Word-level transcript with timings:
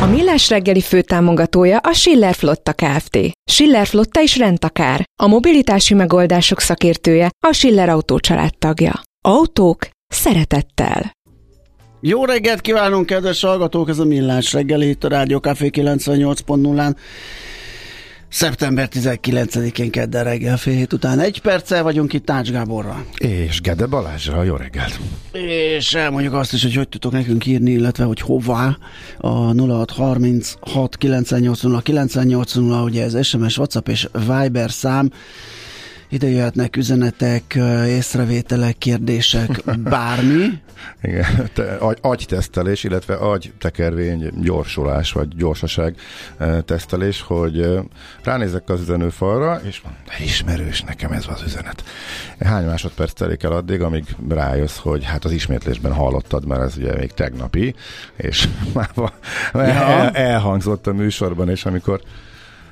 A 0.00 0.06
Millás 0.06 0.48
reggeli 0.48 0.80
főtámogatója 0.80 1.78
a 1.78 1.92
Schiller 1.92 2.34
Flotta 2.34 2.72
Kft. 2.72 3.18
Schiller 3.50 3.86
Flotta 3.86 4.20
is 4.20 4.36
rendtakár. 4.36 5.04
A 5.22 5.26
mobilitási 5.26 5.94
megoldások 5.94 6.60
szakértője 6.60 7.30
a 7.46 7.52
Schiller 7.52 7.88
Autó 7.88 8.18
tagja. 8.58 9.02
Autók 9.20 9.88
szeretettel. 10.06 11.12
Jó 12.00 12.24
reggelt 12.24 12.60
kívánunk, 12.60 13.06
kedves 13.06 13.40
hallgatók! 13.42 13.88
Ez 13.88 13.98
a 13.98 14.04
Millás 14.04 14.52
reggeli 14.52 14.88
itt 14.88 15.04
a 15.04 15.08
Rádió 15.08 15.38
Café 15.38 15.70
98.0-án. 15.72 16.96
Szeptember 18.34 18.88
19-én 18.92 19.90
kedden 19.90 20.24
reggel 20.24 20.56
fél 20.56 20.74
hét 20.74 20.92
után 20.92 21.20
egy 21.20 21.40
perccel 21.40 21.82
vagyunk 21.82 22.12
itt 22.12 22.24
Tács 22.24 22.50
Gáborral. 22.50 23.06
És 23.18 23.60
Gede 23.60 23.86
Balázsra, 23.86 24.42
jó 24.42 24.56
reggelt! 24.56 25.00
És 25.32 25.94
elmondjuk 25.94 26.34
azt 26.34 26.52
is, 26.52 26.62
hogy 26.62 26.74
hogy 26.74 26.88
tudtok 26.88 27.12
nekünk 27.12 27.46
írni, 27.46 27.70
illetve 27.70 28.04
hogy 28.04 28.20
hová 28.20 28.78
a 29.18 29.28
0636 29.28 30.96
980 30.96 31.80
980, 31.82 32.82
ugye 32.82 33.02
ez 33.02 33.26
SMS, 33.26 33.58
WhatsApp 33.58 33.88
és 33.88 34.08
Viber 34.12 34.70
szám. 34.70 35.10
Ide 36.08 36.28
jöhetnek 36.28 36.76
üzenetek, 36.76 37.58
észrevételek, 37.86 38.78
kérdések, 38.78 39.64
bármi. 39.90 40.62
Igen, 41.02 41.50
te, 41.54 41.74
agy, 41.74 41.98
agytesztelés, 42.00 42.84
illetve 42.84 43.14
agytekervény 43.14 44.30
gyorsulás, 44.40 45.12
vagy 45.12 45.28
gyorsaság 45.36 45.96
tesztelés, 46.64 47.20
hogy 47.20 47.66
ránézek 48.22 48.68
az 48.68 48.80
üzenőfalra, 48.80 49.60
és 49.62 49.82
de 50.06 50.24
ismerős 50.24 50.82
nekem 50.82 51.12
ez 51.12 51.24
az 51.28 51.42
üzenet. 51.42 51.84
Hány 52.40 52.64
másodperc 52.64 53.12
telik 53.12 53.42
el 53.42 53.52
addig, 53.52 53.82
amíg 53.82 54.04
rájössz, 54.28 54.78
hogy 54.78 55.04
hát 55.04 55.24
az 55.24 55.32
ismétlésben 55.32 55.92
hallottad, 55.92 56.46
mert 56.46 56.62
ez 56.62 56.76
ugye 56.76 56.94
még 56.96 57.12
tegnapi, 57.12 57.74
és 58.16 58.48
már 58.74 58.90
el, 59.52 60.10
elhangzott 60.10 60.86
a 60.86 60.92
műsorban, 60.92 61.48
és 61.48 61.64
amikor 61.64 62.00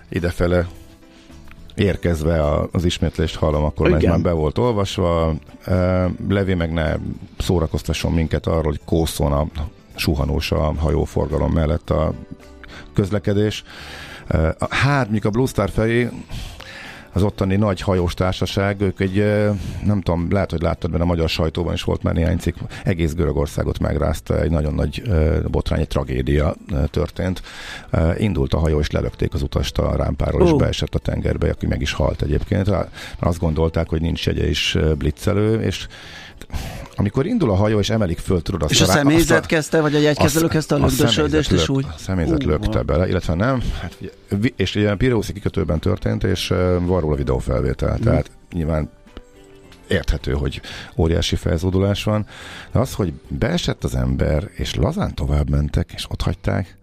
idefele 0.08 0.66
érkezve 1.74 2.44
az 2.72 2.84
ismétlést 2.84 3.36
hallom, 3.36 3.64
akkor 3.64 3.86
Igen. 3.86 3.98
ez 3.98 4.04
már 4.04 4.20
be 4.20 4.32
volt 4.32 4.58
olvasva. 4.58 5.34
Levi 6.28 6.54
meg 6.54 6.72
ne 6.72 6.94
szórakoztasson 7.38 8.12
minket 8.12 8.46
arról, 8.46 8.62
hogy 8.62 8.80
kószon 8.84 9.32
a 9.32 9.46
suhanós 9.94 10.52
a 10.52 10.74
hajóforgalom 10.76 11.52
mellett 11.52 11.90
a 11.90 12.12
közlekedés. 12.94 13.64
Hát, 14.70 15.10
mikor 15.10 15.26
a 15.26 15.30
Blue 15.30 15.46
Star 15.46 15.70
felé 15.70 16.08
az 17.12 17.22
ottani 17.22 17.56
nagy 17.56 17.80
hajós 17.80 18.14
társaság, 18.14 18.80
ők 18.80 19.00
egy, 19.00 19.16
nem 19.84 20.00
tudom, 20.00 20.26
lehet, 20.30 20.50
hogy 20.50 20.62
láttad 20.62 20.90
benne 20.90 21.02
a 21.02 21.06
magyar 21.06 21.28
sajtóban 21.28 21.74
is 21.74 21.82
volt 21.82 22.02
már 22.02 22.14
néhány 22.14 22.38
cikk, 22.38 22.56
egész 22.84 23.14
Görögországot 23.14 23.78
megrázta, 23.78 24.40
egy 24.40 24.50
nagyon 24.50 24.74
nagy 24.74 25.02
botrány, 25.50 25.80
egy 25.80 25.88
tragédia 25.88 26.54
történt. 26.90 27.42
Indult 28.16 28.54
a 28.54 28.58
hajó, 28.58 28.78
és 28.78 28.90
lelökték 28.90 29.34
az 29.34 29.42
utast 29.42 29.78
a 29.78 29.96
rámpáról, 29.96 30.40
uh. 30.40 30.48
és 30.48 30.54
beesett 30.54 30.94
a 30.94 30.98
tengerbe, 30.98 31.50
aki 31.50 31.66
meg 31.66 31.80
is 31.80 31.92
halt 31.92 32.22
egyébként. 32.22 32.70
Azt 33.18 33.38
gondolták, 33.38 33.88
hogy 33.88 34.00
nincs 34.00 34.26
jegye 34.26 34.48
is 34.48 34.78
blitzelő, 34.98 35.60
és 35.60 35.86
amikor 36.96 37.26
indul 37.26 37.50
a 37.50 37.54
hajó, 37.54 37.78
és 37.78 37.90
emelik 37.90 38.18
föl, 38.18 38.42
tudod 38.42 38.62
azt 38.62 38.70
És 38.70 38.80
a, 38.80 38.84
személyzet 38.84 39.36
azt 39.38 39.44
a, 39.44 39.54
kezdte, 39.54 39.80
vagy 39.80 39.94
a 39.94 39.98
jegykezelő 39.98 40.48
kezdte 40.48 40.74
a 40.74 40.78
lögdösödést, 40.78 41.52
és 41.52 41.68
úgy? 41.68 41.86
A 41.88 41.98
személyzet 41.98 42.42
uh, 42.42 42.48
lökte 42.48 42.82
bele, 42.82 43.08
illetve 43.08 43.34
nem. 43.34 43.62
Hát, 43.80 43.98
és 44.56 44.74
ilyen 44.74 44.96
Pireuszi 44.96 45.32
kikötőben 45.32 45.78
történt, 45.78 46.24
és 46.24 46.48
van 46.80 47.00
róla 47.00 47.16
videófelvétel, 47.16 47.96
mm. 48.00 48.02
tehát 48.02 48.30
nyilván 48.52 48.90
érthető, 49.88 50.32
hogy 50.32 50.60
óriási 50.96 51.36
felzódulás 51.36 52.04
van, 52.04 52.26
de 52.72 52.78
az, 52.78 52.94
hogy 52.94 53.12
beesett 53.28 53.84
az 53.84 53.94
ember, 53.94 54.50
és 54.54 54.74
lazán 54.74 55.14
tovább 55.14 55.50
mentek, 55.50 55.92
és 55.94 56.06
ott 56.10 56.22
hagyták, 56.22 56.76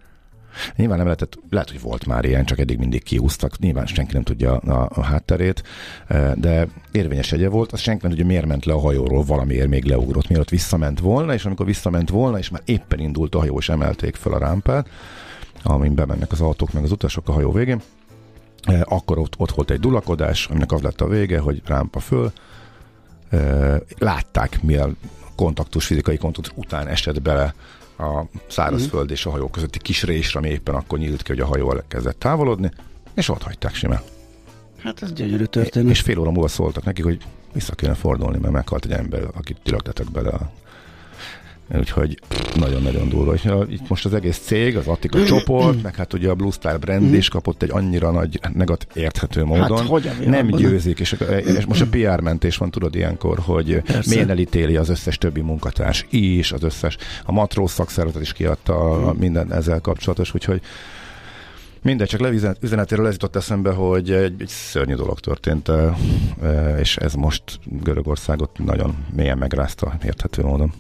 Nyilván 0.75 0.97
nem 0.97 1.05
lehetett, 1.05 1.39
lehet, 1.49 1.69
hogy 1.69 1.81
volt 1.81 2.05
már 2.05 2.25
ilyen, 2.25 2.45
csak 2.45 2.59
eddig 2.59 2.77
mindig 2.77 3.03
kiúztak, 3.03 3.59
nyilván 3.59 3.85
senki 3.85 4.13
nem 4.13 4.23
tudja 4.23 4.57
a, 4.57 4.89
a 4.93 5.03
hátterét, 5.03 5.63
e, 6.07 6.33
de 6.35 6.67
érvényes 6.91 7.31
egye 7.31 7.49
volt, 7.49 7.71
az 7.71 7.79
senki 7.79 7.99
nem 8.01 8.11
tudja, 8.11 8.25
miért 8.25 8.45
ment 8.45 8.65
le 8.65 8.73
a 8.73 8.79
hajóról, 8.79 9.23
valamiért 9.23 9.67
még 9.67 9.83
leugrott, 9.83 10.27
mielőtt 10.27 10.49
visszament 10.49 10.99
volna, 10.99 11.33
és 11.33 11.45
amikor 11.45 11.65
visszament 11.65 12.09
volna, 12.09 12.37
és 12.37 12.49
már 12.49 12.61
éppen 12.65 12.99
indult 12.99 13.35
a 13.35 13.39
hajó, 13.39 13.57
és 13.57 13.69
emelték 13.69 14.15
fel 14.15 14.33
a 14.33 14.37
rámpát, 14.37 14.89
amin 15.63 15.95
bemennek 15.95 16.31
az 16.31 16.41
autók, 16.41 16.73
meg 16.73 16.83
az 16.83 16.91
utasok 16.91 17.29
a 17.29 17.31
hajó 17.31 17.51
végén, 17.51 17.81
e, 18.63 18.85
akkor 18.89 19.17
ott, 19.17 19.33
ott 19.37 19.51
volt 19.51 19.71
egy 19.71 19.79
dulakodás, 19.79 20.47
aminek 20.47 20.71
az 20.71 20.81
lett 20.81 21.01
a 21.01 21.07
vége, 21.07 21.39
hogy 21.39 21.61
rámpa 21.65 21.99
föl, 21.99 22.31
e, 23.29 23.37
látták, 23.97 24.61
milyen 24.61 24.97
kontaktus, 25.35 25.85
fizikai 25.85 26.17
kontaktus 26.17 26.53
után 26.55 26.87
esett 26.87 27.21
bele 27.21 27.53
a 27.99 28.25
szárazföld 28.47 28.93
uh-huh. 28.93 29.11
és 29.11 29.25
a 29.25 29.29
hajó 29.29 29.47
közötti 29.47 29.79
kis 29.79 30.03
résre, 30.03 30.39
ami 30.39 30.49
éppen 30.49 30.75
akkor 30.75 30.99
nyílt 30.99 31.21
ki, 31.21 31.31
hogy 31.31 31.39
a 31.41 31.45
hajó 31.45 31.71
elkezdett 31.71 32.19
távolodni, 32.19 32.71
és 33.13 33.29
ott 33.29 33.43
hagyták 33.43 33.75
simán. 33.75 34.01
Hát 34.77 35.01
ez 35.01 35.13
gyönyörű 35.13 35.43
történet. 35.43 35.89
És 35.89 36.01
fél 36.01 36.19
óra 36.19 36.31
múlva 36.31 36.47
szóltak 36.47 36.83
neki, 36.83 37.01
hogy 37.01 37.21
vissza 37.53 37.75
kéne 37.75 37.93
fordulni, 37.93 38.37
mert 38.37 38.53
meghalt 38.53 38.85
egy 38.85 38.91
ember, 38.91 39.27
akit 39.33 39.57
tilaktetek 39.63 40.11
bele 40.11 40.29
a 40.29 40.51
Úgyhogy 41.77 42.19
nagyon-nagyon 42.55 43.09
durva. 43.09 43.33
És 43.33 43.47
itt 43.69 43.89
most 43.89 44.05
az 44.05 44.13
egész 44.13 44.37
cég, 44.37 44.77
az 44.77 44.87
Attika 44.87 45.23
csoport, 45.25 45.81
meg 45.81 45.95
hát 45.95 46.13
ugye 46.13 46.29
a 46.29 46.35
Blue 46.35 46.51
Star 46.51 46.79
brand 46.79 47.13
is 47.13 47.29
kapott 47.29 47.61
egy 47.61 47.71
annyira 47.71 48.11
nagy 48.11 48.39
negat 48.53 48.87
érthető 48.93 49.39
hát 49.39 49.49
módon. 49.49 49.77
Hát, 49.77 49.87
hogy 49.87 50.11
nem 50.25 50.47
győzik, 50.47 50.99
és, 50.99 51.15
és 51.45 51.65
most 51.65 51.81
a 51.81 51.87
PR 51.89 52.21
mentés 52.21 52.57
van, 52.57 52.71
tudod 52.71 52.95
ilyenkor, 52.95 53.39
hogy 53.39 53.81
Persze. 53.81 54.27
elítéli 54.27 54.75
az 54.75 54.89
összes 54.89 55.17
többi 55.17 55.41
munkatárs 55.41 56.05
is, 56.09 56.51
az 56.51 56.63
összes, 56.63 56.97
a 57.25 57.31
matróz 57.31 57.71
szakszervezet 57.71 58.21
is 58.21 58.33
kiadta 58.33 58.91
a, 58.91 59.13
minden 59.13 59.53
ezzel 59.53 59.79
kapcsolatos, 59.79 60.33
úgyhogy 60.33 60.61
Mindegy, 61.81 62.07
csak 62.07 62.19
le 62.19 62.29
üzenetéről 62.61 63.07
ez 63.07 63.11
jutott 63.11 63.35
eszembe, 63.35 63.71
hogy 63.71 64.11
egy, 64.11 64.41
egy 64.41 64.47
szörnyű 64.47 64.93
dolog 64.93 65.19
történt, 65.19 65.71
és 66.79 66.97
ez 66.97 67.13
most 67.13 67.43
Görögországot 67.63 68.57
nagyon 68.57 68.95
mélyen 69.15 69.37
megrázta 69.37 69.97
érthető 70.03 70.43
módon. 70.43 70.73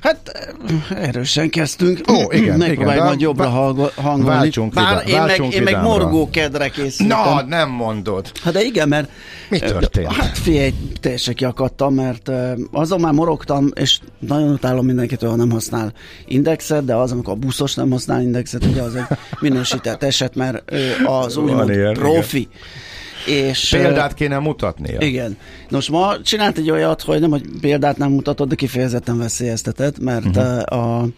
Hát 0.00 0.48
erősen 0.90 1.50
kezdtünk. 1.50 2.00
Ó, 2.10 2.32
igen, 2.32 2.58
Megpróbálj 2.58 2.96
igen. 2.96 3.06
majd 3.06 3.20
jobbra 3.20 3.48
hangolni. 3.48 4.24
Váltsunk 4.24 4.74
Bár 4.74 5.08
én, 5.08 5.22
meg, 5.22 5.52
én 5.52 5.62
meg 5.62 5.82
morgó 5.82 6.30
kedre 6.30 6.68
készültem. 6.68 7.18
Na, 7.18 7.42
nem 7.42 7.70
mondod. 7.70 8.32
Hát 8.42 8.52
de 8.52 8.62
igen, 8.62 8.88
mert... 8.88 9.10
Mi 9.48 9.58
történt? 9.58 10.12
Hát 10.12 10.38
figyelj, 10.38 10.72
teljesen 11.00 11.34
kiakadtam, 11.34 11.94
mert 11.94 12.30
azon 12.72 13.00
már 13.00 13.12
morogtam, 13.12 13.70
és 13.74 13.98
nagyon 14.18 14.52
utálom 14.52 14.84
mindenkit, 14.84 15.20
hogy 15.20 15.36
nem 15.36 15.50
használ 15.50 15.92
indexet, 16.26 16.84
de 16.84 16.94
az, 16.94 17.12
amikor 17.12 17.32
a 17.32 17.36
buszos 17.36 17.74
nem 17.74 17.90
használ 17.90 18.22
indexet, 18.22 18.64
ugye 18.64 18.82
az 18.82 18.94
egy 18.94 19.04
minősített 19.40 20.02
eset, 20.02 20.34
mert 20.34 20.72
az 21.04 21.36
úgymond 21.36 21.92
profi. 21.92 22.38
Igen 22.38 22.88
És, 23.26 23.68
Példát 23.68 24.14
kéne 24.14 24.38
mutatnia. 24.38 25.00
Igen. 25.00 25.36
Nos, 25.68 25.88
ma 25.88 26.22
csinált 26.22 26.58
egy 26.58 26.70
olyat, 26.70 27.02
hogy 27.02 27.20
nem, 27.20 27.30
hogy 27.30 27.42
példát 27.60 27.96
nem 27.96 28.10
mutatod, 28.10 28.48
de 28.48 28.54
kifejezetten 28.54 29.18
veszélyeztetett, 29.18 29.98
mert 29.98 30.36
uh-huh. 30.36 30.62
a, 30.66 31.08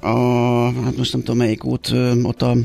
a, 0.00 0.72
hát 0.84 0.96
most 0.96 1.12
nem 1.12 1.22
tudom 1.22 1.36
melyik 1.36 1.64
út, 1.64 1.94
ott 2.22 2.42
a 2.42 2.56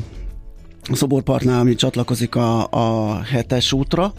a 0.88 0.96
szoborpartnál, 0.96 1.60
ami 1.60 1.74
csatlakozik 1.74 2.34
a, 2.34 2.68
a 2.70 3.20
hetes 3.22 3.72
útra, 3.72 4.12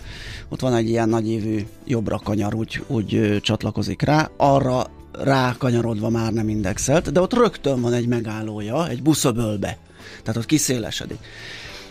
ott 0.49 0.59
van 0.59 0.75
egy 0.75 0.89
ilyen 0.89 1.09
nagy 1.09 1.29
évű 1.29 1.65
jobbra 1.85 2.19
kanyar, 2.23 2.55
úgy, 2.55 2.83
úgy 2.87 3.39
csatlakozik 3.41 4.01
rá, 4.01 4.29
arra 4.37 4.85
rá 5.11 5.55
kanyarodva 5.57 6.09
már 6.09 6.33
nem 6.33 6.49
indexelt, 6.49 7.11
de 7.11 7.21
ott 7.21 7.33
rögtön 7.33 7.81
van 7.81 7.93
egy 7.93 8.07
megállója, 8.07 8.89
egy 8.89 9.01
buszöbölbe, 9.01 9.77
tehát 10.23 10.39
ott 10.39 10.45
kiszélesedik 10.45 11.17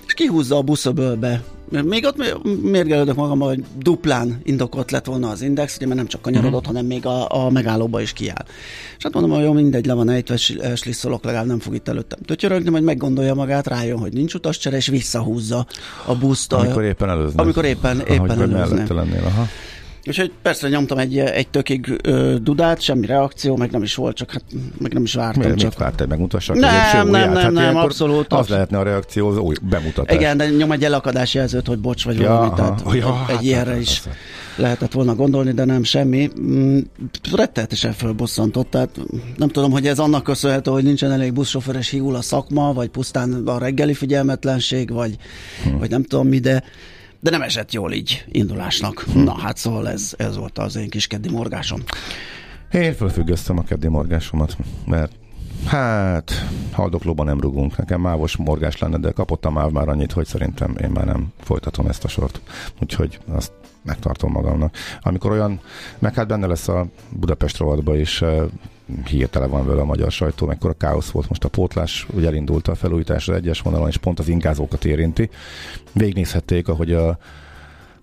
és 0.07 0.15
kihúzza 0.15 0.57
a 0.57 0.63
buszöbölbe. 0.63 1.43
Még 1.71 2.05
ott 2.05 2.43
mérgelődök 2.63 3.15
magam, 3.15 3.39
hogy 3.39 3.65
duplán 3.79 4.41
indokolt 4.43 4.91
lett 4.91 5.05
volna 5.05 5.29
az 5.29 5.43
index, 5.43 5.77
ugye, 5.77 5.87
mert 5.87 5.99
nem 5.99 6.07
csak 6.07 6.23
kanyarodott, 6.23 6.61
uh-huh. 6.61 6.67
hanem 6.67 6.87
még 6.87 7.07
a, 7.07 7.45
a 7.45 7.51
megállóba 7.51 8.01
is 8.01 8.13
kiáll. 8.13 8.45
És 8.97 9.03
hát 9.03 9.13
mondom, 9.13 9.33
hogy 9.33 9.43
jó, 9.43 9.53
mindegy, 9.53 9.87
le 9.87 9.95
van 9.95 10.09
ejtve, 10.09 10.37
slisszolok, 10.77 11.25
legalább 11.25 11.47
nem 11.47 11.59
fog 11.59 11.75
itt 11.75 11.89
előttem 11.89 12.19
tötyörögni, 12.19 12.71
majd 12.71 12.83
meggondolja 12.83 13.35
magát, 13.35 13.67
rájön, 13.67 13.99
hogy 13.99 14.13
nincs 14.13 14.35
utascsere, 14.35 14.77
és 14.77 14.87
visszahúzza 14.87 15.67
a 16.05 16.15
buszt. 16.15 16.53
Amikor 16.53 16.85
éppen 16.85 17.09
előznek. 17.09 17.41
Amikor 17.41 17.65
éppen, 17.65 18.01
éppen 18.01 18.39
lennél, 18.89 19.25
aha. 19.25 19.47
Úgyhogy 20.07 20.33
persze 20.43 20.69
nyomtam 20.69 20.99
egy, 20.99 21.19
egy 21.19 21.49
tökig 21.49 21.99
ö, 22.03 22.37
dudát, 22.43 22.81
semmi 22.81 23.07
reakció, 23.07 23.57
meg 23.57 23.71
nem 23.71 23.83
is 23.83 23.95
volt, 23.95 24.17
csak 24.17 24.31
hát 24.31 24.43
meg 24.79 24.93
nem 24.93 25.03
is 25.03 25.15
vártam. 25.15 25.43
Miért, 25.43 25.59
csak... 25.59 25.69
mit 25.69 25.79
vártál, 25.79 26.07
megmutassak 26.07 26.57
nem, 26.57 26.75
nem, 26.93 27.11
nem, 27.11 27.33
nem, 27.33 27.43
hát 27.43 27.53
nem, 27.53 27.77
abszolút. 27.77 28.33
Az 28.33 28.49
lehetne 28.49 28.79
a 28.79 28.83
reakció, 28.83 29.29
az 29.29 29.39
új 29.39 29.55
bemutatás. 29.63 30.17
Igen, 30.17 30.37
de 30.37 30.49
nyom 30.49 30.73
egy 30.73 30.85
elakadás 30.85 31.35
jelzőt, 31.35 31.67
hogy 31.67 31.79
bocs 31.79 32.05
vagy 32.05 32.19
ja, 32.19 32.29
valami, 32.29 32.51
tehát 32.57 32.83
ja, 32.85 32.93
egy, 32.93 33.03
hát, 33.03 33.43
ilyenre 33.43 33.71
hát, 33.71 33.81
is 33.81 34.05
hát, 34.05 34.15
lehetett 34.57 34.93
volna 34.93 35.15
gondolni, 35.15 35.53
de 35.53 35.65
nem 35.65 35.83
semmi. 35.83 36.31
Mm, 36.41 36.79
rettenetesen 37.33 37.93
fölbosszantott, 37.93 38.71
tehát 38.71 39.01
nem 39.37 39.49
tudom, 39.49 39.71
hogy 39.71 39.87
ez 39.87 39.99
annak 39.99 40.23
köszönhető, 40.23 40.71
hogy 40.71 40.85
nincsen 40.85 41.13
elég 41.13 41.33
buszsofőres 41.33 41.89
hígul 41.89 42.15
a 42.15 42.23
szakma, 42.23 42.73
vagy 42.73 42.89
pusztán 42.89 43.33
a 43.47 43.59
reggeli 43.59 43.95
figyelmetlenség, 43.95 44.91
vagy, 44.91 45.17
hm. 45.65 45.79
vagy 45.79 45.91
nem 45.91 46.03
tudom 46.03 46.29
mi, 46.29 46.39
de 46.39 46.63
de 47.21 47.31
nem 47.31 47.43
esett 47.43 47.73
jól 47.73 47.93
így 47.93 48.25
indulásnak. 48.29 49.07
Na 49.15 49.39
hát 49.39 49.57
szóval 49.57 49.89
ez, 49.89 50.15
ez 50.17 50.37
volt 50.37 50.59
az 50.59 50.77
én 50.77 50.91
kis 50.91 51.07
keddi 51.07 51.31
morgásom. 51.31 51.83
Én 52.73 52.95
felfüggöztem 52.95 53.59
a 53.59 53.63
keddi 53.63 53.89
morgásomat, 53.89 54.57
mert 54.87 55.13
Hát, 55.65 56.47
haldoklóban 56.73 57.27
nem 57.27 57.41
rugunk. 57.41 57.77
Nekem 57.77 58.01
mávos 58.01 58.37
morgás 58.37 58.79
lenne, 58.79 58.99
de 58.99 59.11
kapott 59.11 59.45
a 59.45 59.51
máv 59.51 59.71
már 59.71 59.89
annyit, 59.89 60.13
hogy 60.13 60.27
szerintem 60.27 60.77
én 60.83 60.91
már 60.91 61.05
nem 61.05 61.33
folytatom 61.41 61.87
ezt 61.87 62.05
a 62.05 62.09
sort. 62.09 62.41
Úgyhogy 62.81 63.19
azt 63.29 63.53
megtartom 63.83 64.33
magamnak. 64.33 64.77
Amikor 65.01 65.31
olyan, 65.31 65.61
meg 65.99 66.15
hát 66.15 66.27
benne 66.27 66.47
lesz 66.47 66.69
a 66.69 66.87
Budapest 67.11 67.57
rovatba 67.57 67.97
is 67.97 68.25
hirtelen 69.09 69.51
van 69.51 69.67
vele 69.67 69.81
a 69.81 69.85
magyar 69.85 70.11
sajtó, 70.11 70.47
mekkora 70.47 70.73
káosz 70.73 71.11
volt 71.11 71.29
most 71.29 71.45
a 71.45 71.49
pótlás, 71.49 72.07
ugye 72.15 72.27
elindult 72.27 72.69
a 72.69 72.75
felújítás 72.75 73.29
egyes 73.29 73.61
vonalon, 73.61 73.89
és 73.89 73.97
pont 73.97 74.19
az 74.19 74.29
ingázókat 74.29 74.85
érinti. 74.85 75.31
Végnézhették, 75.93 76.69
ahogy 76.69 76.93
a 76.93 77.19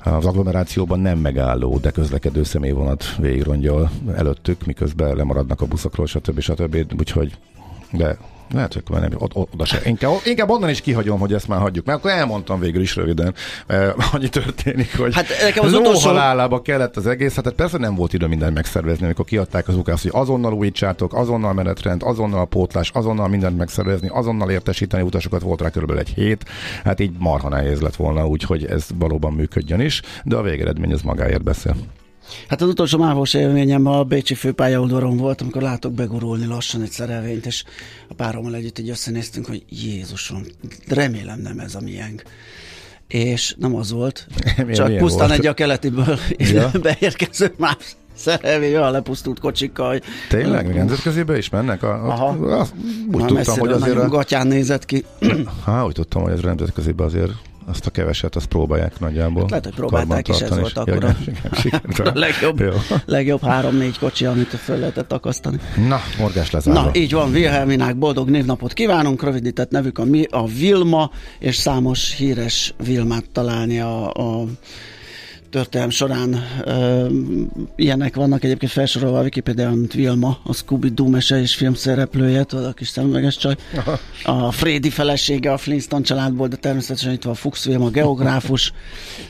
az 0.06 0.26
agglomerációban 0.26 1.00
nem 1.00 1.18
megálló, 1.18 1.78
de 1.78 1.92
közlekedő 1.92 2.44
személyvonat 2.44 3.16
végigrongyol 3.16 3.92
előttük, 4.16 4.66
miközben 4.66 5.16
lemaradnak 5.16 5.62
a 5.62 5.66
buszokról, 5.66 6.06
stb. 6.06 6.40
stb. 6.40 6.94
Úgyhogy 7.00 7.38
de 7.92 8.18
lehet, 8.54 8.74
hogy 8.74 8.84
nem, 8.90 9.12
oda, 9.34 9.66
se. 9.66 9.82
Inkább, 9.86 10.12
inkább 10.26 10.50
onnan 10.50 10.70
is 10.70 10.82
kihagyom, 10.82 11.20
hogy 11.20 11.34
ezt 11.34 11.48
már 11.48 11.60
hagyjuk, 11.60 11.86
mert 11.86 11.98
akkor 11.98 12.12
elmondtam 12.12 12.60
végül 12.60 12.82
is 12.82 12.96
röviden. 12.96 13.34
Eh, 13.68 14.14
annyi 14.14 14.30
történik, 14.30 14.98
hogy 14.98 15.16
hát 15.16 15.28
nekem 15.42 15.66
az 15.66 15.74
utolsó... 15.74 16.08
halálába 16.08 16.62
kellett 16.62 16.98
az 16.98 17.08
egész, 17.08 17.36
hát 17.36 17.54
persze 17.54 17.78
nem 17.78 17.96
volt 17.96 18.14
idő 18.14 18.28
mindent 18.28 18.54
megszervezni, 18.54 19.06
amikor 19.06 19.26
kiadták 19.26 19.68
az 19.68 19.76
ukász, 19.76 20.02
hogy 20.02 20.12
azonnal 20.14 20.54
újítsátok, 20.54 21.14
azonnal 21.14 21.54
menetrend, 21.54 22.04
azonnal 22.04 22.40
a 22.40 22.46
pótlás, 22.46 22.90
azonnal 22.94 23.28
mindent 23.28 23.58
megszervezni, 23.58 24.08
azonnal 24.08 24.50
értesíteni 24.50 25.04
utasokat 25.04 25.42
volt 25.42 25.62
rá 25.62 25.70
körülbelül 25.70 26.02
egy 26.02 26.14
hét, 26.14 26.46
hát 26.84 27.00
így 27.00 27.12
marha 27.18 27.50
nehéz 27.50 27.82
lett 27.82 27.96
volna, 27.96 28.28
úgyhogy 28.28 28.66
ez 28.66 28.86
valóban 28.98 29.34
működjön 29.34 29.80
is, 29.80 30.02
de 30.24 30.36
a 30.36 30.42
végeredmény 30.42 30.94
az 30.94 31.02
magáért 31.02 31.44
beszél. 31.44 31.76
Hát 32.48 32.62
az 32.62 32.68
utolsó 32.68 32.98
mávos 32.98 33.34
élményem 33.34 33.86
a 33.86 34.04
Bécsi 34.04 34.34
főpályaudvaron 34.34 35.18
volt, 35.18 35.42
amikor 35.42 35.62
látok 35.62 35.94
begurulni 35.94 36.46
lassan 36.46 36.82
egy 36.82 36.92
szerelvényt, 36.92 37.46
és 37.46 37.64
a 38.10 38.14
párommal 38.14 38.56
együtt 38.56 38.80
így 38.80 38.90
összenéztünk, 38.90 39.46
hogy 39.46 39.64
Jézusom, 39.70 40.42
remélem 40.88 41.40
nem 41.40 41.60
ez 41.60 41.76
a 41.76 41.82
miénk 41.82 42.24
és 43.08 43.56
nem 43.58 43.76
az 43.76 43.92
volt, 43.92 44.28
milyen, 44.58 44.74
csak 44.74 44.88
milyen 44.88 45.02
pusztán 45.02 45.28
volt? 45.28 45.40
egy 45.40 45.48
a 45.48 45.54
keletiből 45.54 46.20
ja. 46.38 46.72
beérkező 46.82 47.54
más 47.58 47.96
szerelvény, 48.16 48.76
olyan 48.76 48.92
lepusztult 48.92 49.40
kocsikkal. 49.40 49.90
Hogy 49.90 50.04
Tényleg? 50.30 50.68
Még 50.68 50.76
nemzetközébe 50.76 51.38
is 51.38 51.50
mennek? 51.50 51.84
A, 51.84 52.08
Aha. 52.08 52.28
Azt, 52.58 52.74
úgy 53.12 53.20
Már 53.20 53.28
tudtam, 53.28 53.60
hogy 53.60 53.72
azért... 53.72 53.98
A... 53.98 54.08
gatyán 54.08 54.48
nézett 54.48 54.86
ki. 54.86 55.06
Ha, 55.64 55.86
úgy 55.86 55.94
tudtam, 55.94 56.22
hogy 56.22 56.32
ez 56.32 56.40
nemzetközébe 56.40 57.04
azért 57.04 57.32
azt 57.66 57.86
a 57.86 57.90
keveset, 57.90 58.36
azt 58.36 58.46
próbálják 58.46 59.00
nagyjából. 59.00 59.42
Hát 59.42 59.50
lehet, 59.50 59.66
hogy 59.66 59.74
próbálták 59.74 60.28
is, 60.28 60.40
ez 60.40 60.60
volt 60.60 60.78
akkor 60.78 61.04
a, 61.04 61.16
a 62.10 62.12
legjobb, 62.14 62.64
legjobb 63.06 63.42
három-négy 63.42 64.00
kocsi, 64.00 64.26
amit 64.26 64.48
fel 64.48 64.78
lehetett 64.78 65.12
akasztani. 65.12 65.60
Na, 65.88 66.00
morgás 66.20 66.52
lezárva. 66.52 66.82
Na, 66.82 66.90
így 66.94 67.12
van, 67.12 67.32
Wilhelminák 67.32 67.98
boldog 67.98 68.30
névnapot 68.30 68.74
kívánunk, 68.74 69.24
rövidített 69.24 69.70
nevük 69.70 69.98
a, 69.98 70.04
a 70.30 70.48
Vilma, 70.48 71.12
és 71.40 71.56
számos 71.56 72.16
híres 72.16 72.74
Vilmát 72.84 73.26
találni 73.32 73.80
a, 73.80 74.12
a 74.12 74.46
történelm 75.54 75.90
során 75.90 76.44
ö, 76.64 77.08
ilyenek 77.76 78.16
vannak 78.16 78.44
egyébként 78.44 78.72
felsorolva 78.72 79.20
a 79.20 79.22
Wikipedia, 79.22 79.70
mint 79.70 79.94
Vilma, 79.94 80.38
a 80.44 80.54
Scooby-Doo 80.54 81.08
mese 81.08 81.42
és 81.42 81.56
filmszereplője, 81.56 82.44
tudod, 82.44 82.66
a 82.66 82.74
kis 82.74 82.88
szemüveges 82.88 83.38
csaj. 83.38 83.56
A 84.24 84.52
Freddy 84.52 84.90
felesége 84.90 85.52
a 85.52 85.58
Flintstone 85.58 86.04
családból, 86.04 86.48
de 86.48 86.56
természetesen 86.56 87.12
itt 87.12 87.24
van 87.24 87.34
Fuchs 87.34 87.66
Vilma 87.66 87.90
geográfus, 87.90 88.74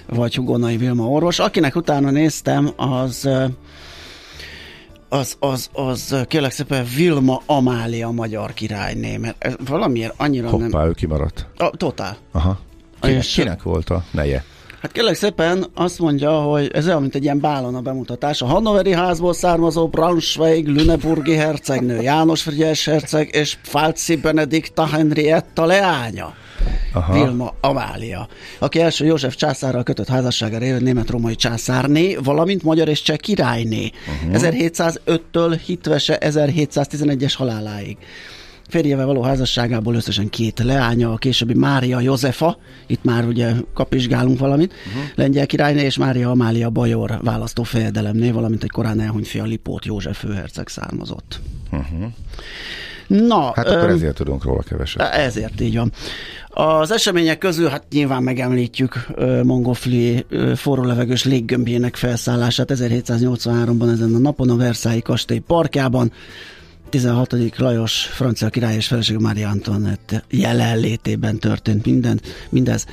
vagy 0.07 0.35
Hugonai 0.35 0.77
Vilma 0.77 1.07
orvos. 1.07 1.39
Akinek 1.39 1.75
utána 1.75 2.09
néztem, 2.09 2.69
az 2.75 3.29
az, 5.09 5.37
az, 5.39 5.69
az 5.73 6.15
kérlek 6.27 6.51
szépen 6.51 6.85
Vilma 6.95 7.41
Amália 7.45 8.09
magyar 8.09 8.53
királyné, 8.53 9.17
mert 9.17 9.57
valamiért 9.67 10.13
annyira 10.17 10.49
Hoppá, 10.49 10.79
nem... 10.79 10.87
ő 10.87 10.91
kimaradt. 10.91 11.47
A, 11.57 11.69
totál. 11.69 12.17
Aha. 12.31 12.59
Kinek, 13.01 13.17
és, 13.17 13.33
kinek 13.33 13.63
volt 13.63 13.89
a 13.89 14.03
neje? 14.11 14.43
Hát 14.83 14.91
kérlek 14.91 15.15
szépen 15.15 15.65
azt 15.74 16.00
mondja, 16.00 16.31
hogy 16.31 16.69
ez 16.74 16.88
olyan, 16.88 17.01
mint 17.01 17.15
egy 17.15 17.24
ilyen 17.24 17.39
bálon 17.39 17.75
a 17.75 17.81
bemutatás. 17.81 18.41
A 18.41 18.46
Hannoveri 18.46 18.91
házból 18.91 19.34
származó 19.34 19.88
Braunschweig 19.88 20.67
Lüneburgi 20.67 21.36
hercegnő, 21.36 22.01
János 22.01 22.41
Frigyes 22.41 22.86
herceg 22.86 23.29
és 23.36 23.57
Pfalci 23.62 24.15
Benedikta 24.15 24.86
Henrietta 24.86 25.65
leánya. 25.65 26.34
Aha. 26.93 27.13
Vilma 27.13 27.53
Amália, 27.62 28.27
aki 28.60 28.79
első 28.79 29.05
József 29.05 29.36
császárral 29.36 29.84
kötött 29.84 30.07
házassága 30.07 30.57
révén 30.57 30.81
német-római 30.81 31.36
császárné, 31.36 32.15
valamint 32.15 32.63
magyar 32.63 32.88
és 32.88 33.01
cseh 33.01 33.17
királyné. 33.17 33.91
Uh-huh. 34.24 34.41
1705-től 34.41 35.60
hitvese 35.65 36.17
1711-es 36.22 37.34
haláláig. 37.38 37.98
Férjével 38.74 39.06
való 39.06 39.22
házasságából 39.22 39.96
összesen 39.96 40.30
két 40.30 40.60
leánya, 40.60 41.12
a 41.12 41.18
későbbi 41.18 41.53
Mária 41.53 42.00
Józefa, 42.00 42.58
itt 42.88 43.03
már 43.03 43.25
ugye 43.25 43.51
kapizsgálunk 43.74 44.39
valamit, 44.39 44.74
uh-huh. 44.74 45.03
lengyel 45.15 45.46
királyné 45.46 45.82
és 45.82 45.98
Mária 45.98 46.30
Amália 46.30 46.70
Bajor 46.70 47.20
választó 47.22 47.63
fejedelemné, 47.63 48.32
valamint 48.32 48.63
egy 48.63 48.70
korán 48.70 49.00
elhunyt 49.00 49.27
fia 49.27 49.44
Lipót 49.44 49.86
József 49.86 50.20
főherceg 50.20 50.68
származott. 50.68 51.39
Uh-huh. 51.72 52.06
Na, 53.08 53.51
hát 53.56 53.68
akkor 53.68 53.89
öm, 53.89 53.96
ezért 53.96 54.15
tudunk 54.15 54.44
róla 54.44 54.62
keveset. 54.62 55.01
Ezért 55.01 55.62
így 55.62 55.75
van. 55.75 55.92
Az 56.48 56.92
események 56.92 57.38
közül 57.38 57.70
hát 57.70 57.84
nyilván 57.92 58.24
megemlítjük 58.24 59.06
uh, 59.15 59.44
Mongofli 59.44 60.25
uh, 60.32 60.53
forró 60.53 60.84
levegős 60.84 61.24
léggömbjének 61.24 61.96
felszállását 61.96 62.72
1783-ban 62.74 63.92
ezen 63.92 64.15
a 64.15 64.20
napon 64.20 64.50
a 64.50 64.56
Versailles 64.56 65.03
kastély 65.03 65.39
parkjában. 65.39 66.12
16. 66.93 67.57
Lajos 67.57 68.05
francia 68.05 68.50
király 68.50 68.75
és 68.75 68.88
feleség 68.88 69.17
Mária 69.17 69.50
Antoinette 69.50 70.23
jelenlétében 70.29 71.39
történt 71.39 71.85
minden, 71.85 72.21
mindez. 72.50 72.85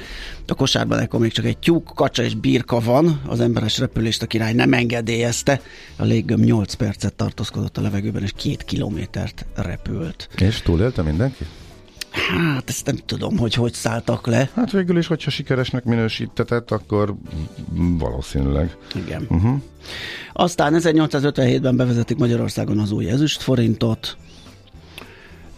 A 0.47 0.54
kosárban 0.54 0.99
ekkor 0.99 1.21
még 1.21 1.33
csak 1.33 1.45
egy 1.45 1.59
tyúk, 1.59 1.90
kacsa 1.95 2.23
és 2.23 2.35
birka 2.35 2.80
van, 2.80 3.21
az 3.26 3.40
emberes 3.40 3.78
repülést 3.78 4.23
a 4.23 4.26
király 4.26 4.52
nem 4.52 4.73
engedélyezte. 4.73 5.61
A 5.97 6.04
léggöm 6.04 6.40
8 6.40 6.75
percet 6.75 7.14
tartózkodott 7.14 7.76
a 7.76 7.80
levegőben, 7.80 8.23
és 8.23 8.33
két 8.37 8.64
kilométert 8.64 9.47
repült. 9.54 10.28
És 10.37 10.61
túlélte 10.61 11.02
mindenki? 11.02 11.45
Hát 12.11 12.69
ezt 12.69 12.87
nem 12.87 12.97
tudom, 13.07 13.38
hogy 13.38 13.55
hogy 13.55 13.73
szálltak 13.73 14.26
le. 14.26 14.50
Hát 14.55 14.71
végül 14.71 14.99
is, 14.99 15.07
hogyha 15.07 15.31
sikeresnek 15.31 15.85
minősítetett, 15.85 16.71
akkor 16.71 17.14
valószínűleg. 17.75 18.76
Igen. 18.95 19.26
Uh-huh. 19.29 19.61
Aztán 20.33 20.75
1857-ben 20.76 21.76
bevezetik 21.76 22.17
Magyarországon 22.17 22.79
az 22.79 22.90
új 22.90 23.09
ezüst 23.09 23.43
forintot. 23.43 24.17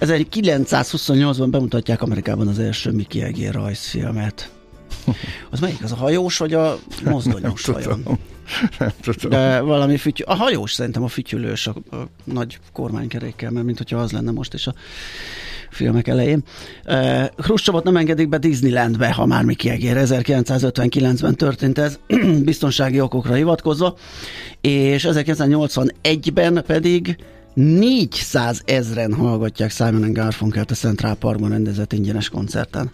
1928-ban 0.01 1.49
bemutatják 1.51 2.03
Amerikában 2.03 2.49
az 2.49 2.59
első 2.59 2.91
Mickey 2.91 3.23
Egér 3.23 3.53
rajzfilmet. 3.53 4.51
Az 5.51 5.61
melyik? 5.61 5.83
Az 5.83 5.93
a 5.93 5.97
hajós, 5.97 6.39
vagy 6.39 6.55
a 6.55 6.79
mozdonyos 7.05 7.65
Nem 7.65 7.75
vajon? 7.75 8.03
tudom. 8.03 8.19
Nem 8.79 8.93
tudom. 9.03 9.31
De 9.31 9.61
valami 9.61 9.97
fütyű, 9.97 10.23
a 10.23 10.35
hajós 10.35 10.73
szerintem 10.73 11.03
a 11.03 11.09
fütyülős 11.09 11.67
a, 11.67 11.75
a 11.91 11.97
nagy 12.25 12.59
kormánykerékkel, 12.73 13.51
mert 13.51 13.67
mint 13.67 13.79
hogyha 13.79 13.99
az 13.99 14.13
lenne 14.13 14.31
most 14.31 14.55
is 14.55 14.67
a 14.67 14.75
filmek 15.73 16.09
elején. 16.09 16.43
Hruscsovot 17.37 17.85
nem 17.85 17.97
engedik 17.97 18.29
be 18.29 18.39
Disneylandbe, 18.39 19.13
ha 19.13 19.27
már 19.27 19.45
mi 19.45 19.55
kiegér. 19.55 19.97
1959-ben 19.99 21.35
történt 21.35 21.79
ez, 21.79 21.99
biztonsági 22.45 23.01
okokra 23.01 23.35
hivatkozva, 23.35 23.97
és 24.61 25.07
1981-ben 25.11 26.65
pedig 26.67 27.17
400 27.55 28.63
ezren 28.65 29.15
hallgatják 29.15 29.71
Simon 29.71 30.13
Garfunkelt 30.13 30.71
a 30.71 30.75
Central 30.75 31.15
Parkban 31.15 31.51
rendezett 31.51 31.93
ingyenes 31.93 32.29
koncerten. 32.29 32.93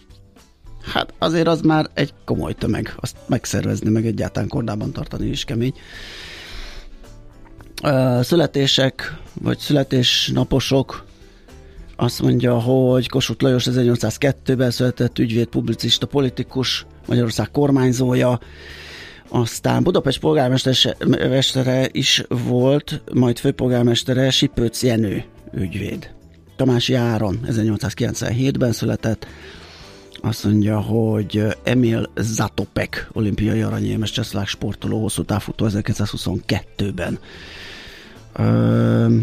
Hát 0.93 1.15
azért 1.19 1.47
az 1.47 1.61
már 1.61 1.87
egy 1.95 2.15
komoly 2.25 2.53
tömeg, 2.53 2.95
azt 2.97 3.17
megszervezni, 3.27 3.91
meg 3.91 4.07
egyáltalán 4.07 4.49
kordában 4.49 4.93
tartani 4.93 5.27
is 5.27 5.45
kemény. 5.45 5.75
Ö, 7.83 8.21
Születések, 8.23 9.17
vagy 9.41 9.59
születésnaposok, 9.59 11.07
azt 12.01 12.23
mondja, 12.23 12.59
hogy 12.59 13.09
Kossuth 13.09 13.43
Lajos 13.43 13.67
1802-ben 13.71 14.71
született 14.71 15.19
ügyvéd, 15.19 15.47
publicista, 15.47 16.07
politikus, 16.07 16.87
Magyarország 17.07 17.51
kormányzója, 17.51 18.41
aztán 19.29 19.83
Budapest 19.83 20.21
polgármestere 20.21 21.89
is 21.93 22.25
volt, 22.29 23.03
majd 23.15 23.39
főpolgármestere 23.39 24.31
Sipőc 24.31 24.83
Jenő 24.83 25.25
ügyvéd. 25.55 26.11
Tamási 26.57 26.95
Áron 26.95 27.41
1897-ben 27.47 28.73
született, 28.73 29.27
azt 30.21 30.45
mondja, 30.45 30.81
hogy 30.81 31.45
Emil 31.63 32.11
Zatopek, 32.17 33.09
olimpiai 33.13 33.63
aranyérmes 33.63 34.11
csehszlovák 34.11 34.49
sportoló, 34.49 35.01
hosszú 35.01 35.23
távfutó 35.23 35.67
1922-ben. 35.69 37.19
Ö, 38.33 39.17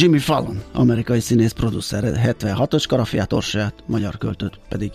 Jimmy 0.00 0.18
Fallon, 0.18 0.62
amerikai 0.72 1.20
színész 1.20 1.52
producer, 1.52 2.04
76-os 2.04 2.84
karafiát, 2.88 3.32
orsaját, 3.32 3.74
magyar 3.86 4.18
költőt 4.18 4.60
pedig 4.68 4.90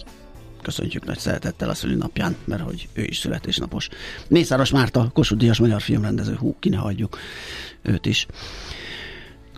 köszöntjük 0.62 1.06
nagy 1.06 1.18
szeretettel 1.18 1.70
a 1.70 1.74
szülinapján, 1.74 2.36
mert 2.46 2.62
hogy 2.62 2.88
ő 2.94 3.04
is 3.04 3.18
születésnapos. 3.18 3.90
Mészáros 4.28 4.72
Márta, 4.72 5.10
Kossuth 5.14 5.42
Díjas 5.42 5.60
magyar 5.60 5.82
filmrendező, 5.82 6.36
hú, 6.36 6.56
ki 6.60 6.70
ne 6.70 6.78
hagyjuk 6.78 7.18
őt 7.82 8.06
is. 8.06 8.26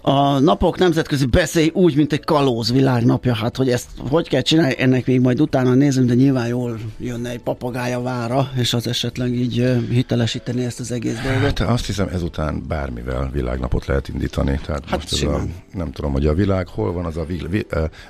A 0.07 0.39
napok 0.39 0.77
nemzetközi 0.77 1.25
beszély 1.25 1.71
úgy, 1.74 1.95
mint 1.95 2.13
egy 2.13 2.24
kalóz 2.24 2.71
világnapja, 2.71 3.35
hát 3.35 3.57
hogy 3.57 3.69
ezt 3.69 3.88
hogy 4.09 4.29
kell 4.29 4.41
csinálni, 4.41 4.75
ennek 4.77 5.05
még 5.05 5.21
majd 5.21 5.41
utána 5.41 5.74
nézünk, 5.74 6.07
de 6.07 6.13
nyilván 6.13 6.47
jól 6.47 6.79
jönne 6.97 7.29
egy 7.29 7.39
papagája 7.39 8.01
vára, 8.01 8.50
és 8.57 8.74
az 8.74 8.88
esetleg 8.88 9.33
így 9.33 9.77
hitelesíteni 9.89 10.65
ezt 10.65 10.79
az 10.79 10.91
egész 10.91 11.19
dolgot. 11.24 11.59
Hát 11.59 11.69
azt 11.69 11.85
hiszem 11.85 12.07
ezután 12.07 12.63
bármivel 12.67 13.29
világnapot 13.33 13.85
lehet 13.85 14.07
indítani. 14.07 14.59
Tehát 14.65 14.83
Hát 14.85 15.00
most 15.00 15.13
ez 15.13 15.13
a, 15.13 15.15
simán. 15.15 15.53
nem 15.74 15.91
tudom, 15.91 16.12
hogy 16.12 16.27
a 16.27 16.33
világ 16.33 16.67
hol 16.67 16.93
van, 16.93 17.05
az 17.05 17.17
a 17.17 17.25
vil, 17.25 17.47
vi, 17.47 17.65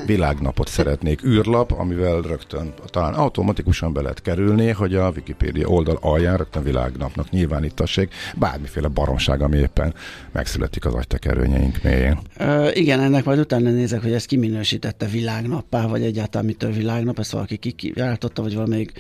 világnapot 0.06 0.68
szeretnék 0.68 1.24
űrlap, 1.24 1.72
amivel 1.72 2.22
rögtön 2.22 2.74
talán 2.86 3.14
automatikusan 3.14 3.94
be 3.94 4.02
lehet 4.02 4.22
kerülni, 4.22 4.70
hogy 4.70 4.96
a 4.96 5.10
Wikipédia 5.16 5.68
oldal 5.68 5.98
alján 6.02 6.38
rögtön 6.38 6.64
világnapnak 6.64 7.30
nyilvánítassék 7.30 8.14
bármiféle 8.36 8.88
baromság, 8.88 9.42
ami 9.42 9.58
éppen 9.58 9.94
megszületik 10.32 10.86
az 10.86 10.94
agytekerőnyeink 10.94 11.84
mélyén. 11.86 12.20
Ö, 12.38 12.70
igen, 12.74 13.00
ennek 13.00 13.24
majd 13.24 13.40
utána 13.40 13.70
nézek, 13.70 14.02
hogy 14.02 14.12
ezt 14.12 14.26
kiminősítette 14.26 15.06
világnappá, 15.06 15.88
vagy 15.88 16.02
egyáltalán 16.02 16.46
mitől 16.46 16.72
világnap, 16.72 17.20
ezt 17.20 17.32
valaki 17.32 17.58
kiváltotta, 17.58 18.42
vagy 18.42 18.56
valamelyik 18.56 18.92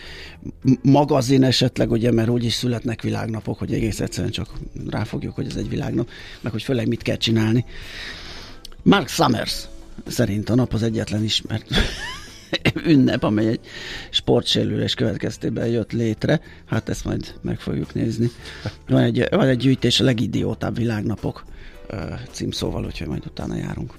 magazin 0.81 1.43
esetleg, 1.43 1.91
ugye, 1.91 2.11
mert 2.11 2.29
úgy 2.29 2.43
is 2.43 2.53
születnek 2.53 3.01
világnapok, 3.01 3.59
hogy 3.59 3.73
egész 3.73 3.99
egyszerűen 3.99 4.31
csak 4.31 4.49
ráfogjuk, 4.89 5.35
hogy 5.35 5.47
ez 5.47 5.55
egy 5.55 5.69
világnap, 5.69 6.09
meg 6.41 6.51
hogy 6.51 6.63
főleg 6.63 6.87
mit 6.87 7.01
kell 7.01 7.17
csinálni. 7.17 7.65
Mark 8.83 9.07
Summers 9.07 9.67
szerint 10.07 10.49
a 10.49 10.55
nap 10.55 10.73
az 10.73 10.83
egyetlen 10.83 11.23
ismert 11.23 11.67
ünnep, 12.85 13.23
amely 13.23 13.47
egy 13.47 13.59
sportsérülés 14.09 14.93
következtében 14.93 15.67
jött 15.67 15.91
létre. 15.91 16.41
Hát 16.65 16.89
ezt 16.89 17.05
majd 17.05 17.33
meg 17.41 17.59
fogjuk 17.59 17.93
nézni. 17.93 18.29
Van 18.87 19.01
egy, 19.01 19.27
van 19.29 19.47
egy 19.47 19.57
gyűjtés 19.57 19.99
a 19.99 20.03
legidiótább 20.03 20.77
világnapok 20.77 21.45
címszóval, 22.31 22.85
úgyhogy 22.85 23.07
majd 23.07 23.25
utána 23.25 23.55
járunk. 23.55 23.93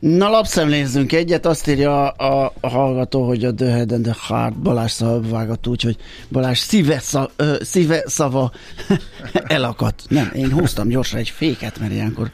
Na, 0.00 0.28
lapszemlézzünk 0.28 1.12
egyet, 1.12 1.46
azt 1.46 1.68
írja 1.68 2.08
a, 2.08 2.52
a 2.60 2.68
hallgató, 2.68 3.26
hogy 3.26 3.44
a 3.44 3.54
The 3.54 3.70
Head 3.70 3.92
and 3.92 4.02
the 4.02 4.16
Heart 4.26 4.58
Balázs 4.58 4.90
szava 4.90 5.56
úgy, 5.66 5.82
hogy 5.82 5.96
Balázs 6.28 6.58
szíve, 6.58 6.98
szav, 6.98 7.30
ö, 7.36 7.56
szíve 7.60 8.02
szava 8.06 8.52
elakadt. 9.32 10.02
Nem, 10.08 10.30
én 10.34 10.52
húztam 10.52 10.88
gyorsan 10.88 11.18
egy 11.18 11.28
féket, 11.28 11.78
mert 11.78 11.92
ilyenkor 11.92 12.30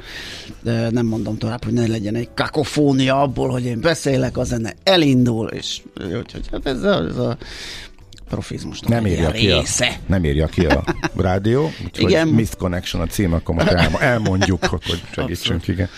de 0.63 0.91
nem 0.91 1.07
mondom 1.07 1.39
tovább, 1.39 1.65
hogy 1.65 1.73
ne 1.73 1.87
legyen 1.87 2.15
egy 2.15 2.29
kakofónia 2.35 3.21
abból, 3.21 3.49
hogy 3.49 3.65
én 3.65 3.81
beszélek, 3.81 4.37
a 4.37 4.45
zene 4.45 4.75
elindul, 4.83 5.49
és 5.49 5.83
úgyhogy 6.01 6.49
hát 6.53 6.67
ez 6.67 6.83
a, 6.83 7.05
ez 7.05 7.17
a 7.17 7.37
profizmusnak 8.29 8.91
Nem 8.91 9.07
írja, 9.07 9.31
ki 9.31 9.51
a, 9.51 9.59
része. 9.61 10.01
nem 10.07 10.25
írja 10.25 10.47
ki 10.47 10.67
a 10.67 10.85
rádió, 11.17 11.71
úgyhogy 11.85 12.11
Igen. 12.11 12.29
Missed 12.29 12.57
Connection 12.57 13.03
a 13.03 13.07
cím, 13.07 13.33
akkor 13.33 13.55
most 13.55 13.67
elmo- 13.69 14.01
elmondjuk, 14.01 14.65
hogy 14.65 14.81
segítsünk, 15.13 15.69
igen. 15.69 15.89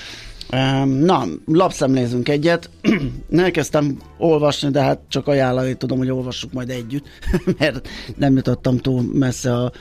Um, 0.53 0.89
Na, 0.89 1.25
lapszemlézünk 1.47 2.29
egyet. 2.29 2.71
Elkezdtem 3.37 3.97
olvasni, 4.19 4.71
de 4.71 4.83
hát 4.83 4.99
csak 5.09 5.27
ajánlani 5.27 5.75
tudom, 5.75 5.99
hogy 5.99 6.11
olvassuk 6.11 6.53
majd 6.53 6.71
együtt, 6.71 7.07
mert 7.59 7.89
nem 8.17 8.37
jutottam 8.37 8.77
túl 8.79 9.03
messze 9.13 9.55
a, 9.55 9.73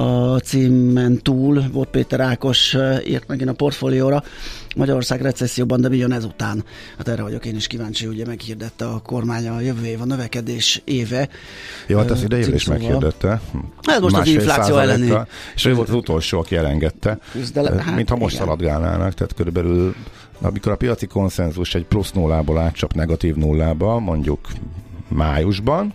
a 0.00 0.38
címen 0.38 1.22
túl. 1.22 1.64
Volt 1.72 1.88
Péter 1.88 2.20
Ákos 2.20 2.74
eh, 2.74 3.08
írt 3.08 3.28
megint 3.28 3.48
a 3.50 3.52
portfólióra. 3.52 4.22
Magyarország 4.78 5.20
recesszióban, 5.20 5.80
de 5.80 5.88
mi 5.88 5.96
jön 5.96 6.12
ezután? 6.12 6.64
Hát 6.98 7.08
erre 7.08 7.22
vagyok 7.22 7.44
én 7.44 7.56
is 7.56 7.66
kíváncsi, 7.66 8.06
ugye 8.06 8.26
meghirdette 8.26 8.86
a 8.86 8.98
kormány 8.98 9.48
a 9.48 9.60
jövő 9.60 9.84
év 9.84 10.00
a 10.00 10.04
növekedés 10.04 10.82
éve. 10.84 11.28
Jó, 11.86 11.98
hát 11.98 12.10
Ö, 12.10 12.12
ezt 12.12 12.24
idejére 12.24 12.54
is 12.54 12.64
meghirdette. 12.64 13.40
Hát 13.82 14.00
most 14.00 14.16
az 14.16 14.26
infláció 14.26 14.76
elleni 14.76 15.12
És 15.54 15.64
ő 15.64 15.74
volt 15.74 15.88
az 15.88 15.94
utolsó, 15.94 16.38
aki 16.38 16.56
elengedte. 16.56 17.18
Küzdelem, 17.32 17.78
hát 17.78 17.94
Mintha 17.94 18.16
most 18.16 18.34
igen. 18.34 18.46
szaladgálnának, 18.46 19.14
tehát 19.14 19.34
körülbelül 19.34 19.94
amikor 20.40 20.72
a 20.72 20.76
piaci 20.76 21.06
konszenzus 21.06 21.74
egy 21.74 21.84
plusz 21.84 22.12
nullából 22.12 22.58
átcsap 22.58 22.92
negatív 22.92 23.34
nullába, 23.34 23.98
mondjuk 23.98 24.40
májusban, 25.08 25.94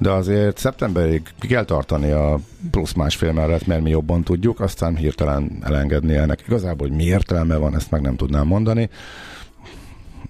de 0.00 0.10
azért 0.10 0.58
szeptemberig 0.58 1.22
ki 1.40 1.46
kell 1.46 1.64
tartani 1.64 2.10
a 2.10 2.38
plusz 2.70 2.92
másfél 2.92 3.32
mellett, 3.32 3.66
mert 3.66 3.82
mi 3.82 3.90
jobban 3.90 4.22
tudjuk, 4.22 4.60
aztán 4.60 4.96
hirtelen 4.96 5.58
elengedni 5.62 6.14
ennek. 6.16 6.42
Igazából, 6.46 6.88
hogy 6.88 6.96
mi 6.96 7.04
értelme 7.04 7.56
van, 7.56 7.74
ezt 7.74 7.90
meg 7.90 8.00
nem 8.00 8.16
tudnám 8.16 8.46
mondani. 8.46 8.88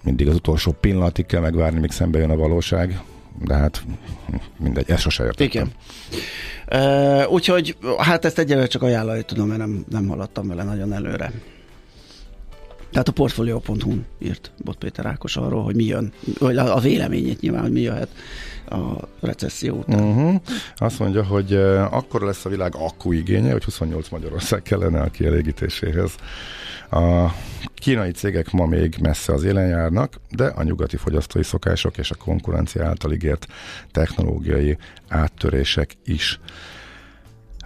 Mindig 0.02 0.28
az 0.28 0.34
utolsó 0.34 0.76
pillanatig 0.80 1.26
kell 1.26 1.40
megvárni, 1.40 1.80
míg 1.80 1.90
szembe 1.90 2.18
jön 2.18 2.30
a 2.30 2.36
valóság, 2.36 3.00
de 3.44 3.54
hát 3.54 3.82
mindegy, 4.58 4.90
ezt 4.90 5.02
sose 5.02 5.24
értettem. 5.24 5.46
Igen. 5.46 5.72
Uh, 6.72 7.32
úgyhogy 7.32 7.76
hát 7.98 8.24
ezt 8.24 8.38
egyelőre 8.38 8.66
csak 8.66 8.82
ajánlani 8.82 9.22
tudom, 9.22 9.48
mert 9.48 9.58
nem, 9.58 9.84
nem 9.90 10.08
haladtam 10.08 10.48
vele 10.48 10.62
nagyon 10.62 10.92
előre. 10.92 11.32
Tehát 12.90 13.08
a 13.08 13.12
Portfolio.hu-n 13.12 14.06
írt 14.18 14.50
Bot 14.64 14.76
Péter 14.76 15.06
Ákos 15.06 15.36
arról, 15.36 15.62
hogy 15.62 15.74
mi 15.74 15.84
jön, 15.84 16.12
vagy 16.38 16.56
a, 16.56 16.76
a 16.76 16.80
véleményét 16.80 17.40
nyilván, 17.40 17.62
hogy 17.62 17.72
mi 17.72 17.80
jöhet 17.80 18.08
a 18.70 19.08
recesszió 19.20 19.76
után. 19.76 20.00
Uh-huh. 20.00 20.40
Azt 20.76 20.98
mondja, 20.98 21.24
hogy 21.24 21.54
uh, 21.54 21.94
akkor 21.94 22.22
lesz 22.22 22.44
a 22.44 22.48
világ 22.48 22.74
akku 22.74 23.12
igénye, 23.12 23.52
hogy 23.52 23.64
28 23.64 24.08
Magyarország 24.08 24.62
kellene 24.62 25.00
a 25.00 25.10
kielégítéséhez. 25.10 26.14
A 26.90 27.34
kínai 27.74 28.10
cégek 28.10 28.50
ma 28.50 28.66
még 28.66 28.96
messze 29.02 29.32
az 29.32 29.44
élen 29.44 29.68
járnak, 29.68 30.20
de 30.30 30.44
a 30.44 30.62
nyugati 30.62 30.96
fogyasztói 30.96 31.42
szokások 31.42 31.98
és 31.98 32.10
a 32.10 32.14
konkurencia 32.14 32.86
által 32.86 33.12
ígért 33.12 33.46
technológiai 33.90 34.78
áttörések 35.08 35.96
is 36.04 36.40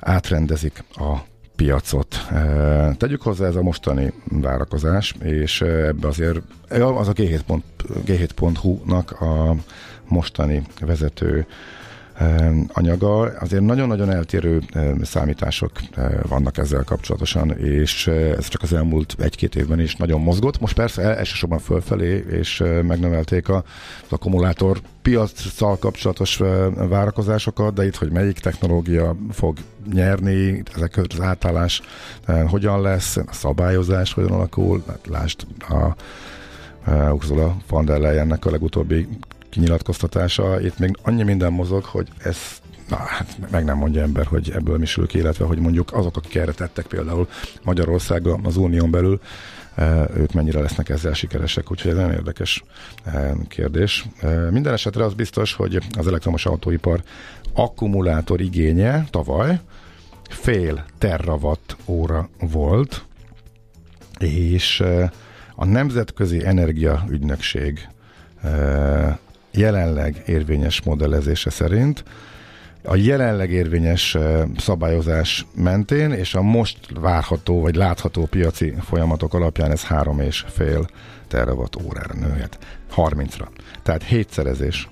átrendezik 0.00 0.84
a 0.94 1.16
piacot. 1.56 2.26
E, 2.30 2.94
Tegyük 2.98 3.22
hozzá 3.22 3.46
ez 3.46 3.56
a 3.56 3.62
mostani 3.62 4.12
várakozás, 4.24 5.14
és 5.22 5.60
e, 5.60 5.66
ebbe 5.66 6.08
azért 6.08 6.40
az 6.68 7.08
a 7.08 7.12
G7 7.12 7.40
pont, 7.46 7.64
G7.hu-nak 8.06 9.20
a 9.20 9.54
mostani 10.14 10.62
vezető 10.80 11.46
e, 12.14 12.50
anyaga. 12.72 13.20
Azért 13.20 13.62
nagyon-nagyon 13.62 14.10
eltérő 14.10 14.62
e, 14.72 14.92
számítások 15.02 15.70
e, 15.94 16.10
vannak 16.28 16.58
ezzel 16.58 16.84
kapcsolatosan, 16.84 17.50
és 17.58 18.06
ez 18.06 18.48
csak 18.48 18.62
az 18.62 18.72
elmúlt 18.72 19.16
egy-két 19.18 19.54
évben 19.54 19.80
is 19.80 19.96
nagyon 19.96 20.20
mozgott. 20.20 20.60
Most 20.60 20.74
persze 20.74 21.02
el- 21.02 21.16
elsősorban 21.16 21.58
fölfelé, 21.58 22.24
és 22.30 22.62
megnövelték 22.82 23.48
az 23.48 23.62
akkumulátor 24.08 24.80
piacsal 25.02 25.78
kapcsolatos 25.78 26.36
várakozásokat, 26.88 27.74
de 27.74 27.86
itt, 27.86 27.96
hogy 27.96 28.10
melyik 28.10 28.38
technológia 28.38 29.16
fog 29.30 29.56
nyerni, 29.92 30.62
ezek 30.74 30.90
között 30.90 31.12
az 31.12 31.20
átállás 31.20 31.82
hogyan 32.46 32.80
lesz, 32.80 33.16
a 33.16 33.32
szabályozás 33.32 34.12
hogyan 34.12 34.30
alakul, 34.30 34.82
hát 34.86 35.06
lásd 35.06 35.46
a 35.58 35.94
Ursula 37.12 37.56
von 37.68 37.84
der 37.84 37.98
Leyennek 37.98 38.44
a 38.44 38.50
legutóbbi 38.50 39.08
kinyilatkoztatása, 39.54 40.60
itt 40.60 40.78
még 40.78 40.96
annyi 41.02 41.22
minden 41.22 41.52
mozog, 41.52 41.84
hogy 41.84 42.08
ez 42.18 42.36
na, 42.88 42.96
hát 42.96 43.36
meg 43.50 43.64
nem 43.64 43.76
mondja 43.76 44.02
ember, 44.02 44.26
hogy 44.26 44.50
ebből 44.50 44.78
mi 44.78 44.86
sül 44.86 45.06
ki, 45.06 45.18
illetve 45.18 45.44
hogy 45.44 45.58
mondjuk 45.58 45.92
azok, 45.92 46.16
akik 46.16 46.34
erre 46.34 46.52
tettek 46.52 46.86
például 46.86 47.28
Magyarország 47.62 48.26
az 48.42 48.56
unión 48.56 48.90
belül, 48.90 49.20
ők 50.16 50.32
mennyire 50.32 50.60
lesznek 50.60 50.88
ezzel 50.88 51.12
sikeresek, 51.12 51.70
úgyhogy 51.70 51.90
ez 51.90 51.96
nagyon 51.96 52.12
érdekes 52.12 52.64
kérdés. 53.48 54.06
Minden 54.50 54.72
esetre 54.72 55.04
az 55.04 55.14
biztos, 55.14 55.52
hogy 55.52 55.78
az 55.98 56.06
elektromos 56.06 56.46
autóipar 56.46 57.02
akkumulátor 57.52 58.40
igénye 58.40 59.04
tavaly 59.10 59.60
fél 60.28 60.84
terrawatt 60.98 61.76
óra 61.84 62.28
volt, 62.40 63.04
és 64.18 64.82
a 65.54 65.64
Nemzetközi 65.64 66.46
Energiaügynökség 66.46 67.88
jelenleg 69.54 70.22
érvényes 70.26 70.82
modellezése 70.82 71.50
szerint 71.50 72.04
a 72.86 72.96
jelenleg 72.96 73.50
érvényes 73.50 74.16
szabályozás 74.56 75.46
mentén 75.54 76.10
és 76.10 76.34
a 76.34 76.42
most 76.42 76.78
várható 77.00 77.60
vagy 77.60 77.74
látható 77.74 78.26
piaci 78.26 78.74
folyamatok 78.80 79.34
alapján 79.34 79.70
ez 79.70 79.84
három 79.84 80.20
és 80.20 80.44
fél 80.48 80.86
terawatt 81.28 81.82
órára 81.82 82.14
nőhet. 82.14 82.58
30-ra. 82.96 83.46
Tehát 83.82 84.02
hétszerezés 84.02 84.88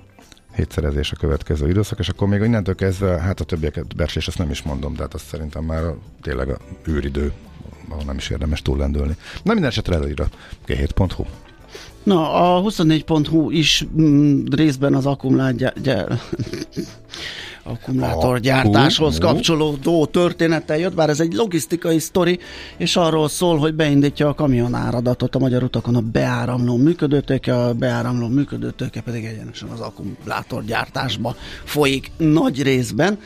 hétszerezés 0.55 1.11
a 1.11 1.15
következő 1.15 1.69
időszak, 1.69 1.99
és 1.99 2.09
akkor 2.09 2.27
még 2.27 2.41
innentől 2.41 2.75
kezdve, 2.75 3.19
hát 3.19 3.39
a 3.39 3.43
többieket 3.43 3.95
bersés, 3.95 4.27
ezt 4.27 4.37
nem 4.37 4.49
is 4.49 4.61
mondom, 4.61 4.95
tehát 4.95 5.13
azt 5.13 5.25
szerintem 5.25 5.63
már 5.63 5.83
tényleg 6.21 6.49
a 6.49 6.57
űridő, 6.89 7.31
ahol 7.89 8.03
nem 8.03 8.17
is 8.17 8.29
érdemes 8.29 8.61
túllendülni. 8.61 9.15
Na 9.43 9.53
minden 9.53 9.69
esetre 9.69 9.95
előír 9.95 10.21
a 10.21 10.27
g7.hu. 10.67 11.23
Na, 12.03 12.33
a 12.33 12.61
24.hu 12.61 13.49
is 13.49 13.85
mm, 14.01 14.43
részben 14.51 14.93
az 14.93 15.05
akkumulátor 15.15 16.19
akkumulátorgyártáshoz 17.63 19.17
kapcsolódó 19.17 20.05
történettel 20.05 20.77
jött, 20.77 20.93
bár 20.93 21.09
ez 21.09 21.19
egy 21.19 21.33
logisztikai 21.33 21.99
sztori, 21.99 22.39
és 22.77 22.95
arról 22.95 23.29
szól, 23.29 23.57
hogy 23.57 23.73
beindítja 23.73 24.27
a 24.27 24.33
kamionáradatot 24.33 25.35
a 25.35 25.39
magyar 25.39 25.63
utakon 25.63 25.95
a 25.95 26.01
beáramló 26.01 26.77
működőtőke, 26.77 27.55
a 27.55 27.73
beáramló 27.73 28.27
működőtőke 28.27 29.01
pedig 29.01 29.25
egyenesen 29.25 29.69
az 29.69 29.79
akkumulátorgyártásba 29.79 31.35
folyik 31.63 32.11
nagy 32.17 32.63
részben 32.63 33.19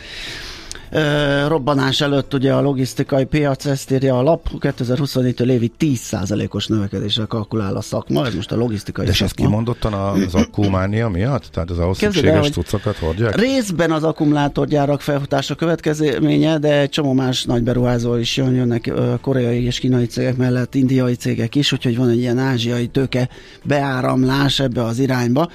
robbanás 1.48 2.02
előtt 2.02 2.34
ugye 2.34 2.54
a 2.54 2.62
logisztikai 2.62 3.26
piac, 3.26 3.66
ezt 3.66 3.92
írja 3.92 4.18
a 4.18 4.22
lap, 4.22 4.50
2024-től 4.60 5.50
évi 5.50 5.72
10%-os 5.80 6.68
növekedésre 6.68 7.26
kalkulál 7.26 7.76
a 7.76 7.82
szakma, 7.82 8.26
ez 8.26 8.36
most 8.36 8.52
a 8.52 8.56
logisztikai 8.56 9.06
De 9.06 9.12
és 9.12 9.22
ez 9.22 9.32
kimondottan 9.32 9.94
az 9.94 10.36
akkumánia 10.36 11.10
miatt? 11.10 11.44
Tehát 11.52 11.70
az 11.70 11.80
ahhoz 11.80 11.98
Képzeld 11.98 12.26
szükséges 12.26 12.50
cuccokat 12.50 12.98
hordják? 12.98 13.36
Részben 13.36 13.92
az 13.92 14.04
akkumulátorgyárak 14.04 15.02
felfutása 15.02 15.56
következménye, 15.56 16.58
de 16.58 16.80
egy 16.80 16.90
csomó 16.90 17.14
más 17.14 17.44
nagy 17.44 17.64
beruházó 17.64 18.16
is 18.16 18.38
jön, 18.38 18.56
jönnek 18.56 18.92
koreai 19.22 19.64
és 19.64 19.80
kínai 19.80 20.06
cégek 20.06 20.38
mellett 20.38 20.76
indiai 20.76 21.14
cégek 21.14 21.56
is, 21.56 21.72
úgyhogy 21.72 21.98
van 21.98 22.10
egy 22.10 22.20
ilyen 22.20 22.38
ázsiai 22.38 22.88
tőke 22.88 23.30
beáramlás 23.64 24.60
ebbe 24.60 24.84
az 24.84 25.00
irányba. 25.00 25.50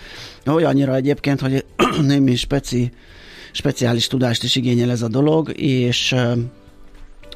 Olyannyira 0.46 0.94
egyébként, 0.94 1.40
hogy 1.40 1.64
némi 2.06 2.36
speci 2.36 2.92
speciális 3.52 4.06
tudást 4.06 4.42
is 4.42 4.56
igényel 4.56 4.90
ez 4.90 5.02
a 5.02 5.08
dolog, 5.08 5.52
és 5.56 6.14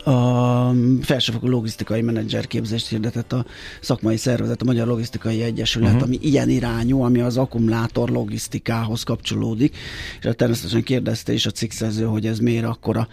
a 0.04 0.72
felsőfokú 1.02 1.48
logisztikai 1.48 2.02
menedzser 2.02 2.46
képzést 2.46 2.88
hirdetett 2.88 3.32
a 3.32 3.44
szakmai 3.80 4.16
szervezet, 4.16 4.62
a 4.62 4.64
Magyar 4.64 4.86
Logisztikai 4.86 5.42
Egyesület, 5.42 5.88
uh-huh. 5.92 6.06
ami 6.06 6.18
ilyen 6.22 6.48
irányú, 6.48 7.02
ami 7.02 7.20
az 7.20 7.36
akkumulátor 7.36 8.08
logisztikához 8.08 9.02
kapcsolódik, 9.02 9.76
és 10.22 10.28
természetesen 10.36 10.82
kérdezte 10.82 11.32
is 11.32 11.46
a 11.46 11.50
cikkszerző, 11.50 12.04
hogy 12.04 12.26
ez 12.26 12.38
miért 12.38 12.64
akkora 12.64 13.08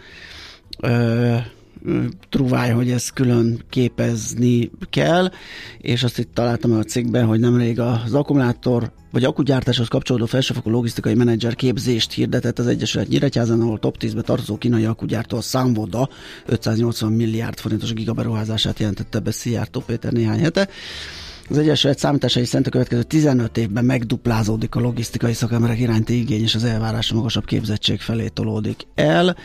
ö, 0.79 1.35
truváj, 2.29 2.71
hogy 2.71 2.91
ezt 2.91 3.13
külön 3.13 3.63
képezni 3.69 4.71
kell, 4.89 5.31
és 5.77 6.03
azt 6.03 6.19
itt 6.19 6.33
találtam 6.33 6.71
a 6.71 6.83
cikkben, 6.83 7.25
hogy 7.25 7.39
nemrég 7.39 7.79
az 7.79 8.13
akkumulátor 8.13 8.91
vagy 9.11 9.23
akkugyártáshoz 9.23 9.87
kapcsolódó 9.87 10.25
felsőfokú 10.25 10.69
logisztikai 10.69 11.13
menedzser 11.13 11.55
képzést 11.55 12.11
hirdetett 12.11 12.59
az 12.59 12.67
Egyesület 12.67 13.07
Nyíregyházán, 13.07 13.61
ahol 13.61 13.79
top 13.79 13.95
10-be 13.99 14.21
tartozó 14.21 14.57
kínai 14.57 14.85
akkugyártó 14.85 15.37
a 15.37 15.41
Számvoda 15.41 16.09
580 16.45 17.11
milliárd 17.11 17.59
forintos 17.59 17.93
gigaberuházását 17.93 18.79
jelentette 18.79 19.19
be 19.19 19.31
Szijjártó 19.31 19.79
Péter 19.79 20.11
néhány 20.11 20.39
hete. 20.39 20.69
Az 21.49 21.57
Egyesület 21.57 21.99
számításai 21.99 22.45
szerint 22.45 22.67
a 22.67 22.71
következő 22.71 23.03
15 23.03 23.57
évben 23.57 23.85
megduplázódik 23.85 24.75
a 24.75 24.79
logisztikai 24.79 25.33
szakemberek 25.33 25.79
iránti 25.79 26.19
igény, 26.19 26.41
és 26.41 26.55
az 26.55 26.63
elvárás 26.63 27.11
a 27.11 27.15
magasabb 27.15 27.45
képzettség 27.45 27.99
felé 27.99 28.27
tolódik 28.27 28.87
el. 28.95 29.35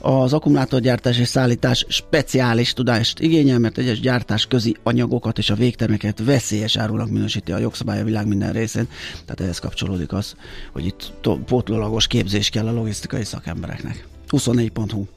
Az 0.00 0.32
akkumulátorgyártás 0.32 1.18
és 1.18 1.28
szállítás 1.28 1.86
speciális 1.88 2.72
tudást 2.72 3.20
igényel, 3.20 3.58
mert 3.58 3.78
egyes 3.78 4.00
gyártás 4.00 4.46
közi 4.46 4.76
anyagokat 4.82 5.38
és 5.38 5.50
a 5.50 5.54
végterméket 5.54 6.24
veszélyes 6.24 6.76
árulnak 6.76 7.10
minősíti 7.10 7.52
a 7.52 7.58
jogszabály 7.58 8.00
a 8.00 8.04
világ 8.04 8.26
minden 8.26 8.52
részén. 8.52 8.88
Tehát 9.12 9.40
ehhez 9.40 9.58
kapcsolódik 9.58 10.12
az, 10.12 10.34
hogy 10.72 10.86
itt 10.86 11.12
pótlólagos 11.46 12.06
képzés 12.06 12.48
kell 12.48 12.66
a 12.66 12.72
logisztikai 12.72 13.24
szakembereknek. 13.24 14.06
24.hu 14.28 15.15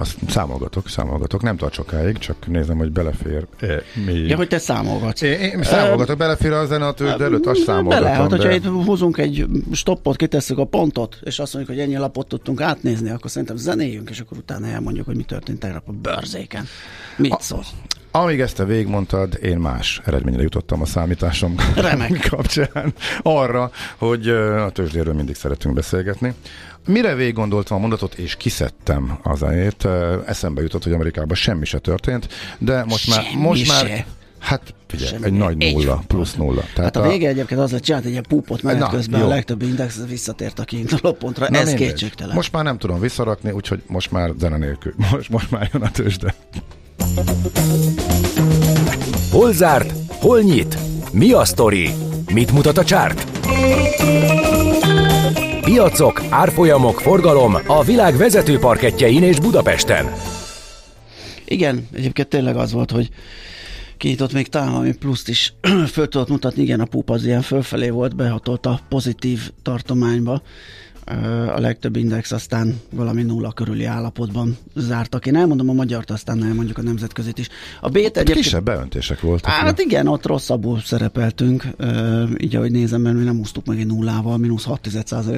azt 0.00 0.18
számolgatok, 0.28 0.88
számolgatok, 0.88 1.42
nem 1.42 1.56
tart 1.56 1.72
sokáig, 1.72 2.18
csak 2.18 2.46
nézem, 2.46 2.76
hogy 2.76 2.92
belefér 2.92 3.46
e, 3.60 3.82
még. 4.06 4.28
Ja, 4.28 4.36
hogy 4.36 4.48
te 4.48 4.58
számolgatsz. 4.58 5.22
Én, 5.22 5.40
én 5.40 5.62
számolgatok, 5.62 6.16
belefér 6.16 6.52
a 6.52 6.66
zene 6.66 6.86
a 6.86 6.92
tőzsde 6.92 7.24
előtt, 7.24 7.46
azt 7.46 7.62
számolgatom. 7.62 8.04
Bele, 8.04 8.16
hát, 8.16 8.28
de... 8.28 8.36
hogyha 8.36 8.52
itt 8.52 8.64
húzunk 8.64 9.18
egy 9.18 9.46
stoppot, 9.72 10.16
kitesszük 10.16 10.58
a 10.58 10.64
pontot, 10.64 11.18
és 11.22 11.38
azt 11.38 11.54
mondjuk, 11.54 11.76
hogy 11.76 11.86
ennyi 11.86 11.96
lapot 11.96 12.28
tudtunk 12.28 12.60
átnézni, 12.60 13.10
akkor 13.10 13.30
szerintem 13.30 13.56
zenéjünk, 13.56 14.10
és 14.10 14.20
akkor 14.20 14.38
utána 14.38 14.66
elmondjuk, 14.66 15.06
hogy 15.06 15.16
mi 15.16 15.22
történt 15.22 15.58
tegnap 15.58 15.88
a 15.88 15.92
bőrzéken. 15.92 16.64
Mit 17.16 17.40
szól? 17.40 17.64
Amíg 18.10 18.40
ezt 18.40 18.56
te 18.56 18.64
végigmondtad, 18.64 19.38
én 19.42 19.58
más 19.58 20.00
eredményre 20.04 20.42
jutottam 20.42 20.80
a 20.80 20.84
számításom 20.84 21.54
Remek. 21.74 22.26
kapcsán 22.30 22.94
arra, 23.22 23.70
hogy 23.96 24.28
a 24.28 24.70
tőzsdéről 24.70 25.14
mindig 25.14 25.34
szeretünk 25.34 25.74
beszélgetni. 25.74 26.34
Mire 26.86 27.14
végig 27.14 27.34
gondoltam 27.34 27.76
a 27.76 27.80
mondatot, 27.80 28.14
és 28.14 28.36
kiszedtem 28.36 29.18
az 29.22 29.42
elét, 29.42 29.88
eszembe 30.26 30.62
jutott, 30.62 30.84
hogy 30.84 30.92
Amerikában 30.92 31.36
semmi 31.36 31.64
se 31.64 31.78
történt, 31.78 32.28
de 32.58 32.84
most 32.84 33.08
már, 33.08 33.24
most 33.36 33.64
se. 33.64 33.72
már 33.72 34.06
Hát 34.40 34.74
figyelj, 34.86 35.10
Semmi. 35.10 35.24
egy 35.24 35.32
nagy 35.32 35.56
nulla, 35.56 35.98
egy 36.00 36.06
plusz 36.06 36.34
nulla. 36.34 36.60
Tehát 36.60 36.76
hát 36.76 36.96
a, 36.96 37.04
a 37.04 37.08
vége 37.08 37.28
egyébként 37.28 37.60
az, 37.60 37.70
hogy 37.70 37.80
csinált 37.80 38.04
egy 38.04 38.10
ilyen 38.10 38.24
pupot 38.28 38.62
menet 38.62 38.80
na, 38.80 38.88
közben, 38.88 39.20
jó. 39.20 39.26
a 39.26 39.28
legtöbb 39.28 39.62
index 39.62 40.00
visszatért 40.08 40.58
a 40.58 40.64
kiinduló 40.64 41.12
pontra, 41.12 41.46
na, 41.50 41.58
ez 41.58 41.74
kétségtelen. 41.74 42.34
Most 42.34 42.52
már 42.52 42.64
nem 42.64 42.78
tudom 42.78 43.00
visszarakni, 43.00 43.50
úgyhogy 43.50 43.82
most 43.86 44.10
már 44.10 44.32
zene 44.38 44.56
nélkül. 44.56 44.94
Most, 45.10 45.28
most 45.28 45.50
már 45.50 45.70
jön 45.72 45.82
a 45.82 45.90
tőzsde. 45.90 46.34
Hol 49.30 49.52
zárt? 49.52 49.92
Hol 50.08 50.40
nyit? 50.40 50.78
Mi 51.12 51.32
a 51.32 51.44
sztori? 51.44 51.90
Mit 52.32 52.52
mutat 52.52 52.78
a 52.78 52.84
csárt? 52.84 53.26
Piacok, 55.60 56.22
árfolyamok, 56.28 57.00
forgalom 57.00 57.56
a 57.66 57.84
világ 57.84 58.16
vezető 58.16 58.58
parketjein 58.58 59.22
és 59.22 59.40
Budapesten. 59.40 60.12
Igen, 61.44 61.88
egyébként 61.92 62.28
tényleg 62.28 62.56
az 62.56 62.72
volt, 62.72 62.90
hogy 62.90 63.08
kinyitott 63.96 64.32
még 64.32 64.48
talán 64.48 64.74
ami 64.74 64.92
pluszt 64.92 65.28
is 65.28 65.52
föl 65.92 66.08
tudott 66.08 66.28
mutatni, 66.28 66.62
igen, 66.62 66.80
a 66.80 66.84
pup 66.84 67.10
az 67.10 67.24
ilyen 67.24 67.42
fölfelé 67.42 67.90
volt, 67.90 68.16
behatolt 68.16 68.66
a 68.66 68.80
pozitív 68.88 69.50
tartományba, 69.62 70.42
a 71.54 71.60
legtöbb 71.60 71.96
index 71.96 72.32
aztán 72.32 72.80
valami 72.90 73.22
nulla 73.22 73.52
körüli 73.52 73.84
állapotban 73.84 74.58
zártak. 74.74 75.26
Én 75.26 75.36
elmondom 75.36 75.68
a 75.68 75.72
magyart, 75.72 76.10
aztán 76.10 76.44
elmondjuk 76.44 76.78
a 76.78 76.82
nemzetközit 76.82 77.38
is. 77.38 77.48
A 77.80 77.88
B-t 77.88 77.96
egyébként... 77.96 78.32
Kisebb 78.32 78.64
beöntések 78.64 79.20
voltak. 79.20 79.50
Hát 79.50 79.72
ugye? 79.72 79.82
igen, 79.82 80.06
ott 80.06 80.26
rosszabbul 80.26 80.80
szerepeltünk, 80.80 81.64
így 82.38 82.56
ahogy 82.56 82.70
nézem, 82.70 83.00
mert 83.00 83.16
mi 83.16 83.24
nem 83.24 83.38
úsztuk 83.38 83.66
meg 83.66 83.78
egy 83.78 83.86
nullával, 83.86 84.38
mínusz 84.38 84.64
6 84.64 84.88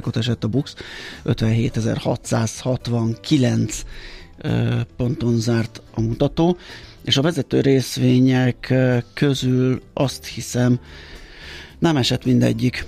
ot 0.04 0.16
esett 0.16 0.44
a 0.44 0.48
Bux, 0.48 0.74
57.669 1.24 3.72
ponton 4.96 5.40
zárt 5.40 5.82
a 5.94 6.00
mutató, 6.00 6.56
és 7.04 7.16
a 7.16 7.22
vezető 7.22 7.61
részvények 7.61 8.74
közül 9.14 9.82
azt 9.92 10.26
hiszem, 10.26 10.78
nem 11.82 11.96
esett 11.96 12.24
mindegyik. 12.24 12.86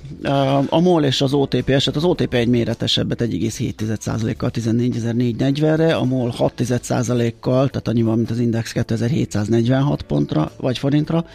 A 0.68 0.80
MOL 0.80 1.04
és 1.04 1.20
az 1.20 1.32
OTP 1.32 1.68
esett. 1.68 1.96
Az 1.96 2.04
OTP 2.04 2.34
egy 2.34 2.48
méretesebbet 2.48 3.20
1,7%-kal 3.22 4.50
14.440-re, 4.54 5.94
a 5.94 6.04
MOL 6.04 6.34
6%-kal, 6.38 7.68
tehát 7.68 7.88
annyival, 7.88 8.16
mint 8.16 8.30
az 8.30 8.38
Index 8.38 8.72
2746 8.72 10.02
pontra 10.02 10.52
vagy 10.56 10.78
forintra, 10.78 11.26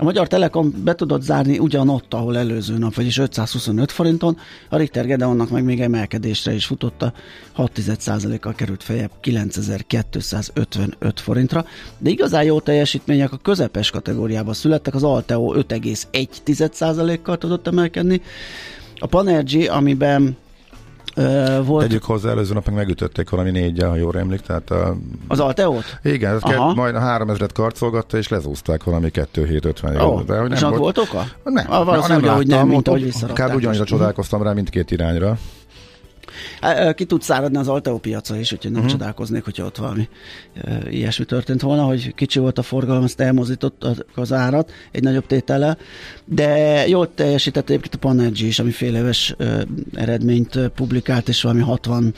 a 0.00 0.04
Magyar 0.04 0.28
Telekom 0.28 0.74
be 0.84 0.94
tudott 0.94 1.22
zárni 1.22 1.58
ugyanott, 1.58 2.14
ahol 2.14 2.38
előző 2.38 2.78
nap, 2.78 2.94
vagyis 2.94 3.18
525 3.18 3.92
forinton, 3.92 4.38
a 4.68 4.76
Richter 4.76 5.06
Gedeonnak 5.06 5.50
meg 5.50 5.64
még 5.64 5.80
emelkedésre 5.80 6.52
is 6.52 6.66
futotta, 6.66 7.12
6,1%-kal 7.56 8.54
került 8.54 8.82
fejebb 8.82 9.10
9255 9.20 11.20
forintra, 11.20 11.64
de 11.98 12.10
igazán 12.10 12.44
jó 12.44 12.60
teljesítmények 12.60 13.32
a 13.32 13.36
közepes 13.36 13.90
kategóriában 13.90 14.54
születtek, 14.54 14.94
az 14.94 15.02
Alteo 15.02 15.54
5,1%-kal 15.54 17.38
tudott 17.38 17.66
emelkedni, 17.66 18.22
a 18.98 19.06
Panergy, 19.06 19.66
amiben 19.66 20.36
volt. 21.64 21.86
Tegyük 21.86 22.04
hozzá, 22.04 22.30
előző 22.30 22.54
nap 22.54 22.66
meg 22.66 22.74
megütötték 22.74 23.30
valami 23.30 23.50
négyel, 23.50 23.88
ha 23.88 23.96
jól 23.96 24.18
emlik, 24.18 24.40
tehát 24.40 24.70
a... 24.70 24.96
Az 25.28 25.40
Alteót? 25.40 25.84
Igen, 26.02 26.34
ez 26.34 26.42
kett, 26.42 26.74
majd 26.74 26.94
a 26.94 27.00
3000-et 27.00 27.48
karcolgatta, 27.54 28.16
és 28.16 28.28
lezúzták 28.28 28.84
valami 28.84 29.10
2750 29.10 29.96
oh, 29.96 30.22
de, 30.22 30.38
hogy 30.38 30.48
nem 30.48 30.56
és 30.56 30.62
volt, 30.62 30.76
volt 30.76 30.98
oka? 30.98 31.24
Nem, 31.44 31.66
ah, 31.68 32.08
nem, 32.08 32.20
nem, 32.20 32.34
hogy 32.34 32.46
nem, 32.46 32.68
mint 32.68 32.88
ahogy 32.88 33.08
Kb. 33.08 33.54
ugyanannyira 33.54 33.84
csodálkoztam 33.84 34.42
rá 34.42 34.52
mindkét 34.52 34.90
irányra. 34.90 35.38
Ki 36.94 37.04
tud 37.04 37.22
száradni 37.22 37.56
az 37.56 37.68
Alteo 37.68 37.98
piaca 37.98 38.36
is, 38.36 38.52
úgyhogy 38.52 38.70
nem 38.70 38.80
uh-huh. 38.80 38.98
csodálkoznék, 38.98 39.44
hogyha 39.44 39.64
ott 39.64 39.76
valami 39.76 40.08
ilyesmi 40.90 41.24
történt 41.24 41.60
volna, 41.60 41.82
hogy 41.82 42.14
kicsi 42.14 42.38
volt 42.38 42.58
a 42.58 42.62
forgalom, 42.62 43.02
azt 43.02 43.20
elmozított 43.20 43.86
az 44.14 44.32
árat 44.32 44.72
egy 44.92 45.02
nagyobb 45.02 45.26
tétele, 45.26 45.76
de 46.24 46.48
jól 46.88 47.14
teljesített 47.14 47.68
egyébként 47.68 47.94
a 47.94 47.98
Panergy 47.98 48.40
is, 48.40 48.58
ami 48.58 48.70
fél 48.70 48.94
éves 48.94 49.34
eredményt 49.94 50.58
publikált, 50.74 51.28
és 51.28 51.42
valami 51.42 51.60
60 51.60 52.14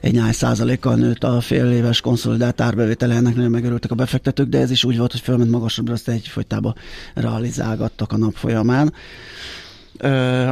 egy 0.00 0.12
nyáj 0.12 0.32
százalékkal 0.32 0.94
nőtt 0.94 1.24
a 1.24 1.40
fél 1.40 1.70
éves 1.70 2.00
konszolidált 2.00 2.60
árbevétele, 2.60 3.14
ennek 3.14 3.34
nagyon 3.34 3.50
megörültek 3.50 3.90
a 3.90 3.94
befektetők, 3.94 4.48
de 4.48 4.58
ez 4.58 4.70
is 4.70 4.84
úgy 4.84 4.98
volt, 4.98 5.12
hogy 5.12 5.20
fölment 5.20 5.50
magasabbra, 5.50 5.92
azt 5.92 6.08
egyfolytában 6.08 6.74
realizálgattak 7.14 8.12
a 8.12 8.16
nap 8.16 8.34
folyamán 8.34 8.92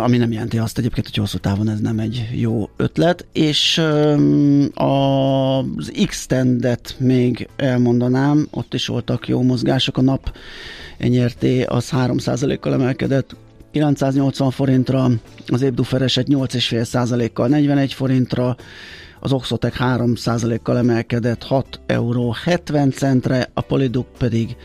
ami 0.03 0.17
nem 0.17 0.33
jelenti 0.33 0.59
azt 0.59 0.79
egyébként, 0.79 1.07
hogy 1.07 1.17
hosszú 1.17 1.39
távon 1.39 1.69
ez 1.69 1.81
nem 1.81 1.99
egy 1.99 2.29
jó 2.33 2.71
ötlet, 2.77 3.27
és 3.33 3.83
az 4.75 5.93
X-tendet 6.07 6.95
még 6.99 7.49
elmondanám, 7.57 8.47
ott 8.51 8.75
is 8.75 8.87
voltak 8.87 9.29
jó 9.29 9.43
mozgások, 9.43 9.97
a 9.97 10.01
nap 10.01 10.37
nyerté 10.99 11.63
az 11.63 11.91
3%-kal 11.93 12.73
emelkedett, 12.73 13.37
980 13.71 14.51
forintra, 14.51 15.11
az 15.47 15.63
Ébdufereset 15.63 16.27
8,5%-kal 16.29 17.49
41 17.49 17.93
forintra, 17.93 18.57
az 19.21 19.33
Oxotec 19.33 19.75
3%-kal 19.79 20.79
emelkedett 20.79 21.43
6 21.43 21.81
euró 21.87 22.37
70 22.45 22.91
centre, 22.91 23.49
a 23.55 23.61
Polyduk 23.61 24.07
pedig 24.19 24.57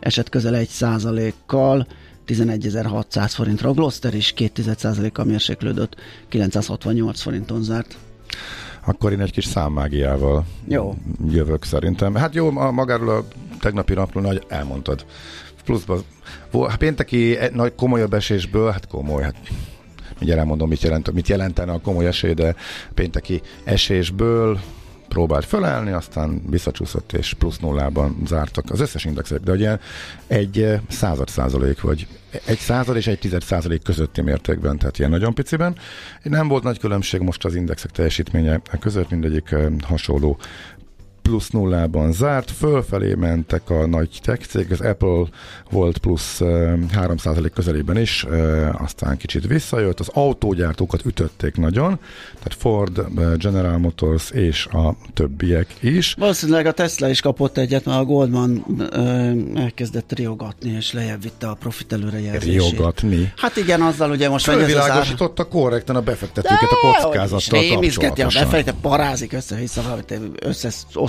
esett 0.00 0.28
közel 0.28 0.54
1%-kal 0.56 1.86
11.600 2.26 3.30
forintra. 3.34 3.68
A 3.68 3.72
Gloster 3.72 4.14
is 4.14 4.34
2,1%-kal 4.36 5.24
mérséklődött, 5.24 5.96
968 6.28 7.20
forinton 7.20 7.62
zárt. 7.62 7.96
Akkor 8.86 9.12
én 9.12 9.20
egy 9.20 9.32
kis 9.32 9.44
számmágiával 9.44 10.44
jó. 10.68 10.94
jövök 11.28 11.64
szerintem. 11.64 12.14
Hát 12.14 12.34
jó, 12.34 12.58
a, 12.58 12.70
magáról 12.70 13.08
a 13.08 13.24
tegnapi 13.60 13.94
napról 13.94 14.22
nagy 14.22 14.44
elmondtad. 14.48 15.06
Pluszban, 15.64 16.02
hát 16.68 16.76
pénteki 16.76 17.36
e, 17.36 17.50
nagy 17.52 17.74
komolyabb 17.74 18.14
esésből, 18.14 18.70
hát 18.70 18.86
komoly, 18.86 19.22
hát 19.22 19.36
mindjárt 20.18 20.40
elmondom, 20.40 20.68
mit, 20.68 20.82
jelent, 20.82 21.12
mit 21.12 21.28
jelentene 21.28 21.72
a 21.72 21.80
komoly 21.80 22.06
esély, 22.06 22.34
de 22.34 22.54
pénteki 22.94 23.40
esésből 23.64 24.60
próbált 25.14 25.44
fölállni, 25.44 25.90
aztán 25.90 26.42
visszacsúszott 26.50 27.12
és 27.12 27.34
plusz 27.34 27.58
nullában 27.58 28.16
zártak 28.26 28.64
az 28.70 28.80
összes 28.80 29.04
indexek, 29.04 29.40
de 29.40 29.52
ugye 29.52 29.78
egy 30.26 30.62
eh, 30.62 30.80
század 30.88 31.28
százalék, 31.28 31.80
vagy 31.80 32.06
egy 32.44 32.58
század 32.58 32.96
és 32.96 33.06
egy 33.06 33.18
tized 33.18 33.42
százalék 33.42 33.82
közötti 33.82 34.20
mértékben, 34.20 34.78
tehát 34.78 34.98
ilyen 34.98 35.10
nagyon 35.10 35.34
piciben. 35.34 35.76
Nem 36.22 36.48
volt 36.48 36.62
nagy 36.62 36.78
különbség 36.78 37.20
most 37.20 37.44
az 37.44 37.54
indexek 37.54 37.90
teljesítménye 37.90 38.60
között, 38.80 39.10
mindegyik 39.10 39.50
eh, 39.50 39.66
hasonló 39.82 40.38
plusz 41.28 41.48
nullában 41.50 42.12
zárt, 42.12 42.50
fölfelé 42.50 43.14
mentek 43.14 43.70
a 43.70 43.86
nagy 43.86 44.18
tech 44.22 44.46
cég, 44.46 44.72
az 44.72 44.80
Apple 44.80 45.24
volt 45.70 45.98
plusz 45.98 46.38
3% 46.42 47.50
közelében 47.54 47.98
is, 47.98 48.26
aztán 48.72 49.16
kicsit 49.16 49.46
visszajött, 49.46 50.00
az 50.00 50.08
autógyártókat 50.12 51.04
ütötték 51.04 51.56
nagyon, 51.56 51.98
tehát 52.34 52.54
Ford, 52.58 53.04
General 53.36 53.78
Motors 53.78 54.30
és 54.30 54.66
a 54.66 54.96
többiek 55.14 55.66
is. 55.80 56.14
Valószínűleg 56.18 56.66
a 56.66 56.72
Tesla 56.72 57.08
is 57.08 57.20
kapott 57.20 57.58
egyet, 57.58 57.84
mert 57.84 58.00
a 58.00 58.04
Goldman 58.04 58.64
elkezdett 59.54 60.12
riogatni, 60.12 60.70
és 60.70 60.92
lejjebb 60.92 61.22
vitte 61.22 61.48
a 61.48 61.54
profit 61.54 61.92
előrejelzését. 61.92 62.70
Riogatni? 62.70 63.32
Hát 63.36 63.56
igen, 63.56 63.82
azzal 63.82 64.10
ugye 64.10 64.28
most 64.28 64.46
megy 64.46 64.60
ez 64.60 64.74
az 64.74 64.90
ár... 64.90 65.16
korrektan 65.50 65.96
a 65.96 66.00
befektetőket 66.00 66.70
a 66.70 67.02
kockázattal 67.02 67.60
kapcsolatosan. 67.60 68.42
a 68.42 68.44
befektető, 68.44 68.78
parázik 68.80 69.32
össze-vissza, 69.32 69.82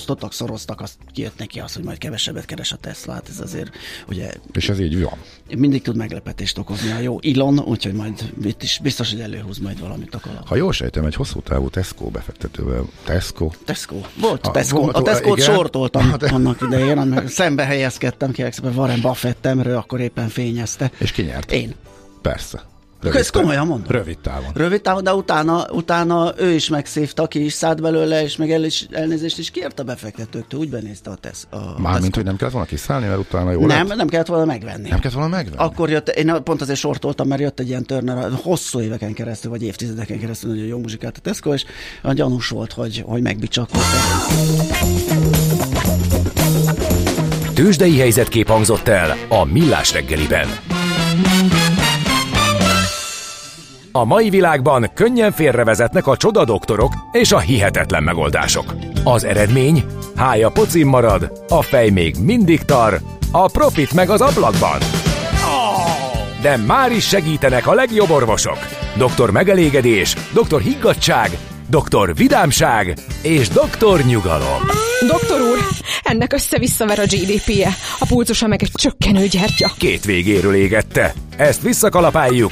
összeosztottak, 0.05 0.33
szoroztak, 0.33 0.81
azt 0.81 0.97
kijött 1.13 1.37
neki 1.37 1.59
az, 1.59 1.73
hogy 1.73 1.83
majd 1.83 1.97
kevesebbet 1.97 2.45
keres 2.45 2.71
a 2.71 2.75
Tesla. 2.75 3.13
Hát 3.13 3.29
ez 3.29 3.39
azért, 3.39 3.75
ugye... 4.07 4.31
És 4.53 4.69
ez 4.69 4.79
így 4.79 5.01
van. 5.01 5.17
Mindig 5.57 5.81
tud 5.81 5.95
meglepetést 5.95 6.57
okozni 6.57 6.91
a 6.91 6.99
jó 6.99 7.19
Elon, 7.23 7.59
úgyhogy 7.59 7.93
majd 7.93 8.31
itt 8.43 8.63
is 8.63 8.79
biztos, 8.83 9.11
hogy 9.11 9.19
előhúz 9.19 9.57
majd 9.57 9.79
valamit 9.79 10.15
a 10.15 10.19
kalap. 10.19 10.47
Ha 10.47 10.55
jól 10.55 10.73
sejtem, 10.73 11.05
egy 11.05 11.15
hosszú 11.15 11.41
távú 11.41 11.69
Tesco 11.69 12.05
befektetővel. 12.09 12.85
Tesco? 13.03 13.49
Tesco. 13.65 13.95
Volt 14.19 14.47
a, 14.47 14.51
Tesco. 14.51 14.79
Volt, 14.79 14.95
a 14.95 15.01
Tesco-t 15.01 15.41
sortoltam 15.41 16.13
de... 16.19 16.27
annak 16.27 16.61
idején, 16.61 17.27
szembe 17.27 17.63
helyezkedtem, 17.63 18.31
kérlek 18.31 18.53
szépen 18.53 18.75
Warren 18.75 19.01
Buffett-emről, 19.01 19.77
akkor 19.77 19.99
éppen 19.99 20.27
fényezte. 20.27 20.91
És 20.97 21.11
ki 21.11 21.21
nyert? 21.21 21.51
Én. 21.51 21.75
Persze. 22.21 22.73
Rövid 23.05 23.19
Ezt 23.19 23.31
komolyan 23.31 23.67
mondom. 23.67 23.91
Rövid 23.91 24.17
távon. 24.17 24.51
Rövid 24.53 24.81
távon, 24.81 25.03
de 25.03 25.13
utána, 25.13 25.65
utána 25.71 26.33
ő 26.37 26.51
is 26.51 26.69
megszívta, 26.69 27.27
ki 27.27 27.45
is 27.45 27.53
szállt 27.53 27.81
belőle, 27.81 28.23
és 28.23 28.35
meg 28.35 28.51
el 28.51 28.63
is, 28.63 28.85
elnézést 28.91 29.37
is 29.37 29.51
kért 29.51 29.79
a 29.79 29.83
befektetőktől, 29.83 30.59
úgy 30.59 30.69
benézte 30.69 31.09
a 31.09 31.15
tesz. 31.15 31.47
A 31.49 31.81
Mármint, 31.81 32.15
hogy 32.15 32.23
nem 32.23 32.35
kellett 32.35 32.53
volna 32.53 32.67
kiszállni, 32.67 33.07
mert 33.07 33.19
utána 33.19 33.51
jó 33.51 33.65
Nem, 33.65 33.87
lett? 33.87 33.97
nem 33.97 34.07
kellett 34.07 34.27
volna 34.27 34.45
megvenni. 34.45 34.89
Nem 34.89 34.99
kellett 34.99 35.17
volna 35.17 35.29
megvenni? 35.35 35.57
Akkor 35.57 35.89
jött, 35.89 36.09
én 36.09 36.43
pont 36.43 36.61
azért 36.61 36.79
sortoltam, 36.79 37.27
mert 37.27 37.41
jött 37.41 37.59
egy 37.59 37.67
ilyen 37.67 37.83
Turner, 37.83 38.31
hosszú 38.41 38.79
éveken 38.79 39.13
keresztül, 39.13 39.51
vagy 39.51 39.63
évtizedeken 39.63 40.19
keresztül 40.19 40.49
nagyon 40.49 40.65
jó 40.65 40.77
muzsikát 40.77 41.17
a 41.17 41.19
Tesco, 41.19 41.53
és 41.53 41.65
a 42.01 42.13
gyanús 42.13 42.47
volt, 42.49 42.73
hogy, 42.73 43.03
hogy 43.05 43.21
megbicsakolt. 43.21 43.83
Tőzsdei 47.53 47.99
helyzetkép 47.99 48.47
hangzott 48.47 48.87
el 48.87 49.15
a 49.29 49.45
Millás 49.45 49.93
reggeliben. 49.93 50.47
A 53.97 54.05
mai 54.05 54.29
világban 54.29 54.89
könnyen 54.93 55.31
félrevezetnek 55.31 56.07
a 56.07 56.17
csoda 56.17 56.45
doktorok 56.45 56.93
és 57.11 57.31
a 57.31 57.39
hihetetlen 57.39 58.03
megoldások. 58.03 58.75
Az 59.03 59.23
eredmény? 59.23 59.83
Hája 60.15 60.49
pocim 60.49 60.87
marad, 60.87 61.43
a 61.47 61.61
fej 61.61 61.89
még 61.89 62.15
mindig 62.21 62.61
tar, 62.61 63.01
a 63.31 63.47
profit 63.47 63.93
meg 63.93 64.09
az 64.09 64.21
ablakban. 64.21 64.79
De 66.41 66.57
már 66.57 66.91
is 66.91 67.07
segítenek 67.07 67.67
a 67.67 67.73
legjobb 67.73 68.09
orvosok. 68.09 68.57
Doktor 68.97 69.31
megelégedés, 69.31 70.15
doktor 70.33 70.61
higgadság, 70.61 71.37
doktor 71.69 72.15
vidámság 72.15 72.93
és 73.21 73.47
doktor 73.47 74.01
nyugalom. 74.01 74.61
Doktor 75.07 75.41
úr, 75.41 75.57
ennek 76.03 76.33
össze-visszaver 76.33 76.99
a 76.99 77.03
GDP-je, 77.05 77.69
a 77.99 78.05
pulcosa 78.05 78.47
meg 78.47 78.61
egy 78.61 78.71
csökkenő 78.73 79.27
gyertya. 79.27 79.71
Két 79.77 80.05
végéről 80.05 80.55
égette. 80.55 81.13
Ezt 81.37 81.61
visszakalapáljuk, 81.61 82.51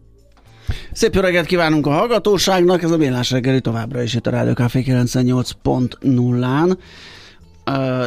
Szép 0.91 1.13
jó 1.13 1.21
reggelt 1.21 1.45
kívánunk 1.45 1.85
a 1.85 1.89
hallgatóságnak, 1.89 2.83
ez 2.83 2.91
a 2.91 2.97
Millás 2.97 3.31
reggeli 3.31 3.61
továbbra 3.61 4.01
is 4.01 4.13
itt 4.13 4.27
a 4.27 4.31
Rádió 4.31 4.53
Café 4.53 4.83
98.0-án. 4.87 6.77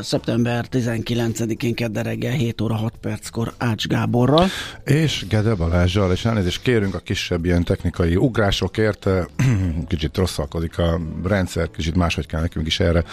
Szeptember 0.03 0.67
19-én 0.71 1.75
kedde 1.75 2.03
reggel 2.03 2.33
7 2.33 2.61
óra 2.61 2.75
6 2.75 2.95
perckor 3.01 3.53
Ács 3.59 3.87
Gáborral. 3.87 4.47
És 4.85 5.27
Gede 5.29 5.55
Balázsral, 5.55 6.13
és 6.13 6.25
elnézést 6.25 6.63
kérünk 6.63 6.95
a 6.95 6.99
kisebb 6.99 7.45
ilyen 7.45 7.65
technikai 7.65 8.17
ugrásokért. 8.17 9.09
Kicsit 9.89 10.17
rosszalkodik 10.17 10.79
a 10.79 11.01
rendszer, 11.25 11.71
kicsit 11.71 11.95
máshogy 11.95 12.27
kell 12.27 12.41
nekünk 12.41 12.67
is 12.67 12.81
erre 12.81 13.05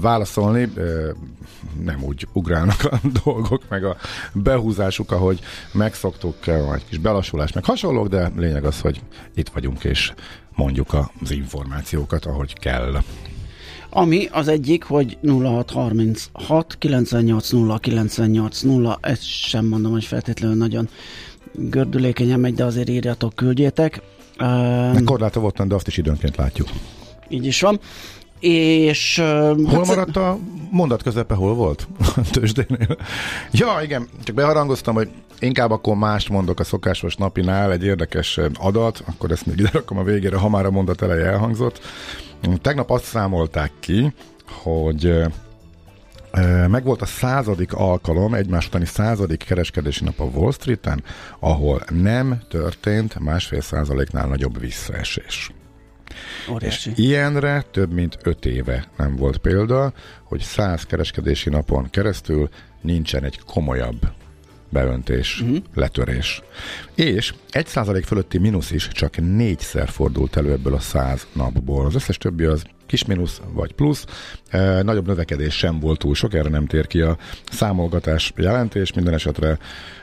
válaszolni. 0.00 0.72
Nem 1.84 2.02
úgy 2.02 2.26
ugrálnak 2.32 2.84
a 2.84 3.00
dolgok, 3.24 3.62
meg 3.68 3.84
a 3.84 3.96
behúzásuk, 4.32 5.12
ahogy 5.12 5.40
megszoktuk, 5.72 6.46
egy 6.46 6.84
kis 6.88 6.98
belassulás, 6.98 7.52
meg 7.52 7.64
hasonlók, 7.64 8.08
de 8.08 8.32
lényeg 8.36 8.64
az, 8.64 8.80
hogy 8.80 9.00
itt 9.34 9.48
vagyunk, 9.48 9.84
és 9.84 10.12
mondjuk 10.54 10.94
az 11.22 11.30
információkat, 11.30 12.24
ahogy 12.24 12.58
kell. 12.58 13.02
Ami 13.90 14.28
az 14.32 14.48
egyik, 14.48 14.84
hogy 14.84 15.18
0636 15.22 16.76
980 16.78 17.78
980, 17.80 18.98
ezt 19.00 19.22
sem 19.22 19.66
mondom, 19.66 19.92
hogy 19.92 20.04
feltétlenül 20.04 20.56
nagyon 20.56 20.88
gördülékenyen 21.52 22.40
megy, 22.40 22.54
de 22.54 22.64
azért 22.64 22.88
írjatok, 22.88 23.34
küldjétek. 23.34 24.02
Uh, 24.40 25.04
Korláta 25.04 25.40
volt, 25.40 25.66
de 25.66 25.74
azt 25.74 25.86
is 25.86 25.96
időnként 25.96 26.36
látjuk. 26.36 26.68
Így 27.28 27.46
is 27.46 27.60
van. 27.60 27.80
és... 28.40 29.16
Hol 29.16 29.66
hát 29.66 29.86
maradt 29.86 30.16
a 30.16 30.38
mondat 30.70 31.02
közepe, 31.02 31.34
hol 31.34 31.54
volt? 31.54 31.88
Tőzsdénél. 32.32 32.96
ja, 33.50 33.80
igen, 33.82 34.08
csak 34.24 34.34
beharangoztam, 34.34 34.94
hogy 34.94 35.08
inkább 35.38 35.70
akkor 35.70 35.96
mást 35.96 36.28
mondok 36.28 36.60
a 36.60 36.64
szokásos 36.64 37.16
napinál, 37.16 37.72
egy 37.72 37.84
érdekes 37.84 38.40
adat, 38.54 39.02
akkor 39.06 39.30
ezt 39.30 39.46
még 39.46 39.58
ide 39.58 39.70
rakom 39.72 39.98
a 39.98 40.02
végére, 40.02 40.36
ha 40.36 40.48
már 40.48 40.66
a 40.66 40.70
mondat 40.70 41.02
eleje 41.02 41.26
elhangzott. 41.26 41.80
Tegnap 42.62 42.90
azt 42.90 43.04
számolták 43.04 43.72
ki, 43.80 44.12
hogy 44.46 45.22
meg 46.68 46.84
volt 46.84 47.02
a 47.02 47.06
századik 47.06 47.72
alkalom, 47.72 48.34
egymás 48.34 48.66
utáni 48.66 48.84
századik 48.84 49.44
kereskedési 49.44 50.04
nap 50.04 50.20
a 50.20 50.24
Wall 50.24 50.52
Street-en, 50.52 51.04
ahol 51.38 51.82
nem 51.88 52.40
történt 52.48 53.18
másfél 53.18 53.60
százaléknál 53.60 54.26
nagyobb 54.26 54.60
visszaesés. 54.60 55.50
Óriási. 56.50 56.90
És 56.90 56.98
ilyenre 56.98 57.64
több 57.70 57.92
mint 57.92 58.18
öt 58.22 58.44
éve 58.46 58.88
nem 58.96 59.16
volt 59.16 59.38
példa, 59.38 59.92
hogy 60.24 60.40
száz 60.40 60.82
kereskedési 60.82 61.50
napon 61.50 61.90
keresztül 61.90 62.48
nincsen 62.80 63.24
egy 63.24 63.40
komolyabb 63.46 64.12
beöntés, 64.68 65.40
uh-huh. 65.40 65.58
letörés. 65.74 66.42
És 66.94 67.34
egy 67.50 67.66
százalék 67.66 68.04
fölötti 68.04 68.38
mínusz 68.38 68.70
is 68.70 68.88
csak 68.88 69.16
négyszer 69.16 69.88
fordult 69.88 70.36
elő 70.36 70.52
ebből 70.52 70.74
a 70.74 70.80
száz 70.80 71.26
napból. 71.32 71.86
Az 71.86 71.94
összes 71.94 72.18
többi 72.18 72.44
az 72.44 72.62
kis 72.90 73.04
mínusz 73.04 73.40
vagy 73.52 73.72
plusz. 73.72 74.04
E, 74.48 74.82
nagyobb 74.82 75.06
növekedés 75.06 75.54
sem 75.54 75.80
volt 75.80 75.98
túl 75.98 76.14
sok, 76.14 76.34
erre 76.34 76.48
nem 76.48 76.66
tér 76.66 76.86
ki 76.86 77.00
a 77.00 77.16
számolgatás 77.50 78.32
jelentés. 78.36 78.92
Minden 78.92 79.14
esetre 79.14 79.58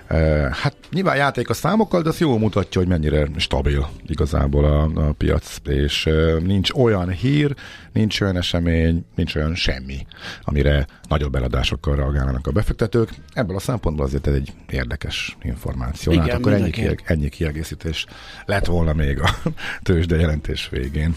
e, 0.08 0.18
hát 0.62 0.76
nyilván 0.92 1.16
játék 1.16 1.50
a 1.50 1.54
számokkal, 1.54 2.02
de 2.02 2.10
az 2.10 2.20
jól 2.20 2.40
mutatja, 2.40 2.82
hogy 2.82 2.90
mennyire 2.90 3.28
stabil 3.38 3.88
igazából 4.06 4.66
a, 4.66 5.08
a 5.08 5.12
piac, 5.12 5.56
és 5.66 6.06
e, 6.06 6.34
nincs 6.40 6.72
olyan 6.72 7.10
hír, 7.10 7.56
nincs 7.94 8.22
olyan 8.22 8.38
esemény, 8.38 9.06
nincs 9.16 9.36
olyan 9.36 9.56
semmi, 9.56 10.06
amire 10.42 10.88
nagyobb 11.08 11.36
eladásokkal 11.36 11.96
reagálnak 11.96 12.48
a 12.48 12.52
befektetők. 12.52 13.10
Ebből 13.34 13.56
a 13.56 13.60
szempontból 13.60 14.06
azért 14.06 14.28
ez 14.28 14.34
egy 14.34 14.54
érdekes 14.70 15.38
információ. 15.42 16.12
Igen, 16.12 16.24
hát 16.26 16.34
akkor 16.34 16.54
ennyi, 16.54 16.70
kieg- 16.88 17.10
ennyi 17.10 17.30
kiegészítés 17.30 18.06
lett 18.46 18.66
volna 18.66 18.94
még 18.94 19.22
a 19.22 19.30
tőzsde 19.84 20.16
jelentés 20.16 20.70
végén. 20.72 21.16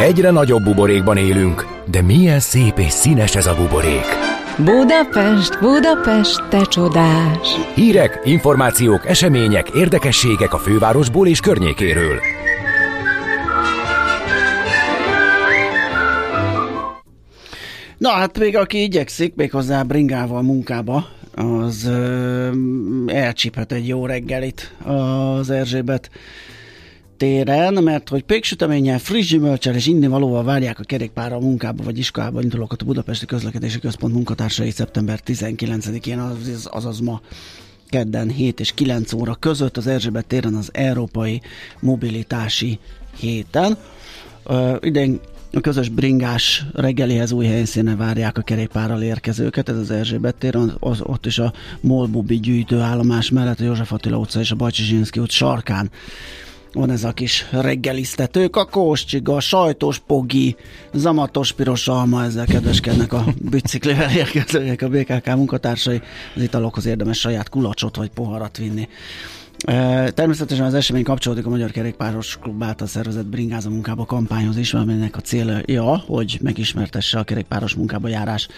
Egyre 0.00 0.30
nagyobb 0.30 0.62
buborékban 0.62 1.16
élünk, 1.16 1.66
de 1.90 2.02
milyen 2.02 2.40
szép 2.40 2.78
és 2.78 2.92
színes 2.92 3.36
ez 3.36 3.46
a 3.46 3.54
buborék. 3.54 4.06
Budapest, 4.56 5.58
Budapest, 5.60 6.48
te 6.48 6.64
csodás! 6.64 7.48
Hírek, 7.74 8.20
információk, 8.24 9.06
események, 9.06 9.68
érdekességek 9.68 10.54
a 10.54 10.58
fővárosból 10.58 11.26
és 11.26 11.40
környékéről. 11.40 12.20
Na 17.98 18.10
hát 18.10 18.38
még 18.38 18.56
aki 18.56 18.82
igyekszik, 18.82 19.34
még 19.34 19.50
hozzá 19.50 19.82
bringával 19.82 20.42
munkába, 20.42 21.04
az 21.34 21.84
ö, 21.84 22.50
elcsíphet 23.06 23.72
egy 23.72 23.88
jó 23.88 24.06
reggelit 24.06 24.74
az 24.84 25.50
Erzsébet 25.50 26.10
téren, 27.16 27.82
mert 27.82 28.08
hogy 28.08 28.22
péksüteménnyel, 28.22 28.98
friss 28.98 29.30
gyümölcsel 29.30 29.74
és 29.74 29.90
valóval 30.08 30.44
várják 30.44 30.78
a 30.78 30.84
kerékpára 30.84 31.36
a 31.36 31.40
munkába 31.40 31.84
vagy 31.84 31.98
iskolába 31.98 32.42
indulókat 32.42 32.82
a 32.82 32.84
Budapesti 32.84 33.26
Közlekedési 33.26 33.78
Központ 33.78 34.14
munkatársai 34.14 34.70
szeptember 34.70 35.20
19-én, 35.26 36.18
azaz, 36.18 36.68
azaz 36.70 37.00
ma 37.00 37.20
kedden 37.88 38.28
7 38.28 38.60
és 38.60 38.72
9 38.74 39.12
óra 39.12 39.34
között 39.34 39.76
az 39.76 39.86
Erzsébet 39.86 40.26
téren 40.26 40.54
az 40.54 40.70
Európai 40.72 41.40
Mobilitási 41.80 42.78
Héten. 43.16 43.76
Uh, 44.44 44.76
idén 44.80 45.20
a 45.52 45.60
közös 45.60 45.88
bringás 45.88 46.64
reggelihez 46.74 47.32
új 47.32 47.46
helyszínen 47.46 47.96
várják 47.96 48.38
a 48.38 48.42
kerékpárral 48.42 49.02
érkezőket, 49.02 49.68
ez 49.68 49.76
az 49.76 49.90
Erzsébet 49.90 50.34
tér, 50.34 50.58
az, 50.78 51.00
ott 51.02 51.26
is 51.26 51.38
a 51.38 51.52
Molbubi 51.80 52.40
gyűjtőállomás 52.40 53.30
mellett 53.30 53.60
a 53.60 53.64
József 53.64 53.92
Attila 53.92 54.16
utca 54.16 54.40
és 54.40 54.50
a 54.50 54.54
Bajcsi 54.54 55.00
út 55.18 55.30
sarkán 55.30 55.90
van 56.72 56.90
ez 56.90 57.04
a 57.04 57.12
kis 57.12 57.46
reggelisztető, 57.50 58.48
kakós 58.48 59.04
csiga, 59.04 59.40
sajtos 59.40 59.98
pogi, 59.98 60.56
zamatos 60.92 61.52
piros 61.52 61.88
alma, 61.88 62.24
ezzel 62.24 62.46
kedveskednek 62.46 63.12
a 63.12 63.24
biciklivel 63.50 64.16
érkezőek 64.16 64.82
a 64.82 64.88
BKK 64.88 65.26
munkatársai. 65.26 66.00
Az 66.34 66.42
italokhoz 66.42 66.86
érdemes 66.86 67.18
saját 67.18 67.48
kulacsot 67.48 67.96
vagy 67.96 68.10
poharat 68.10 68.56
vinni. 68.56 68.88
Természetesen 70.14 70.66
az 70.66 70.74
esemény 70.74 71.02
kapcsolódik 71.02 71.46
a 71.46 71.48
Magyar 71.48 71.70
Kerékpáros 71.70 72.38
Klub 72.38 72.62
által 72.62 72.86
szervezett 72.86 73.26
Bringáza 73.26 73.70
munkába 73.70 74.04
kampányhoz 74.04 74.56
is, 74.56 74.74
aminek 74.74 75.16
a 75.16 75.20
célja, 75.20 75.96
hogy 75.96 76.38
megismertesse 76.42 77.18
a 77.18 77.22
kerékpáros 77.22 77.74
munkába 77.74 78.08
járás 78.08 78.48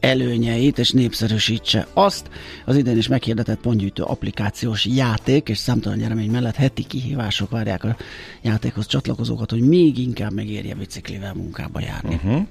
előnyeit, 0.00 0.78
és 0.78 0.90
népszerűsítse 0.90 1.86
azt. 1.92 2.30
Az 2.64 2.76
idén 2.76 2.96
is 2.96 3.08
meghirdetett 3.08 3.60
pontgyűjtő 3.60 4.02
applikációs 4.02 4.86
játék, 4.86 5.48
és 5.48 5.58
számtalan 5.58 5.98
nyeremény 5.98 6.30
mellett 6.30 6.54
heti 6.54 6.84
kihívások 6.84 7.50
várják 7.50 7.84
a 7.84 7.96
játékhoz 8.42 8.86
csatlakozókat, 8.86 9.50
hogy 9.50 9.68
még 9.68 9.98
inkább 9.98 10.32
megérje 10.32 10.74
biciklivel 10.74 11.34
munkába 11.34 11.80
járni. 11.80 12.14
Uh-huh. 12.14 12.46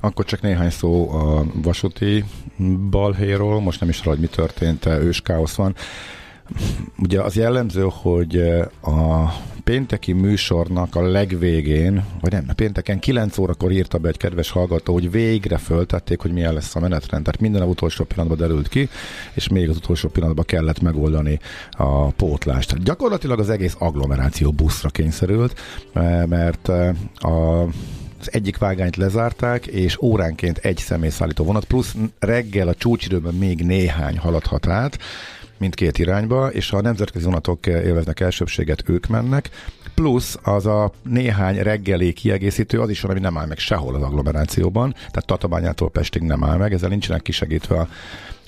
Akkor 0.00 0.24
csak 0.24 0.40
néhány 0.40 0.70
szó 0.70 1.10
a 1.10 1.44
vasúti 1.54 2.24
balhéról, 2.90 3.60
most 3.60 3.80
nem 3.80 3.88
is 3.88 4.00
arra, 4.00 4.10
hogy 4.10 4.18
mi 4.18 4.26
történt, 4.26 4.86
ős 4.86 5.20
káosz 5.20 5.54
van. 5.54 5.74
Ugye 6.98 7.20
az 7.20 7.36
jellemző, 7.36 7.86
hogy 7.90 8.36
a 8.82 9.32
pénteki 9.64 10.12
műsornak 10.12 10.94
a 10.94 11.02
legvégén, 11.02 12.04
vagy 12.20 12.32
nem, 12.32 12.46
pénteken 12.56 12.98
9 12.98 13.38
órakor 13.38 13.72
írta 13.72 13.98
be 13.98 14.08
egy 14.08 14.16
kedves 14.16 14.50
hallgató, 14.50 14.92
hogy 14.92 15.10
végre 15.10 15.56
föltették, 15.56 16.20
hogy 16.20 16.32
milyen 16.32 16.54
lesz 16.54 16.76
a 16.76 16.80
menetrend. 16.80 17.24
Tehát 17.24 17.40
minden 17.40 17.62
a 17.62 17.66
utolsó 17.66 18.04
pillanatban 18.04 18.38
derült 18.46 18.68
ki, 18.68 18.88
és 19.34 19.48
még 19.48 19.68
az 19.68 19.76
utolsó 19.76 20.08
pillanatban 20.08 20.44
kellett 20.44 20.80
megoldani 20.80 21.38
a 21.70 22.10
pótlást. 22.10 22.82
Gyakorlatilag 22.82 23.38
az 23.38 23.50
egész 23.50 23.76
agglomeráció 23.78 24.50
buszra 24.50 24.88
kényszerült, 24.88 25.60
mert 26.26 26.68
a 27.14 27.66
az 28.20 28.32
egyik 28.32 28.58
vágányt 28.58 28.96
lezárták, 28.96 29.66
és 29.66 30.00
óránként 30.00 30.58
egy 30.58 30.76
személyszállító 30.76 31.44
vonat, 31.44 31.64
plusz 31.64 31.94
reggel 32.18 32.68
a 32.68 32.74
csúcsidőben 32.74 33.34
még 33.34 33.64
néhány 33.64 34.18
haladhat 34.18 34.66
át, 34.66 34.98
mindkét 35.58 35.98
irányba, 35.98 36.52
és 36.52 36.70
ha 36.70 36.76
a 36.76 36.80
nemzetközi 36.80 37.24
vonatok 37.24 37.66
élveznek 37.66 38.20
elsőbséget, 38.20 38.82
ők 38.88 39.06
mennek, 39.06 39.50
plusz 39.94 40.38
az 40.42 40.66
a 40.66 40.92
néhány 41.02 41.56
reggeli 41.56 42.12
kiegészítő, 42.12 42.80
az 42.80 42.90
is 42.90 43.04
ami 43.04 43.20
nem 43.20 43.38
áll 43.38 43.46
meg 43.46 43.58
sehol 43.58 43.94
az 43.94 44.02
agglomerációban, 44.02 44.92
tehát 44.92 45.26
Tatabányától 45.26 45.90
Pestig 45.90 46.22
nem 46.22 46.44
áll 46.44 46.56
meg, 46.56 46.72
ezzel 46.72 46.88
nincsenek 46.88 47.22
kisegítve 47.22 47.78
a 47.78 47.88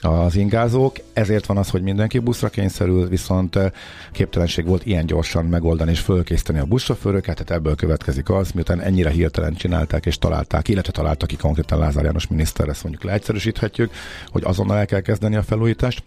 az 0.04 0.36
ingázók, 0.36 0.96
ezért 1.12 1.46
van 1.46 1.56
az, 1.56 1.70
hogy 1.70 1.82
mindenki 1.82 2.18
buszra 2.18 2.48
kényszerül, 2.48 3.08
viszont 3.08 3.56
eh, 3.56 3.70
képtelenség 4.12 4.66
volt 4.66 4.86
ilyen 4.86 5.06
gyorsan 5.06 5.44
megoldani 5.44 5.90
és 5.90 6.00
fölkészíteni 6.00 6.58
a 6.58 6.64
buszsofőröket, 6.64 7.34
tehát 7.34 7.50
ebből 7.50 7.74
következik 7.74 8.30
az, 8.30 8.50
miután 8.50 8.80
ennyire 8.80 9.10
hirtelen 9.10 9.54
csinálták 9.54 10.06
és 10.06 10.18
találták, 10.18 10.68
illetve 10.68 10.92
találtak 10.92 11.28
ki 11.28 11.36
konkrétan 11.36 11.78
Lázár 11.78 12.04
János 12.04 12.26
miniszter, 12.26 12.68
ezt 12.68 12.82
mondjuk 12.82 13.04
leegyszerűsíthetjük, 13.04 13.92
hogy 14.30 14.42
azonnal 14.44 14.78
el 14.78 14.86
kell 14.86 15.00
kezdeni 15.00 15.36
a 15.36 15.42
felújítást, 15.42 16.02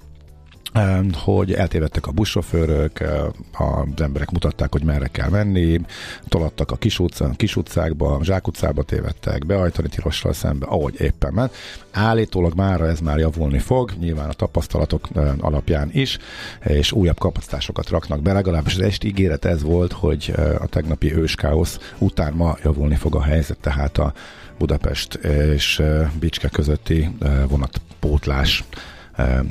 hogy 1.13 1.53
eltévedtek 1.53 2.07
a 2.07 2.11
buszsofőrök, 2.11 3.03
az 3.51 4.01
emberek 4.01 4.31
mutatták, 4.31 4.71
hogy 4.71 4.83
merre 4.83 5.07
kell 5.07 5.29
menni, 5.29 5.79
tolattak 6.27 6.71
a 6.71 6.75
kis, 6.75 6.99
utca, 6.99 7.29
kis 7.35 7.55
utcákba, 7.55 8.19
zsákutcába 8.23 8.83
tévedtek, 8.83 9.45
beajtani 9.45 9.87
tilossal 9.87 10.33
szembe, 10.33 10.65
ahogy 10.65 10.95
éppen 10.99 11.33
ment. 11.33 11.53
Állítólag 11.91 12.53
már 12.53 12.81
ez 12.81 12.99
már 12.99 13.17
javulni 13.17 13.59
fog, 13.59 13.91
nyilván 13.99 14.29
a 14.29 14.33
tapasztalatok 14.33 15.07
alapján 15.39 15.89
is, 15.91 16.17
és 16.63 16.91
újabb 16.91 17.19
kapacitásokat 17.19 17.89
raknak 17.89 18.21
be, 18.21 18.33
legalábbis 18.33 18.75
az 18.75 18.81
esti 18.81 19.07
ígéret 19.07 19.45
ez 19.45 19.63
volt, 19.63 19.91
hogy 19.91 20.33
a 20.59 20.67
tegnapi 20.67 21.15
őskáosz 21.15 21.93
után 21.97 22.33
ma 22.33 22.57
javulni 22.63 22.95
fog 22.95 23.15
a 23.15 23.21
helyzet, 23.21 23.57
tehát 23.57 23.97
a 23.97 24.13
Budapest 24.57 25.13
és 25.13 25.81
Bicske 26.19 26.49
közötti 26.49 27.09
vonatpótlás 27.47 28.63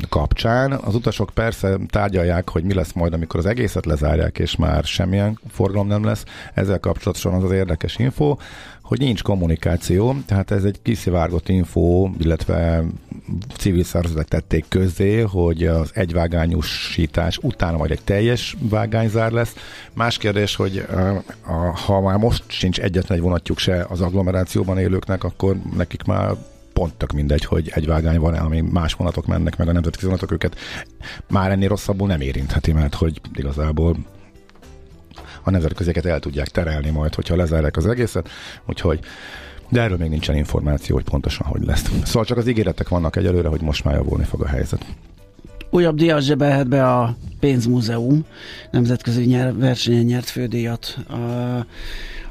kapcsán. 0.09 0.72
Az 0.72 0.94
utasok 0.94 1.31
persze 1.35 1.77
tárgyalják, 1.90 2.48
hogy 2.48 2.64
mi 2.64 2.74
lesz 2.74 2.92
majd, 2.92 3.12
amikor 3.12 3.40
az 3.40 3.46
egészet 3.46 3.87
lezárják, 3.87 4.38
és 4.38 4.57
már 4.57 4.85
semmilyen 4.85 5.38
forgalom 5.50 5.87
nem 5.87 6.05
lesz. 6.05 6.24
Ezzel 6.55 6.79
kapcsolatosan 6.79 7.35
az 7.35 7.44
az 7.44 7.50
érdekes 7.50 7.96
info, 7.98 8.37
hogy 8.83 8.98
nincs 8.98 9.22
kommunikáció, 9.22 10.16
tehát 10.27 10.50
ez 10.50 10.64
egy 10.64 10.83
kiszivárgott 10.83 11.48
info, 11.48 12.11
illetve 12.18 12.85
civil 13.57 13.85
szervezetek 13.85 14.29
tették 14.29 14.64
közzé, 14.68 15.20
hogy 15.20 15.66
az 15.66 15.90
egyvágányosítás 15.94 17.38
utána 17.42 17.77
majd 17.77 17.90
egy 17.90 18.03
teljes 18.05 18.57
vágányzár 18.61 19.31
lesz. 19.31 19.55
Más 19.92 20.18
kérdés, 20.18 20.57
hogy 20.57 20.87
ha 21.87 22.00
már 22.00 22.16
most 22.16 22.44
sincs 22.46 22.81
egyetlen 22.81 23.18
egy 23.18 23.24
vonatjuk 23.24 23.59
se 23.59 23.87
az 23.88 24.00
agglomerációban 24.00 24.79
élőknek, 24.79 25.24
akkor 25.24 25.57
nekik 25.77 26.03
már 26.03 26.35
pont 26.74 26.94
tök 26.94 27.12
mindegy, 27.12 27.44
hogy 27.44 27.70
egy 27.74 27.87
vágány 27.87 28.18
van, 28.18 28.34
ami 28.34 28.60
más 28.60 28.92
vonatok 28.92 29.26
mennek, 29.26 29.56
meg 29.56 29.68
a 29.68 29.72
nemzetközi 29.72 30.06
vonatok 30.06 30.32
őket 30.32 30.56
már 31.28 31.50
ennél 31.50 31.68
rosszabbul 31.68 32.08
nem 32.08 32.20
érintheti, 32.20 32.72
mert 32.72 32.94
hogy 32.94 33.20
igazából 33.34 33.96
a 35.42 35.50
nemzetközieket 35.50 36.06
el 36.06 36.20
tudják 36.20 36.48
terelni 36.48 36.90
majd, 36.90 37.14
hogyha 37.14 37.37
lezárják 37.37 37.76
az 37.76 37.87
egészet. 37.87 38.28
Úgyhogy 38.66 39.00
de 39.68 39.80
erről 39.80 39.96
még 39.96 40.10
nincsen 40.10 40.37
információ, 40.37 40.94
hogy 40.94 41.04
pontosan 41.04 41.46
hogy 41.46 41.64
lesz. 41.64 41.90
Szóval 42.04 42.24
csak 42.24 42.37
az 42.37 42.46
ígéretek 42.46 42.88
vannak 42.88 43.16
egyelőre, 43.16 43.48
hogy 43.48 43.62
most 43.62 43.84
már 43.84 43.94
javulni 43.94 44.24
fog 44.24 44.42
a 44.42 44.46
helyzet. 44.46 44.87
Újabb 45.70 45.96
díjat 45.96 46.22
zsebelhet 46.22 46.68
be 46.68 46.92
a 46.92 47.16
Pénzmúzeum, 47.40 48.24
nemzetközi 48.70 49.24
nyer, 49.24 49.56
versenyen 49.56 50.04
nyert 50.04 50.28
fődíjat. 50.28 50.98
A, 51.08 51.14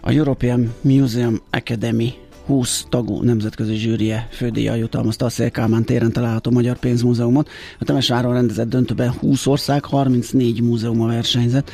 a 0.01 0.11
European 0.11 0.73
Museum 0.81 1.41
Academy 1.49 2.13
20 2.45 2.85
tagú 2.89 3.21
nemzetközi 3.21 3.75
zsűrie 3.75 4.27
fődíja 4.31 4.75
jutalmazta 4.75 5.25
a 5.25 5.29
Szélkálmán 5.29 5.83
téren 5.83 6.11
található 6.11 6.51
Magyar 6.51 6.77
Pénzmúzeumot. 6.77 7.49
A 7.79 7.83
Temes 7.83 8.11
Áron 8.11 8.33
rendezett 8.33 8.69
döntőben 8.69 9.11
20 9.11 9.45
ország, 9.45 9.85
34 9.85 10.61
múzeum 10.61 11.01
a 11.01 11.07
versenyzet 11.07 11.71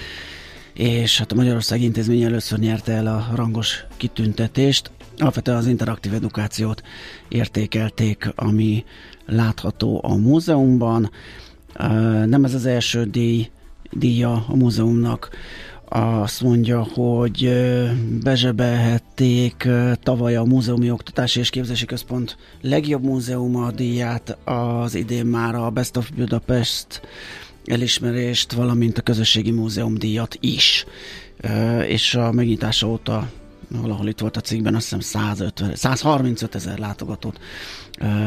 és 0.79 1.17
hát 1.17 1.31
a 1.31 1.35
Magyarország 1.35 1.81
intézmény 1.81 2.21
először 2.21 2.59
nyerte 2.59 2.91
el 2.91 3.07
a 3.07 3.27
rangos 3.35 3.85
kitüntetést. 3.97 4.91
Alapvetően 5.17 5.57
az 5.57 5.67
interaktív 5.67 6.13
edukációt 6.13 6.81
értékelték, 7.27 8.31
ami 8.35 8.83
látható 9.25 10.01
a 10.03 10.15
múzeumban. 10.15 11.11
Nem 12.25 12.43
ez 12.43 12.53
az 12.53 12.65
első 12.65 13.03
díj, 13.03 13.49
díja 13.91 14.45
a 14.47 14.55
múzeumnak. 14.55 15.29
Azt 15.91 16.41
mondja, 16.41 16.83
hogy 16.83 17.53
bezsebelhették 18.23 19.67
tavaly 20.03 20.35
a 20.35 20.43
Múzeumi 20.43 20.91
Oktatási 20.91 21.39
és 21.39 21.49
Képzési 21.49 21.85
Központ 21.85 22.37
legjobb 22.61 23.03
múzeuma 23.03 23.71
díját, 23.71 24.37
az 24.45 24.95
idén 24.95 25.25
már 25.25 25.55
a 25.55 25.69
Best 25.69 25.97
of 25.97 26.09
Budapest 26.09 27.01
elismerést, 27.65 28.53
valamint 28.53 28.97
a 28.97 29.01
Közösségi 29.01 29.51
Múzeum 29.51 29.97
díjat 29.97 30.37
is. 30.39 30.85
És 31.87 32.15
a 32.15 32.31
megnyitása 32.31 32.87
óta 32.87 33.29
valahol 33.67 34.07
itt 34.07 34.19
volt 34.19 34.37
a 34.37 34.41
cikkben, 34.41 34.75
azt 34.75 34.83
hiszem 34.83 34.99
150, 34.99 35.75
135 35.75 36.55
ezer 36.55 36.77
látogatót 36.77 37.39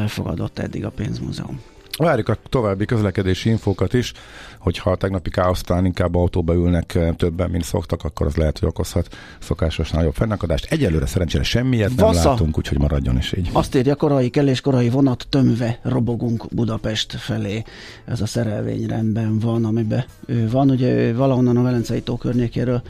fogadott 0.07 0.59
eddig 0.59 0.85
a 0.85 0.89
pénzmúzeum. 0.89 1.61
Várjuk 1.97 2.29
a 2.29 2.37
további 2.49 2.85
közlekedési 2.85 3.49
infókat 3.49 3.93
is, 3.93 4.13
hogyha 4.59 4.91
a 4.91 4.95
tegnapi 4.95 5.29
káosztán 5.29 5.85
inkább 5.85 6.15
autóba 6.15 6.53
ülnek 6.53 6.99
többen, 7.15 7.49
mint 7.49 7.63
szoktak, 7.63 8.03
akkor 8.03 8.27
az 8.27 8.35
lehet, 8.35 8.59
hogy 8.59 8.67
okozhat 8.67 9.15
szokásos 9.39 9.91
nagyobb 9.91 10.13
fennakadást. 10.13 10.71
Egyelőre 10.71 11.05
szerencsére 11.05 11.43
semmiet 11.43 11.95
nem 11.95 12.05
Vassza. 12.05 12.29
látunk, 12.29 12.57
úgyhogy 12.57 12.77
maradjon 12.77 13.17
is 13.17 13.33
így. 13.33 13.49
Azt 13.51 13.75
írja, 13.75 13.95
korai 13.95 14.29
kellés, 14.29 14.61
korai 14.61 14.89
vonat 14.89 15.25
tömve 15.29 15.79
robogunk 15.81 16.53
Budapest 16.53 17.11
felé. 17.19 17.63
Ez 18.05 18.21
a 18.21 18.25
szerelvény 18.25 18.87
rendben 18.87 19.39
van, 19.39 19.65
amiben 19.65 20.05
ő 20.25 20.49
van. 20.49 20.69
Ugye 20.69 20.87
ő 20.93 21.15
valahonnan 21.15 21.57
a 21.57 21.61
Velencei 21.61 22.01
tó 22.01 22.17
környékéről 22.17 22.81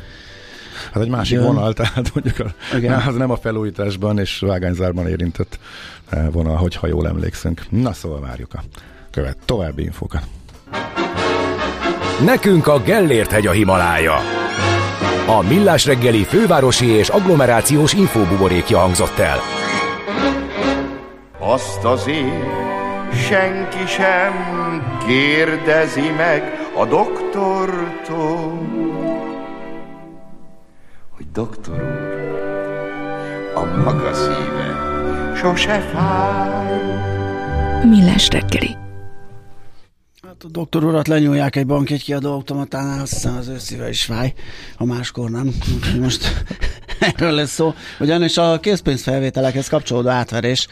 Hát 0.91 1.03
egy 1.03 1.09
másik 1.09 1.37
Jön. 1.37 1.45
vonal, 1.45 1.73
tehát 1.73 2.11
mondjuk 2.13 2.39
a, 2.39 2.75
Igen. 2.75 3.01
az 3.07 3.15
nem 3.15 3.31
a 3.31 3.37
felújításban 3.37 4.19
és 4.19 4.39
vágányzárban 4.39 5.07
érintett 5.07 5.59
eh, 6.09 6.27
vonal, 6.31 6.55
hogyha 6.55 6.87
jól 6.87 7.07
emlékszünk. 7.07 7.65
Na 7.69 7.93
szóval 7.93 8.19
várjuk 8.19 8.53
a 8.53 8.63
követ 9.13 9.37
további 9.45 9.83
infókat. 9.83 10.23
Nekünk 12.25 12.67
a 12.67 12.79
Gellért 12.79 13.31
hegy 13.31 13.47
a 13.47 13.51
Himalája. 13.51 14.15
A 15.27 15.41
Millás 15.41 15.85
reggeli 15.85 16.23
fővárosi 16.23 16.85
és 16.85 17.09
agglomerációs 17.09 17.93
infóbuborékja 17.93 18.79
hangzott 18.79 19.17
el. 19.17 19.39
Azt 21.39 21.83
azért 21.83 22.61
senki 23.13 23.85
sem 23.87 24.33
kérdezi 25.07 26.09
meg 26.17 26.43
a 26.77 26.85
doktortól, 26.85 28.67
hogy 31.15 31.31
doktor 31.31 31.75
úr, 31.75 32.41
a 33.55 33.65
maga 33.83 34.13
szíve 34.13 34.91
sose 35.35 35.79
fáj. 35.79 36.63
Millás 37.89 38.29
reggeli. 38.29 38.82
Hát 40.33 40.43
a 40.43 40.47
doktor 40.51 40.83
urat 40.83 41.07
lenyúlják 41.07 41.55
egy 41.55 41.65
bank 41.65 41.85
kiadó 41.85 42.31
automatánál, 42.31 43.01
azt 43.01 43.13
hiszem 43.13 43.37
az 43.37 43.47
ő 43.47 43.57
szíve 43.57 43.89
is 43.89 44.03
fáj, 44.03 44.33
ha 44.75 44.85
máskor 44.85 45.29
nem. 45.29 45.53
Most 45.99 46.45
erről 46.99 47.31
lesz 47.31 47.51
szó. 47.51 47.73
Ugyanis 47.99 48.37
a 48.37 48.59
készpénzfelvételekhez 48.59 49.67
kapcsolódó 49.67 50.09
átverés 50.09 50.67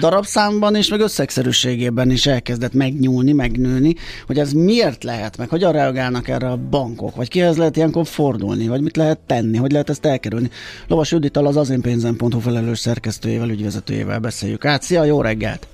darabszámban 0.00 0.74
és 0.74 0.88
meg 0.88 1.00
összegszerűségében 1.00 2.10
is 2.10 2.26
elkezdett 2.26 2.72
megnyúlni, 2.72 3.32
megnőni, 3.32 3.94
hogy 4.26 4.38
ez 4.38 4.52
miért 4.52 5.04
lehet, 5.04 5.36
meg 5.36 5.48
hogyan 5.48 5.72
reagálnak 5.72 6.28
erre 6.28 6.50
a 6.50 6.56
bankok, 6.56 7.16
vagy 7.16 7.28
kihez 7.28 7.56
lehet 7.56 7.76
ilyenkor 7.76 8.06
fordulni, 8.06 8.68
vagy 8.68 8.80
mit 8.80 8.96
lehet 8.96 9.18
tenni, 9.18 9.56
hogy 9.56 9.72
lehet 9.72 9.90
ezt 9.90 10.06
elkerülni. 10.06 10.50
Lovas 10.86 11.10
Judittal 11.10 11.46
az 11.46 11.56
azénpénzen.hu 11.56 12.38
felelős 12.38 12.78
szerkesztőjével, 12.78 13.50
ügyvezetőjével 13.50 14.18
beszéljük 14.18 14.64
át. 14.64 14.82
Szia, 14.82 15.04
jó 15.04 15.20
reggelt! 15.20 15.73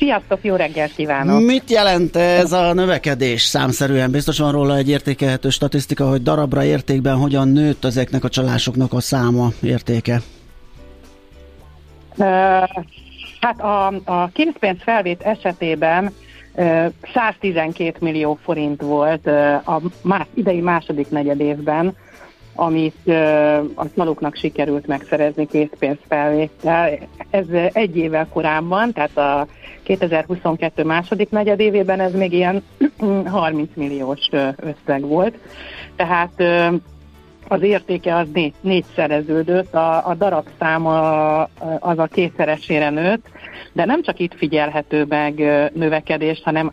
Sziasztok, 0.00 0.38
jó 0.42 0.56
reggelt 0.56 0.94
kívánok! 0.94 1.40
Mit 1.40 1.70
jelent 1.70 2.16
ez 2.16 2.52
a 2.52 2.72
növekedés 2.72 3.42
számszerűen? 3.42 4.10
Biztos 4.10 4.38
van 4.38 4.52
róla 4.52 4.76
egy 4.76 4.88
értékelhető 4.88 5.50
statisztika, 5.50 6.08
hogy 6.08 6.22
darabra 6.22 6.64
értékben 6.64 7.16
hogyan 7.16 7.48
nőtt 7.48 7.84
ezeknek 7.84 8.24
a 8.24 8.28
csalásoknak 8.28 8.92
a 8.92 9.00
száma, 9.00 9.48
értéke? 9.62 10.20
Uh, 12.16 12.26
hát 13.40 13.60
a, 13.60 13.86
a 14.04 14.30
készpénz 14.32 14.78
felvét 14.82 15.22
esetében 15.22 16.12
112 17.14 17.92
millió 18.00 18.38
forint 18.42 18.82
volt 18.82 19.26
a 19.66 19.80
más, 20.02 20.26
idei 20.34 20.60
második 20.60 21.10
negyedévben, 21.10 21.96
amit 22.60 23.08
a 23.74 23.84
csalóknak 23.96 24.36
sikerült 24.36 24.86
megszerezni 24.86 25.46
készpénzfelvétel. 25.46 26.98
Ez 27.30 27.46
egy 27.72 27.96
évvel 27.96 28.28
korábban, 28.32 28.92
tehát 28.92 29.16
a 29.16 29.46
2022 29.82 30.84
második 30.84 31.30
negyedévében 31.30 32.00
ez 32.00 32.14
még 32.14 32.32
ilyen 32.32 32.62
30 33.26 33.70
milliós 33.74 34.28
összeg 34.56 35.06
volt. 35.06 35.38
Tehát 35.96 36.42
az 37.48 37.62
értéke 37.62 38.16
az 38.16 38.26
négy, 38.32 38.54
négyszereződött, 38.60 39.74
a, 39.74 40.08
a 40.08 40.14
darabszáma 40.14 41.42
az 41.78 41.98
a 41.98 42.06
kétszeresére 42.06 42.90
nőtt, 42.90 43.26
de 43.72 43.84
nem 43.84 44.02
csak 44.02 44.18
itt 44.18 44.34
figyelhető 44.34 45.04
meg 45.08 45.34
növekedés, 45.74 46.40
hanem 46.44 46.72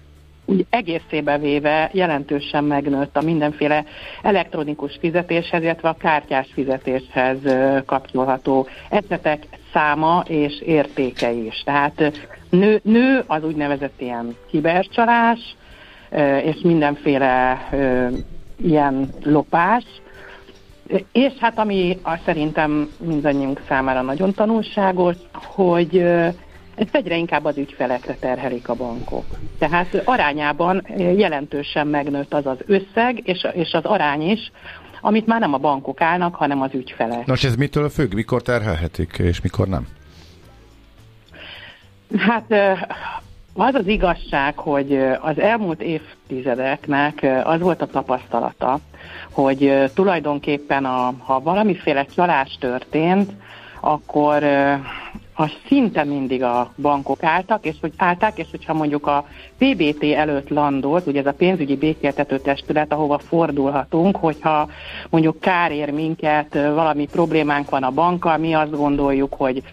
úgy 0.50 0.66
egészébe 0.70 1.38
véve 1.38 1.90
jelentősen 1.94 2.64
megnőtt 2.64 3.18
a 3.18 3.22
mindenféle 3.22 3.86
elektronikus 4.22 4.98
fizetéshez, 5.00 5.64
illetve 5.64 5.90
a 5.90 5.98
kártyás 6.00 6.50
fizetéshez 6.54 7.38
kapcsolható 7.86 8.68
esetek 8.90 9.48
száma 9.74 10.24
és 10.28 10.62
értéke 10.62 11.32
is. 11.32 11.62
Tehát 11.66 12.28
nő, 12.50 12.80
nő 12.84 13.24
az 13.28 13.44
úgynevezett 13.44 14.02
ilyen 14.02 14.36
kibercsalás, 14.50 15.56
és 16.44 16.56
mindenféle 16.64 17.68
ilyen 18.64 19.10
lopás, 19.24 19.84
és 21.12 21.34
hát 21.40 21.60
ami 21.60 21.98
szerintem 22.26 22.90
mindannyiunk 23.00 23.62
számára 23.68 24.02
nagyon 24.02 24.34
tanulságos, 24.34 25.16
hogy 25.34 26.04
ezt 26.78 26.96
egyre 26.96 27.18
inkább 27.18 27.46
az 27.46 27.58
ügyfelekre 27.58 28.14
terhelik 28.14 28.70
a 28.70 28.74
bankok. 28.74 29.26
Tehát 29.60 30.02
arányában 30.06 30.88
jelentősen 30.98 31.88
megnőtt 31.88 32.34
az 32.34 32.46
az 32.46 32.58
összeg, 32.66 33.22
és, 33.24 33.48
és 33.54 33.72
az 33.72 33.84
arány 33.84 34.30
is, 34.30 34.52
amit 35.02 35.28
már 35.28 35.40
nem 35.40 35.54
a 35.54 35.58
bankok 35.58 36.02
állnak, 36.02 36.36
hanem 36.36 36.62
az 36.62 36.70
ügyfelek. 36.74 37.26
Nos, 37.26 37.44
ez 37.44 37.56
mitől 37.56 37.90
függ? 37.90 38.14
Mikor 38.14 38.42
terhelhetik, 38.42 39.18
és 39.18 39.42
mikor 39.42 39.68
nem? 39.68 39.88
Hát 42.18 42.54
az 43.54 43.74
az 43.74 43.88
igazság, 43.88 44.58
hogy 44.58 45.00
az 45.22 45.40
elmúlt 45.40 45.82
évtizedeknek 45.82 47.28
az 47.44 47.60
volt 47.60 47.82
a 47.82 47.88
tapasztalata, 47.88 48.80
hogy 49.32 49.92
tulajdonképpen 49.94 50.86
a, 50.86 51.14
ha 51.20 51.40
valamiféle 51.40 52.06
csalás 52.06 52.58
történt, 52.60 53.32
akkor 53.80 54.44
ha 55.38 55.50
szinte 55.68 56.04
mindig 56.04 56.44
a 56.44 56.74
bankok 56.82 57.24
álltak, 57.24 57.66
és 57.66 57.76
hogy 57.82 57.94
állták, 57.98 58.38
és 58.38 58.48
hogyha 58.52 58.74
mondjuk 58.74 59.08
a 59.08 59.26
PBT 59.58 60.04
előtt 60.04 60.50
landolt, 60.50 61.08
ugye 61.08 61.20
ez 61.20 61.26
a 61.26 61.34
pénzügyi 61.34 61.76
békéltető 61.76 62.40
testület, 62.40 62.92
ahova 62.92 63.18
fordulhatunk, 63.18 64.16
hogyha 64.16 64.70
mondjuk 65.10 65.40
kár 65.40 65.72
ér 65.72 65.92
minket, 65.92 66.54
valami 66.54 67.06
problémánk 67.12 67.70
van 67.70 67.84
a 67.84 67.92
bankkal, 67.92 68.38
mi 68.38 68.54
azt 68.54 68.78
gondoljuk, 68.78 69.34
hogy 69.34 69.64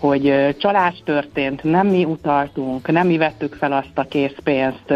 hogy 0.00 0.54
csalás 0.58 1.02
történt, 1.04 1.62
nem 1.62 1.86
mi 1.86 2.04
utaltunk, 2.04 2.90
nem 2.90 3.06
mi 3.06 3.16
vettük 3.16 3.54
fel 3.54 3.72
azt 3.72 3.98
a 3.98 4.02
készpénzt, 4.08 4.94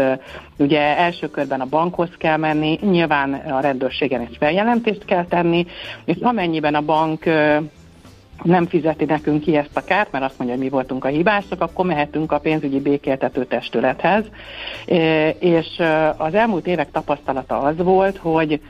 ugye 0.57 0.97
első 0.97 1.29
körben 1.29 1.61
a 1.61 1.65
bankhoz 1.65 2.09
kell 2.17 2.37
menni, 2.37 2.79
nyilván 2.81 3.33
a 3.33 3.59
rendőrségen 3.59 4.21
is 4.21 4.37
feljelentést 4.37 5.05
kell 5.05 5.25
tenni, 5.25 5.65
és 6.05 6.17
amennyiben 6.21 6.75
a 6.75 6.81
bank 6.81 7.25
nem 8.41 8.65
fizeti 8.67 9.05
nekünk 9.05 9.41
ki 9.41 9.55
ezt 9.55 9.77
a 9.77 9.83
kárt, 9.83 10.11
mert 10.11 10.23
azt 10.23 10.37
mondja, 10.37 10.55
hogy 10.55 10.65
mi 10.65 10.71
voltunk 10.71 11.05
a 11.05 11.07
hibások, 11.07 11.61
akkor 11.61 11.85
mehetünk 11.85 12.31
a 12.31 12.39
pénzügyi 12.39 12.79
békéltető 12.79 13.45
testülethez. 13.45 14.25
És 15.39 15.81
az 16.17 16.33
elmúlt 16.33 16.67
évek 16.67 16.91
tapasztalata 16.91 17.59
az 17.59 17.77
volt, 17.77 18.17
hogy 18.17 18.61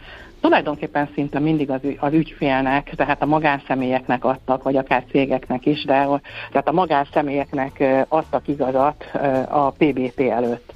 tulajdonképpen 0.42 1.10
szinte 1.14 1.40
mindig 1.40 1.70
az, 1.70 1.80
az 2.00 2.14
ügyfélnek, 2.14 2.94
tehát 2.96 3.22
a 3.22 3.26
magánszemélyeknek 3.26 4.26
adtak, 4.26 4.64
vagy 4.64 4.76
akár 4.76 5.04
cégeknek 5.12 5.66
is, 5.66 5.84
de 5.86 6.08
tehát 6.52 6.68
a 6.68 6.72
magánszemélyeknek 6.72 7.84
adtak 8.08 8.48
igazat 8.48 9.06
a 9.50 9.70
PBT 9.70 10.20
előtt. 10.20 10.74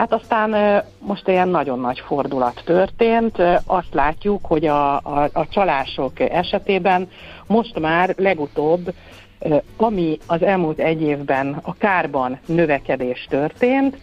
Hát 0.00 0.12
aztán 0.12 0.82
most 0.98 1.28
ilyen 1.28 1.48
nagyon 1.48 1.80
nagy 1.80 2.00
fordulat 2.00 2.62
történt. 2.64 3.36
Azt 3.66 3.94
látjuk, 3.94 4.44
hogy 4.44 4.66
a, 4.66 4.96
a, 4.96 5.28
a 5.32 5.48
csalások 5.48 6.20
esetében 6.20 7.08
most 7.46 7.78
már 7.78 8.14
legutóbb, 8.16 8.94
ami 9.76 10.18
az 10.26 10.42
elmúlt 10.42 10.78
egy 10.78 11.02
évben 11.02 11.60
a 11.62 11.74
kárban 11.74 12.38
növekedés 12.46 13.26
történt, 13.30 13.96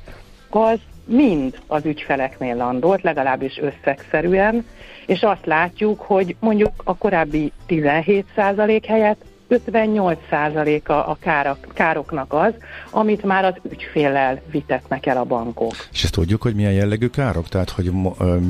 az 0.49 0.79
mind 1.05 1.59
az 1.67 1.85
ügyfeleknél 1.85 2.55
landolt, 2.55 3.01
legalábbis 3.01 3.59
összegszerűen, 3.59 4.65
és 5.05 5.21
azt 5.21 5.45
látjuk, 5.45 6.01
hogy 6.01 6.35
mondjuk 6.39 6.71
a 6.83 6.97
korábbi 6.97 7.51
17% 7.67 8.83
helyett 8.87 9.21
58%-a 9.49 10.91
a 10.91 11.17
károk, 11.19 11.57
károknak 11.73 12.33
az, 12.33 12.53
amit 12.89 13.23
már 13.23 13.45
az 13.45 13.53
ügyféllel 13.71 14.41
vitetnek 14.51 15.05
el 15.05 15.17
a 15.17 15.23
bankok. 15.23 15.73
És 15.91 16.03
ezt 16.03 16.13
tudjuk, 16.13 16.41
hogy 16.41 16.55
milyen 16.55 16.73
jellegű 16.73 17.07
károk? 17.07 17.47
Tehát, 17.47 17.69
hogy 17.69 17.91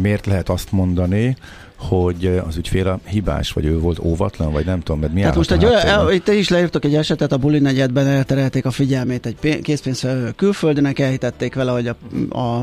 miért 0.02 0.26
lehet 0.26 0.50
azt 0.50 0.72
mondani, 0.72 1.36
hogy 1.78 2.42
az 2.48 2.58
ügyfél 2.58 2.88
a 2.88 3.00
hibás, 3.06 3.52
vagy 3.52 3.66
ő 3.66 3.80
volt 3.80 4.00
óvatlan, 4.00 4.52
vagy 4.52 4.66
nem 4.66 4.80
tudom, 4.80 5.00
mert 5.00 5.14
mi 5.14 5.20
Tehát 5.20 5.36
most 5.36 5.52
egy 5.52 5.66
olyan, 5.66 6.14
itt 6.14 6.28
is 6.28 6.50
leírtok 6.50 6.86
egy 6.86 6.96
esetet, 6.96 7.32
a 7.32 7.38
buli 7.38 7.60
negyedben 7.60 8.08
elterelték 8.08 8.66
a 8.66 8.72
figyelmét 8.72 9.26
egy 9.26 9.62
készpénzfelvő 9.62 10.32
külföldinek, 10.36 11.00
elhitették 11.00 11.56
vele, 11.56 11.72
hogy 11.72 11.88
a, 11.88 11.96
a, 12.38 12.62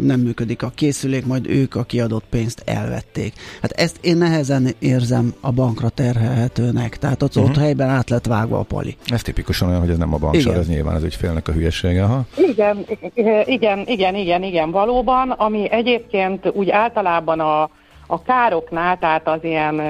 nem 0.00 0.20
működik 0.20 0.62
a 0.62 0.72
készülék, 0.74 1.26
majd 1.26 1.48
ők 1.48 1.74
a 1.74 1.82
kiadott 1.82 2.24
pénzt 2.30 2.62
elvették. 2.64 3.32
Hát 3.62 3.70
ezt 3.70 3.98
én 4.00 4.16
nehezen 4.16 4.68
érzem 4.78 5.34
a 5.40 5.52
bankra 5.52 5.88
terhelhetőnek, 5.88 6.98
tehát 6.98 7.22
ott, 7.22 7.36
uh-huh. 7.36 7.50
ott 7.50 7.56
helyben 7.56 7.88
át 7.88 8.10
lett 8.10 8.26
vágva 8.26 8.58
a 8.58 8.62
pali. 8.62 8.96
Ez 9.06 9.22
tipikusan 9.22 9.68
olyan, 9.68 9.80
hogy 9.80 9.90
ez 9.90 9.98
nem 9.98 10.14
a 10.14 10.18
bank, 10.18 10.34
ez 10.34 10.68
nyilván 10.68 10.94
az 10.94 11.02
ügyfélnek 11.02 11.48
a 11.48 11.52
hülyesége. 11.52 12.02
Ha? 12.02 12.24
Igen, 12.36 12.86
igen, 13.44 13.82
igen, 13.86 14.14
igen, 14.14 14.42
igen, 14.42 14.70
valóban, 14.70 15.30
ami 15.30 15.70
egyébként 15.70 16.50
úgy 16.52 16.70
általában 16.70 17.40
a 17.40 17.70
a 18.06 18.22
károknál, 18.22 18.98
tehát 18.98 19.28
az 19.28 19.44
ilyen, 19.44 19.80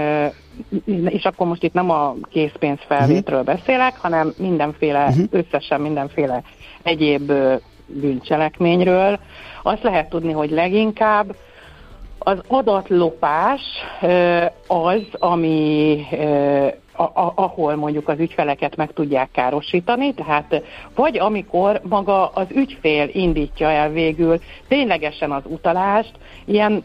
és 1.08 1.24
akkor 1.24 1.46
most 1.46 1.62
itt 1.62 1.72
nem 1.72 1.90
a 1.90 2.14
készpénzfelvétről 2.30 3.40
uh-huh. 3.40 3.54
beszélek, 3.54 3.98
hanem 3.98 4.32
mindenféle, 4.36 5.06
uh-huh. 5.06 5.24
összesen 5.30 5.80
mindenféle 5.80 6.42
egyéb 6.82 7.32
bűncselekményről, 7.86 9.18
azt 9.62 9.82
lehet 9.82 10.08
tudni, 10.08 10.32
hogy 10.32 10.50
leginkább 10.50 11.34
az 12.18 12.38
adatlopás 12.46 13.60
az, 14.66 15.02
ami 15.12 16.00
a, 16.96 17.32
ahol 17.34 17.74
mondjuk 17.74 18.08
az 18.08 18.18
ügyfeleket 18.18 18.76
meg 18.76 18.92
tudják 18.92 19.28
károsítani, 19.32 20.14
tehát 20.14 20.62
vagy 20.94 21.18
amikor 21.18 21.80
maga 21.88 22.28
az 22.28 22.46
ügyfél 22.54 23.08
indítja 23.12 23.70
el 23.70 23.90
végül 23.90 24.40
ténylegesen 24.68 25.32
az 25.32 25.42
utalást, 25.46 26.12
ilyen 26.44 26.84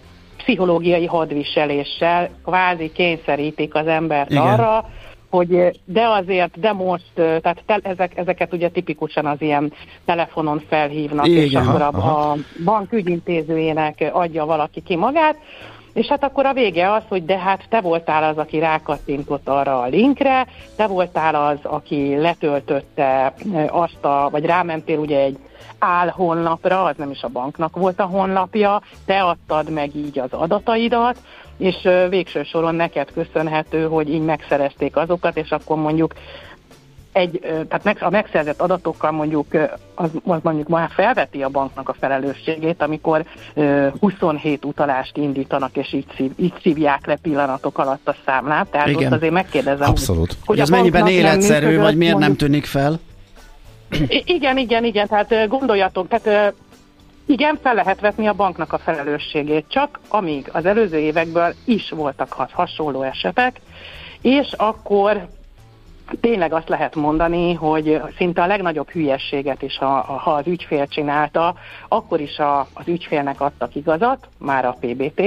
pszichológiai 0.49 1.05
hadviseléssel 1.05 2.29
kvázi 2.45 2.91
kényszerítik 2.91 3.75
az 3.75 3.87
embert 3.87 4.29
Igen. 4.29 4.41
arra, 4.43 4.89
hogy 5.29 5.79
de 5.85 6.07
azért, 6.07 6.59
de 6.59 6.73
most, 6.73 7.11
tehát 7.15 7.63
te, 7.65 7.79
ezek, 7.83 8.17
ezeket 8.17 8.53
ugye 8.53 8.69
tipikusan 8.69 9.25
az 9.25 9.41
ilyen 9.41 9.73
telefonon 10.05 10.61
felhívnak, 10.69 11.27
Igen, 11.27 11.43
és 11.43 11.53
akkor 11.53 11.81
a, 11.81 11.87
a 11.87 12.35
bank 12.63 12.93
ügyintézőjének 12.93 14.09
adja 14.11 14.45
valaki 14.45 14.81
ki 14.81 14.95
magát, 14.95 15.35
és 15.93 16.07
hát 16.07 16.23
akkor 16.23 16.45
a 16.45 16.53
vége 16.53 16.91
az, 16.91 17.03
hogy 17.07 17.25
de 17.25 17.37
hát 17.37 17.65
te 17.69 17.81
voltál 17.81 18.23
az, 18.23 18.37
aki 18.37 18.59
rákattintott 18.59 19.47
arra 19.47 19.81
a 19.81 19.87
linkre, 19.87 20.47
te 20.75 20.87
voltál 20.87 21.35
az, 21.35 21.57
aki 21.63 22.15
letöltötte 22.17 23.33
azt 23.67 24.05
a, 24.05 24.29
vagy 24.31 24.45
rámentél 24.45 24.97
ugye 24.97 25.19
egy 25.19 25.37
áll 25.79 26.07
honlapra, 26.07 26.83
az 26.83 26.95
nem 26.97 27.11
is 27.11 27.21
a 27.21 27.27
banknak 27.27 27.75
volt 27.75 27.99
a 27.99 28.05
honlapja, 28.05 28.81
te 29.05 29.21
adtad 29.21 29.69
meg 29.69 29.95
így 29.95 30.19
az 30.19 30.31
adataidat, 30.31 31.17
és 31.57 31.89
végső 32.09 32.43
soron 32.43 32.75
neked 32.75 33.11
köszönhető, 33.11 33.87
hogy 33.87 34.09
így 34.09 34.21
megszerezték 34.21 34.95
azokat, 34.95 35.37
és 35.37 35.49
akkor 35.49 35.77
mondjuk 35.77 36.13
egy, 37.11 37.39
tehát 37.67 38.01
a 38.01 38.09
megszerzett 38.09 38.61
adatokkal 38.61 39.11
mondjuk 39.11 39.45
az, 39.95 40.09
az 40.23 40.39
mondjuk 40.41 40.67
már 40.67 40.89
felveti 40.93 41.43
a 41.43 41.49
banknak 41.49 41.89
a 41.89 41.95
felelősségét, 41.99 42.81
amikor 42.81 43.25
27 43.99 44.65
utalást 44.65 45.17
indítanak, 45.17 45.77
és 45.77 45.93
így, 45.93 46.05
szív, 46.15 46.31
így 46.35 46.53
szívják 46.61 47.05
le 47.05 47.15
pillanatok 47.15 47.77
alatt 47.77 48.07
a 48.07 48.15
számlát. 48.25 48.67
Tehát 48.67 48.87
Igen. 48.87 49.05
ott 49.05 49.13
azért 49.13 49.33
megkérdezem, 49.33 49.89
Abszolút. 49.89 50.27
hogy, 50.27 50.37
hogy 50.45 50.59
ez 50.59 50.69
mennyiben 50.69 51.07
életszerű, 51.07 51.77
vagy 51.77 51.97
miért 51.97 52.17
nem 52.17 52.35
tűnik 52.35 52.65
fel? 52.65 52.99
Igen, 54.25 54.57
igen, 54.57 54.83
igen, 54.83 55.07
tehát 55.07 55.47
gondoljatok, 55.47 56.07
tehát 56.07 56.53
igen, 57.25 57.59
fel 57.61 57.73
lehet 57.73 57.99
vetni 57.99 58.27
a 58.27 58.33
banknak 58.33 58.73
a 58.73 58.77
felelősségét, 58.77 59.65
csak 59.67 59.99
amíg 60.07 60.49
az 60.51 60.65
előző 60.65 60.97
évekből 60.97 61.53
is 61.65 61.89
voltak 61.89 62.33
hasonló 62.51 63.01
esetek, 63.01 63.61
és 64.21 64.53
akkor 64.57 65.27
tényleg 66.21 66.53
azt 66.53 66.69
lehet 66.69 66.95
mondani, 66.95 67.53
hogy 67.53 68.01
szinte 68.17 68.41
a 68.41 68.47
legnagyobb 68.47 68.89
hülyességet 68.89 69.61
is, 69.61 69.77
ha, 69.77 70.01
ha 70.01 70.31
az 70.31 70.47
ügyfél 70.47 70.87
csinálta, 70.87 71.55
akkor 71.87 72.19
is 72.19 72.37
a, 72.37 72.59
az 72.59 72.87
ügyfélnek 72.87 73.41
adtak 73.41 73.75
igazat, 73.75 74.27
már 74.37 74.65
a 74.65 74.77
PBT, 74.79 75.21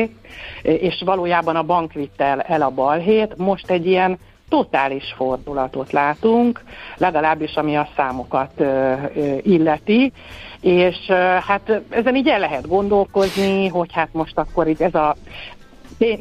és 0.62 1.02
valójában 1.04 1.56
a 1.56 1.62
bank 1.62 1.92
vitte 1.92 2.24
el, 2.24 2.40
el 2.40 2.62
a 2.62 2.70
balhét, 2.70 3.36
most 3.36 3.70
egy 3.70 3.86
ilyen 3.86 4.18
totális 4.48 5.12
fordulatot 5.16 5.92
látunk, 5.92 6.62
legalábbis 6.96 7.54
ami 7.54 7.76
a 7.76 7.88
számokat 7.96 8.52
ö, 8.56 8.92
ö, 9.14 9.36
illeti, 9.42 10.12
és 10.60 10.96
ö, 11.08 11.14
hát 11.46 11.82
ezen 11.88 12.16
így 12.16 12.28
el 12.28 12.38
lehet 12.38 12.68
gondolkozni, 12.68 13.68
hogy 13.68 13.92
hát 13.92 14.08
most 14.12 14.38
akkor 14.38 14.68
így 14.68 14.82
ez 14.82 14.94
a 14.94 15.16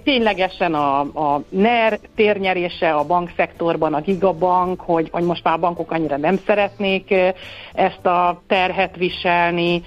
ténylegesen 0.03 0.73
a, 0.73 0.99
a 0.99 1.43
NER 1.49 1.99
térnyerése 2.15 2.93
a 2.93 3.05
bankszektorban, 3.05 3.93
a 3.93 4.01
gigabank, 4.01 4.81
hogy, 4.81 5.09
hogy 5.11 5.23
most 5.23 5.43
már 5.43 5.53
a 5.53 5.57
bankok 5.57 5.91
annyira 5.91 6.17
nem 6.17 6.39
szeretnék 6.45 7.13
ezt 7.73 8.05
a 8.05 8.41
terhet 8.47 8.95
viselni, 8.95 9.81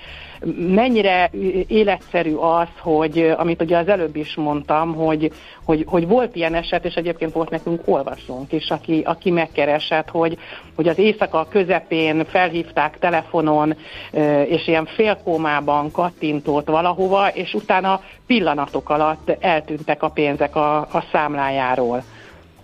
mennyire 0.56 1.30
életszerű 1.66 2.34
az, 2.34 2.68
hogy 2.78 3.34
amit 3.36 3.62
ugye 3.62 3.76
az 3.78 3.88
előbb 3.88 4.16
is 4.16 4.34
mondtam, 4.34 4.94
hogy, 4.94 5.32
hogy, 5.64 5.84
hogy 5.86 6.06
volt 6.08 6.36
ilyen 6.36 6.54
eset, 6.54 6.84
és 6.84 6.94
egyébként 6.94 7.32
volt 7.32 7.50
nekünk 7.50 7.82
olvasónk 7.84 8.52
is, 8.52 8.70
aki, 8.70 9.02
aki 9.06 9.30
megkeresett, 9.30 10.08
hogy, 10.08 10.38
hogy 10.74 10.88
az 10.88 10.98
éjszaka 10.98 11.46
közepén 11.50 12.24
felhívták 12.24 12.98
telefonon, 12.98 13.76
és 14.46 14.66
ilyen 14.66 14.86
félkómában 14.86 15.90
kattintott 15.90 16.66
valahova, 16.66 17.28
és 17.28 17.54
utána 17.54 18.00
pillanatok 18.26 18.90
alatt 18.90 19.36
eltűntek 19.40 20.02
a 20.02 20.08
pénzek 20.08 20.56
a, 20.56 20.76
a 20.78 21.04
számlájáról. 21.12 22.02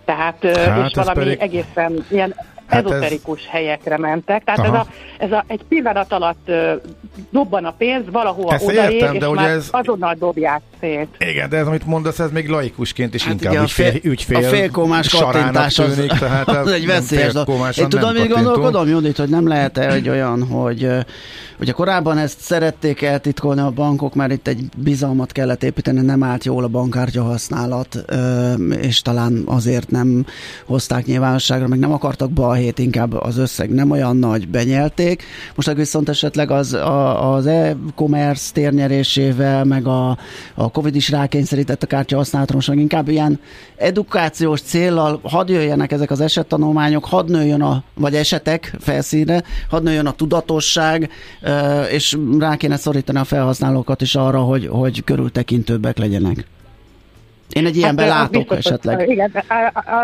Tehát, 0.05 0.57
hát 0.57 0.87
és 0.89 0.95
valami 0.95 1.18
pedig... 1.18 1.39
egészen 1.41 2.05
ilyen 2.11 2.35
hát 2.70 2.84
ezoterikus 2.84 3.40
ez... 3.40 3.50
helyekre 3.50 3.98
mentek. 3.98 4.44
Tehát 4.44 4.64
ez, 4.64 4.72
a, 4.72 4.86
ez 5.18 5.32
a, 5.32 5.44
egy 5.46 5.62
pillanat 5.68 6.12
alatt 6.12 6.50
dobban 7.30 7.64
a 7.64 7.72
pénz, 7.78 8.04
valahova 8.10 8.56
odaér, 8.60 9.10
és 9.12 9.28
már 9.28 9.48
ez... 9.48 9.68
azonnal 9.70 10.14
dobják 10.14 10.62
szét. 10.81 11.09
Igen, 11.18 11.49
de 11.49 11.57
ez, 11.57 11.66
amit 11.66 11.87
mondasz, 11.87 12.18
ez 12.18 12.31
még 12.31 12.49
laikusként 12.49 13.14
is 13.14 13.24
hát 13.24 13.33
inkább 13.33 13.53
ugye, 13.53 13.62
ügyfél, 13.62 13.95
ügyfél 14.03 14.37
A 14.37 14.43
félkomás 14.43 15.09
kattintás 15.09 15.78
az, 15.78 15.95
tűnik, 15.95 16.11
tehát 16.12 16.49
az 16.57 16.70
egy 16.70 16.87
veszélyes 16.87 17.33
Én 17.76 17.89
tudom, 17.89 18.16
hogy 18.16 18.28
gondolkodom, 18.28 18.89
Judit, 18.89 19.16
hogy 19.16 19.28
nem 19.28 19.49
lehet-e 19.49 19.93
egy 19.93 20.09
olyan, 20.09 20.47
hogy 20.47 20.89
Ugye 21.61 21.72
korábban 21.72 22.18
ezt 22.18 22.41
szerették 22.41 23.03
eltitkolni 23.03 23.61
a 23.61 23.70
bankok, 23.70 24.14
mert 24.14 24.33
itt 24.33 24.49
egy 24.49 24.64
bizalmat 24.76 25.33
kellett 25.33 25.62
építeni, 25.62 26.01
nem 26.01 26.22
állt 26.22 26.45
jól 26.45 26.64
a 26.64 26.68
bankkártya 26.68 27.22
használat, 27.22 28.05
és 28.81 29.03
talán 29.03 29.43
azért 29.47 29.91
nem 29.91 30.26
hozták 30.66 31.07
nyilvánosságra, 31.07 31.68
meg 31.68 31.78
nem 31.78 31.93
akartak 31.93 32.31
balhét, 32.31 32.78
inkább 32.78 33.12
az 33.12 33.37
összeg 33.37 33.70
nem 33.70 33.91
olyan 33.91 34.16
nagy, 34.16 34.49
benyelték. 34.49 35.22
Most 35.55 35.72
viszont 35.72 36.09
esetleg 36.09 36.51
az, 36.51 36.72
a, 36.72 37.33
az 37.35 37.47
e-commerce 37.47 38.53
térnyerésével, 38.53 39.64
meg 39.64 39.87
a, 39.87 40.18
a 40.55 40.69
Covid 40.70 40.94
is 40.94 41.10
rákényszerített 41.10 41.82
a 41.82 41.86
kártya 41.86 42.24
meg 42.66 42.78
inkább 42.78 43.08
ilyen 43.08 43.40
edukációs 43.76 44.60
céllal 44.60 45.20
hadd 45.22 45.50
jöjjenek 45.50 45.92
ezek 45.92 46.10
az 46.10 46.20
esettanulmányok, 46.20 47.04
hadd 47.04 47.30
nőjön 47.30 47.62
a, 47.62 47.82
vagy 47.94 48.14
esetek 48.14 48.76
felszínre, 48.80 49.42
hadd 49.68 49.82
nőjön 49.82 50.06
a 50.06 50.12
tudatosság, 50.12 51.10
és 51.90 52.18
rá 52.38 52.56
kéne 52.56 52.76
szorítani 52.76 53.18
a 53.18 53.24
felhasználókat 53.24 54.00
is 54.00 54.14
arra, 54.14 54.40
hogy, 54.40 54.66
hogy 54.66 55.04
körültekintőbbek 55.04 55.98
legyenek. 55.98 56.46
Én 57.53 57.66
egy 57.66 57.76
ilyenben 57.76 58.11
hát, 58.11 58.14
látok 58.14 58.46
biztos, 58.46 58.59
esetleg. 58.59 58.96
Hogy, 58.96 59.09
igen, 59.09 59.32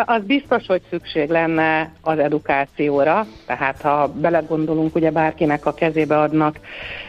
az 0.04 0.22
biztos, 0.22 0.66
hogy 0.66 0.80
szükség 0.90 1.28
lenne 1.28 1.92
az 2.00 2.18
edukációra, 2.18 3.26
tehát 3.46 3.80
ha 3.80 4.12
belegondolunk, 4.14 4.94
ugye 4.94 5.10
bárkinek 5.10 5.66
a 5.66 5.74
kezébe 5.74 6.18
adnak 6.18 6.58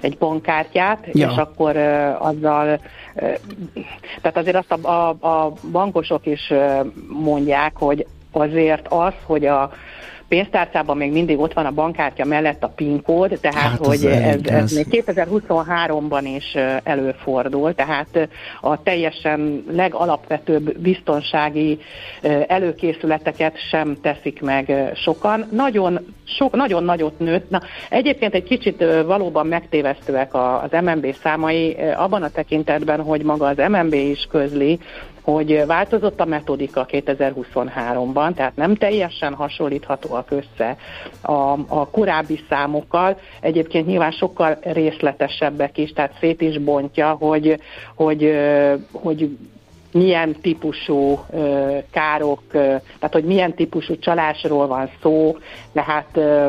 egy 0.01 0.17
bankkártyát, 0.17 1.07
ja. 1.11 1.29
és 1.29 1.37
akkor 1.37 1.75
uh, 1.75 2.25
azzal, 2.27 2.79
uh, 3.15 3.33
tehát 4.21 4.37
azért 4.37 4.55
azt 4.55 4.71
a, 4.71 4.89
a, 4.89 5.27
a 5.27 5.53
bankosok 5.71 6.25
is 6.25 6.49
uh, 6.49 6.85
mondják, 7.07 7.71
hogy 7.75 8.05
azért 8.31 8.87
az, 8.87 9.13
hogy 9.25 9.45
a 9.45 9.71
pénztárcában 10.27 10.97
még 10.97 11.11
mindig 11.11 11.39
ott 11.39 11.53
van 11.53 11.65
a 11.65 11.71
bankkártya 11.71 12.25
mellett 12.25 12.63
a 12.63 12.67
PIN 12.67 13.01
kód, 13.01 13.37
tehát 13.41 13.57
hát 13.57 13.85
hogy 13.85 14.05
ez, 14.05 14.39
ez 14.43 14.71
még 14.71 15.03
2023-ban 15.05 16.31
is 16.35 16.57
előfordul, 16.83 17.73
tehát 17.73 18.29
a 18.61 18.83
teljesen 18.83 19.63
legalapvetőbb 19.71 20.77
biztonsági 20.77 21.79
előkészületeket 22.47 23.57
sem 23.69 23.97
teszik 24.01 24.41
meg 24.41 24.91
sokan. 24.95 25.47
Nagyon, 25.51 25.99
so, 26.23 26.49
nagyon 26.51 26.83
nagyot 26.83 27.19
nőtt. 27.19 27.49
Na, 27.49 27.61
egyébként 27.89 28.33
egy 28.33 28.43
kicsit 28.43 28.85
valóban 29.05 29.47
megtévesztőek 29.47 30.33
az 30.33 30.81
MNB 30.81 31.15
számai 31.21 31.77
abban 31.95 32.23
a 32.23 32.29
tekintetben, 32.29 33.01
hogy 33.01 33.21
maga 33.21 33.45
az 33.45 33.57
MNB 33.57 33.93
is 33.93 34.27
közli, 34.31 34.79
hogy 35.31 35.65
változott 35.65 36.19
a 36.19 36.25
metodika 36.25 36.85
2023-ban, 36.89 38.33
tehát 38.33 38.55
nem 38.55 38.75
teljesen 38.75 39.33
hasonlíthatóak 39.33 40.31
össze 40.31 40.77
a, 41.21 41.51
a 41.67 41.89
korábbi 41.91 42.39
számokkal. 42.49 43.19
Egyébként 43.41 43.87
nyilván 43.87 44.11
sokkal 44.11 44.57
részletesebbek 44.61 45.77
is, 45.77 45.91
tehát 45.91 46.17
szét 46.19 46.41
is 46.41 46.57
bontja, 46.57 47.09
hogy, 47.09 47.59
hogy, 47.95 48.37
hogy 48.91 49.37
milyen 49.91 50.35
típusú 50.41 51.19
ö, 51.33 51.77
károk, 51.91 52.41
ö, 52.51 52.59
tehát 52.99 53.13
hogy 53.13 53.25
milyen 53.25 53.53
típusú 53.53 53.99
csalásról 53.99 54.67
van 54.67 54.89
szó, 55.01 55.37
tehát 55.73 56.09
ö, 56.13 56.47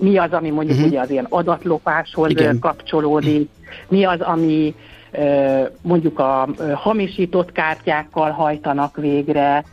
mi 0.00 0.18
az, 0.18 0.32
ami 0.32 0.50
mondjuk 0.50 0.76
uh-huh. 0.76 0.90
ugye 0.92 1.00
az 1.00 1.10
ilyen 1.10 1.26
adatlopáshoz 1.28 2.30
Igen. 2.30 2.58
kapcsolódik, 2.58 3.48
mi 3.88 4.04
az, 4.04 4.20
ami 4.20 4.74
mondjuk 5.82 6.18
a 6.18 6.48
hamisított 6.74 7.52
kártyákkal 7.52 8.30
hajtanak 8.30 8.96
végre, 8.96 9.64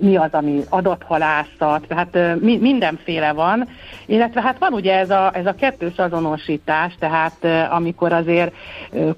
mi 0.00 0.16
az, 0.16 0.28
ami 0.30 0.62
adathalászat, 0.68 1.86
tehát 1.88 2.40
mindenféle 2.40 3.32
van, 3.32 3.68
illetve 4.06 4.40
hát 4.40 4.58
van 4.58 4.72
ugye 4.72 4.98
ez 4.98 5.10
a, 5.10 5.30
ez 5.34 5.46
a 5.46 5.54
kettős 5.54 5.96
azonosítás, 5.96 6.94
tehát 6.98 7.70
amikor 7.70 8.12
azért 8.12 8.54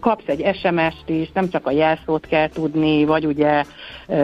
kapsz 0.00 0.26
egy 0.26 0.56
SMS-t 0.62 1.08
is, 1.08 1.30
nem 1.32 1.50
csak 1.50 1.66
a 1.66 1.70
jelszót 1.70 2.26
kell 2.26 2.48
tudni, 2.48 3.04
vagy 3.04 3.26
ugye 3.26 3.64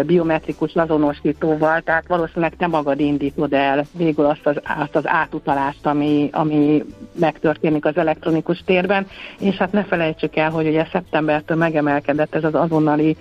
biometrikus 0.07 0.75
azonosítóval, 0.75 1.81
tehát 1.81 2.07
valószínűleg 2.07 2.57
te 2.57 2.67
magad 2.67 3.01
indítod 3.01 3.53
el 3.53 3.85
végül 3.93 4.25
azt 4.25 4.47
az, 4.47 4.61
azt 4.79 4.97
az 4.97 5.07
átutalást, 5.07 5.87
ami, 5.87 6.29
ami 6.33 6.85
megtörténik 7.13 7.85
az 7.85 7.97
elektronikus 7.97 8.63
térben, 8.67 9.07
és 9.39 9.57
hát 9.57 9.73
ne 9.73 9.85
felejtsük 9.85 10.37
el, 10.37 10.51
hogy 10.51 10.67
ugye 10.67 10.87
szeptembertől 10.93 11.57
megemelkedett 11.57 12.35
ez 12.35 12.45
az 12.45 12.55
azonnali 12.55 13.17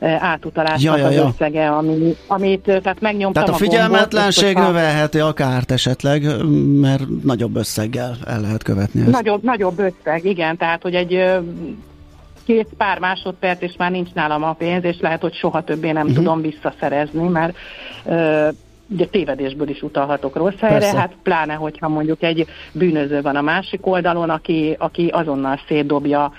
átutalásnak 0.00 0.98
ja, 0.98 1.04
ja, 1.06 1.10
ja. 1.10 1.24
az 1.24 1.32
összege, 1.32 1.68
ami, 1.68 2.16
amit 2.38 2.60
tehát 2.60 3.00
megnyomtam 3.00 3.44
Tehát 3.44 3.48
a, 3.48 3.64
a 3.64 3.68
figyelmetlenség 3.68 4.54
gombot, 4.54 4.72
növelheti 4.72 5.18
a 5.18 5.32
kárt 5.32 5.70
esetleg, 5.70 6.22
mert 6.80 7.02
nagyobb 7.22 7.56
összeggel 7.56 8.16
el 8.26 8.40
lehet 8.40 8.62
követni 8.62 9.00
ezt. 9.00 9.10
Nagyobb, 9.10 9.42
nagyobb 9.42 9.78
összeg, 9.78 10.24
igen, 10.24 10.56
tehát 10.56 10.82
hogy 10.82 10.94
egy 10.94 11.24
két 12.44 12.68
pár 12.76 12.98
másodperc, 12.98 13.62
és 13.62 13.74
már 13.78 13.90
nincs 13.90 14.12
nálam 14.12 14.42
a 14.42 14.52
pénz, 14.52 14.84
és 14.84 14.96
lehet, 15.00 15.20
hogy 15.20 15.34
soha 15.34 15.62
többé 15.62 15.90
nem 15.90 16.06
uh-huh. 16.06 16.16
tudom 16.16 16.40
visszaszerezni, 16.40 17.28
mert 17.28 17.56
uh, 18.04 18.48
ugye 18.88 19.06
tévedésből 19.06 19.68
is 19.68 19.82
utalhatok 19.82 20.36
rossz 20.36 20.58
helyre, 20.60 20.78
Persze. 20.78 20.96
hát 20.96 21.12
pláne, 21.22 21.54
hogyha 21.54 21.88
mondjuk 21.88 22.22
egy 22.22 22.46
bűnöző 22.72 23.20
van 23.22 23.36
a 23.36 23.40
másik 23.40 23.86
oldalon, 23.86 24.30
aki, 24.30 24.76
aki 24.78 25.06
azonnal 25.06 25.60
szétdobja, 25.68 26.32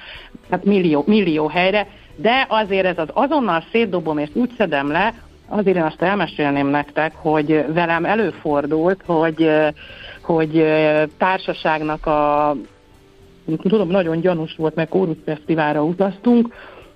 hát 0.49 0.63
millió, 0.63 1.03
millió 1.07 1.47
helyre, 1.47 1.87
de 2.15 2.45
azért 2.49 2.85
ez 2.85 2.97
az 2.97 3.09
azonnal 3.13 3.63
szétdobom 3.71 4.17
és 4.17 4.29
úgy 4.33 4.51
szedem 4.57 4.91
le, 4.91 5.13
azért 5.49 5.77
én 5.77 5.83
azt 5.83 6.01
elmesélném 6.01 6.67
nektek, 6.67 7.13
hogy 7.15 7.65
velem 7.73 8.05
előfordult, 8.05 9.01
hogy, 9.05 9.49
hogy 10.21 10.65
társaságnak 11.17 12.05
a 12.05 12.55
tudom, 13.57 13.89
nagyon 13.89 14.19
gyanús 14.19 14.55
volt, 14.55 14.75
meg 14.75 14.87
Kórus 14.87 15.17
Fesztiválra 15.25 15.83
utaztunk, 15.83 16.53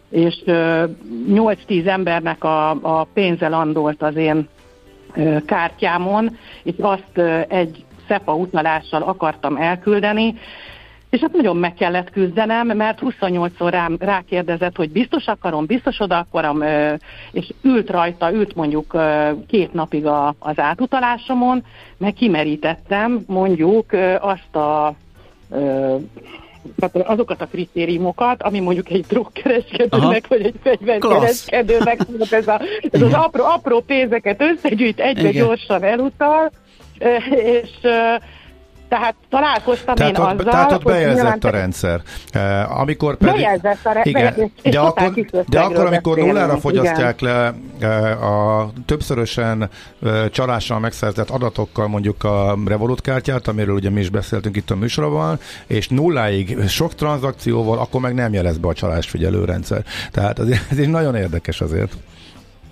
és 0.09 0.43
8-10 0.45 1.87
embernek 1.87 2.43
a, 2.43 2.69
a 2.69 3.07
pénze 3.13 3.47
landolt 3.47 4.01
az 4.01 4.15
én 4.15 4.47
kártyámon, 5.45 6.37
és 6.63 6.73
azt 6.79 7.17
egy 7.47 7.85
SEPA 8.07 8.35
utalással 8.35 9.01
akartam 9.01 9.55
elküldeni, 9.57 10.35
és 11.13 11.19
hát 11.19 11.33
nagyon 11.33 11.57
meg 11.57 11.73
kellett 11.73 12.09
küzdenem, 12.09 12.67
mert 12.67 12.99
28-szor 13.01 13.67
rám 13.69 13.97
rákérdezett, 13.99 14.75
hogy 14.75 14.89
biztos 14.89 15.25
akarom, 15.25 15.65
biztos 15.65 15.99
oda 15.99 16.17
akarom, 16.17 16.63
és 17.31 17.49
ült 17.61 17.89
rajta, 17.89 18.33
ült 18.33 18.55
mondjuk 18.55 18.97
két 19.47 19.73
napig 19.73 20.05
a, 20.05 20.35
az 20.39 20.59
átutalásomon, 20.59 21.63
meg 21.97 22.13
kimerítettem 22.13 23.23
mondjuk 23.27 23.85
azt 24.19 24.55
a 24.55 24.95
tehát 26.79 27.07
azokat 27.07 27.41
a 27.41 27.47
kritériumokat, 27.47 28.43
ami 28.43 28.59
mondjuk 28.59 28.89
egy 28.89 29.05
drogkereskedőnek, 29.07 30.27
vagy 30.27 30.45
egy 30.45 30.55
fegyverkereskedőnek, 30.63 31.99
ez, 32.29 32.47
a, 32.47 32.61
ez 32.91 33.01
az 33.01 33.13
apró, 33.13 33.43
apró 33.43 33.79
pénzeket 33.79 34.41
összegyűjt, 34.41 34.99
egybe 34.99 35.29
Igen. 35.29 35.45
gyorsan 35.45 35.83
elutal, 35.83 36.51
és 37.29 37.69
tehát 38.87 39.15
találkoztam 39.29 39.95
tehát 39.95 40.17
én 40.17 40.23
ott, 40.23 40.31
azzal, 40.31 40.51
Tehát 40.51 40.71
ott 40.71 40.83
bejelzett 40.83 41.23
nyilván... 41.23 41.39
a 41.41 41.49
rendszer. 41.49 42.01
Uh, 42.35 42.79
amikor 42.79 43.17
pedig... 43.17 43.33
Bejelzett 43.33 43.85
a 43.85 43.91
rendszer, 43.91 44.33
igen, 44.33 44.51
de, 44.63 44.79
akkor, 44.79 45.13
de 45.47 45.59
akkor, 45.59 45.85
amikor 45.85 46.17
nullára 46.17 46.57
fogyasztják 46.57 47.21
igen. 47.21 47.33
le 47.33 47.53
uh, 47.87 48.59
a 48.59 48.71
többszörösen 48.85 49.69
uh, 49.99 50.29
csalással 50.29 50.79
megszerzett 50.79 51.29
adatokkal 51.29 51.87
mondjuk 51.87 52.23
a 52.23 52.57
Revolut 52.65 53.01
kártyát, 53.01 53.47
amiről 53.47 53.75
ugye 53.75 53.89
mi 53.89 53.99
is 53.99 54.09
beszéltünk 54.09 54.55
itt 54.55 54.69
a 54.69 54.75
műsorban, 54.75 55.39
és 55.67 55.87
nulláig 55.87 56.67
sok 56.67 56.95
tranzakcióval, 56.95 57.79
akkor 57.79 58.01
meg 58.01 58.13
nem 58.13 58.33
jelez 58.33 58.57
be 58.57 58.67
a 58.67 58.73
csalásfigyelő 58.73 59.45
rendszer. 59.45 59.83
Tehát 60.11 60.39
ez, 60.39 60.47
ez 60.69 60.79
így 60.79 60.89
nagyon 60.89 61.15
érdekes 61.15 61.61
azért. 61.61 61.93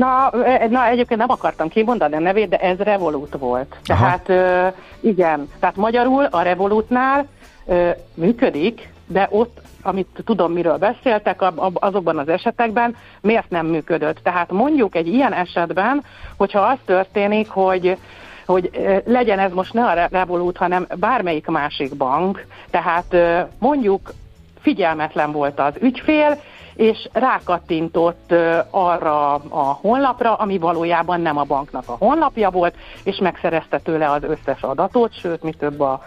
Na, 0.02 0.32
na, 0.70 0.88
egyébként 0.88 1.20
nem 1.20 1.30
akartam 1.30 1.68
kimondani 1.68 2.16
a 2.16 2.20
nevét, 2.20 2.50
de 2.50 2.58
ez 2.58 2.78
Revolut 2.78 3.36
volt. 3.40 3.76
Tehát 3.84 4.30
ö, 4.30 4.68
igen, 5.00 5.50
tehát 5.60 5.76
magyarul 5.76 6.24
a 6.24 6.42
Revolutnál 6.42 7.28
ö, 7.66 7.90
működik, 8.14 8.90
de 9.08 9.28
ott, 9.32 9.62
amit 9.82 10.08
tudom, 10.26 10.52
miről 10.52 10.78
beszéltek, 10.78 11.44
azokban 11.74 12.18
az 12.18 12.28
esetekben 12.28 12.96
miért 13.22 13.50
nem 13.50 13.66
működött. 13.66 14.18
Tehát 14.24 14.52
mondjuk 14.52 14.96
egy 14.96 15.08
ilyen 15.08 15.34
esetben, 15.34 16.04
hogyha 16.38 16.60
az 16.60 16.78
történik, 16.86 17.50
hogy 17.50 17.98
hogy 18.46 18.70
legyen 19.06 19.40
ez 19.40 19.52
most 19.52 19.74
ne 19.74 19.86
a 19.86 20.08
Revolut, 20.12 20.58
hanem 20.58 20.88
bármelyik 21.00 21.48
másik 21.48 21.96
bank, 21.96 22.46
tehát 22.70 23.16
mondjuk 23.60 24.14
figyelmetlen 24.62 25.32
volt 25.32 25.60
az 25.60 25.74
ügyfél, 25.80 26.40
és 26.76 27.10
rákattintott 27.12 28.34
arra 28.70 29.34
a 29.34 29.78
honlapra, 29.82 30.34
ami 30.34 30.58
valójában 30.58 31.22
nem 31.22 31.38
a 31.38 31.44
banknak 31.44 31.84
a 31.86 31.96
honlapja 32.00 32.50
volt, 32.50 32.76
és 33.04 33.18
megszerezte 33.18 33.80
tőle 33.80 34.12
az 34.12 34.24
összes 34.24 34.62
adatot, 34.62 35.20
sőt, 35.20 35.44
mi 35.44 35.54
több 35.54 35.80
a, 35.80 36.04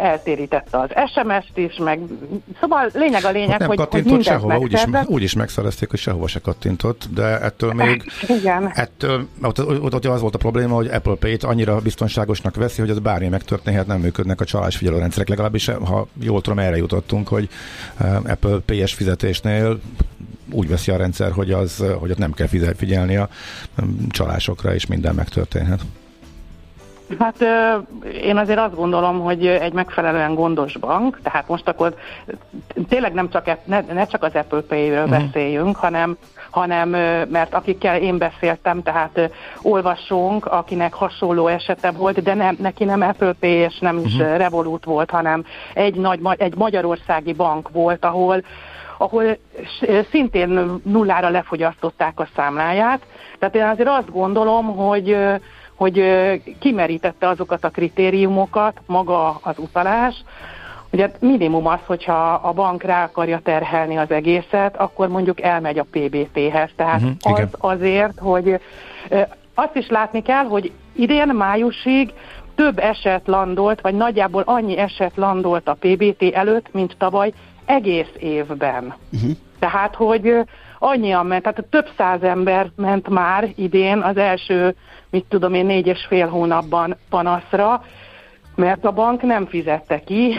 eltérítette 0.00 0.78
az 0.78 0.90
SMS-t 1.10 1.56
is, 1.56 1.76
meg 1.76 2.00
szóval 2.60 2.90
lényeg 2.92 3.24
a 3.24 3.30
lényeg, 3.30 3.58
nem 3.58 3.68
hogy, 3.68 3.76
kattintott 3.76 4.14
hogy 4.14 4.24
sehova, 4.24 4.58
úgyis, 4.58 4.84
úgy 5.06 5.22
is 5.22 5.34
megszerezték, 5.34 5.90
hogy 5.90 5.98
sehova 5.98 6.26
se 6.26 6.40
kattintott, 6.40 7.04
de 7.14 7.40
ettől 7.40 7.72
még 7.72 8.12
Igen. 8.28 8.70
ettől, 8.74 9.26
ott, 9.42 9.66
ott, 9.66 9.94
ott 9.94 10.04
az 10.04 10.20
volt 10.20 10.34
a 10.34 10.38
probléma, 10.38 10.74
hogy 10.74 10.86
Apple 10.86 11.14
Pay-t 11.14 11.44
annyira 11.44 11.78
biztonságosnak 11.78 12.54
veszi, 12.54 12.80
hogy 12.80 12.90
az 12.90 12.98
bármi 12.98 13.28
megtörténhet, 13.28 13.86
nem 13.86 14.00
működnek 14.00 14.40
a 14.40 14.44
csalásfigyelő 14.44 14.98
rendszerek, 14.98 15.28
legalábbis 15.28 15.66
ha 15.66 16.06
jól 16.20 16.40
tudom, 16.40 16.58
erre 16.58 16.76
jutottunk, 16.76 17.28
hogy 17.28 17.48
Apple 18.26 18.58
Pay-es 18.66 18.94
fizetésnél 18.94 19.78
úgy 20.52 20.68
veszi 20.68 20.90
a 20.90 20.96
rendszer, 20.96 21.32
hogy, 21.32 21.52
az, 21.52 21.84
hogy 21.98 22.10
ott 22.10 22.18
nem 22.18 22.32
kell 22.32 22.46
figyelni 22.76 23.16
a 23.16 23.28
csalásokra, 24.08 24.74
és 24.74 24.86
minden 24.86 25.14
megtörténhet. 25.14 25.80
Hát 27.18 27.44
én 28.22 28.36
azért 28.36 28.58
azt 28.58 28.74
gondolom, 28.74 29.20
hogy 29.20 29.46
egy 29.46 29.72
megfelelően 29.72 30.34
gondos 30.34 30.76
bank, 30.76 31.20
tehát 31.22 31.48
most 31.48 31.68
akkor 31.68 31.94
tényleg 32.88 33.12
nem 33.12 33.30
csak, 33.30 33.50
ne, 33.64 33.80
ne 33.80 34.06
csak 34.06 34.22
az 34.22 34.34
Apple 34.34 34.60
Pay-ről 34.60 35.04
uh-huh. 35.04 35.18
beszéljünk, 35.18 35.76
hanem, 35.76 36.16
hanem 36.50 36.88
mert 37.30 37.54
akikkel 37.54 38.00
én 38.00 38.18
beszéltem, 38.18 38.82
tehát 38.82 39.30
olvasónk, 39.62 40.46
akinek 40.46 40.94
hasonló 40.94 41.46
esete 41.46 41.90
volt, 41.90 42.22
de 42.22 42.34
nem, 42.34 42.56
neki 42.60 42.84
nem 42.84 43.00
Apple 43.00 43.32
Pay 43.40 43.50
és 43.54 43.78
nem 43.78 43.98
is 44.04 44.14
uh-huh. 44.14 44.36
Revolut 44.36 44.84
volt, 44.84 45.10
hanem 45.10 45.44
egy, 45.74 45.94
nagy, 45.94 46.20
egy 46.36 46.56
magyarországi 46.56 47.32
bank 47.32 47.68
volt, 47.68 48.04
ahol 48.04 48.42
ahol 48.98 49.38
szintén 50.10 50.80
nullára 50.84 51.28
lefogyasztották 51.28 52.20
a 52.20 52.28
számláját. 52.36 53.00
Tehát 53.38 53.54
én 53.54 53.64
azért 53.64 53.88
azt 53.88 54.10
gondolom, 54.10 54.76
hogy 54.76 55.16
hogy 55.74 56.02
kimerítette 56.58 57.28
azokat 57.28 57.64
a 57.64 57.70
kritériumokat, 57.70 58.80
maga 58.86 59.40
az 59.42 59.58
utalás, 59.58 60.24
Ugye 60.90 61.10
minimum 61.20 61.66
az, 61.66 61.78
hogyha 61.86 62.32
a 62.32 62.52
bank 62.52 62.82
rá 62.82 63.04
akarja 63.04 63.40
terhelni 63.42 63.96
az 63.96 64.10
egészet, 64.10 64.76
akkor 64.76 65.08
mondjuk 65.08 65.40
elmegy 65.40 65.78
a 65.78 65.86
PBT-hez. 65.90 66.70
Tehát 66.76 67.02
uh-huh, 67.02 67.16
az 67.32 67.48
azért, 67.58 68.18
hogy 68.18 68.60
azt 69.54 69.76
is 69.76 69.88
látni 69.88 70.22
kell, 70.22 70.44
hogy 70.44 70.72
idén 70.92 71.26
májusig 71.28 72.12
több 72.54 72.78
eset 72.78 73.26
landolt, 73.26 73.80
vagy 73.80 73.94
nagyjából 73.94 74.42
annyi 74.46 74.76
eset 74.78 75.12
landolt 75.16 75.68
a 75.68 75.76
PBT 75.80 76.22
előtt, 76.34 76.72
mint 76.72 76.96
tavaly 76.98 77.32
egész 77.68 78.12
évben. 78.18 78.94
Uh-huh. 79.12 79.30
Tehát, 79.58 79.94
hogy 79.94 80.34
annyian 80.78 81.26
ment, 81.26 81.42
tehát 81.42 81.64
több 81.70 81.88
száz 81.96 82.22
ember 82.22 82.70
ment 82.76 83.08
már 83.08 83.48
idén 83.56 83.98
az 83.98 84.16
első, 84.16 84.74
mit 85.10 85.24
tudom 85.28 85.54
én, 85.54 85.66
négy 85.66 85.86
és 85.86 86.06
fél 86.08 86.28
hónapban 86.28 86.96
panaszra, 87.10 87.84
mert 88.54 88.84
a 88.84 88.92
bank 88.92 89.22
nem 89.22 89.46
fizette 89.46 90.00
ki 90.00 90.34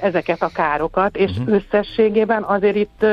ezeket 0.00 0.42
a 0.42 0.50
károkat, 0.54 1.16
és 1.16 1.30
uh-huh. 1.30 1.54
összességében 1.54 2.42
azért 2.42 2.76
itt 2.76 3.06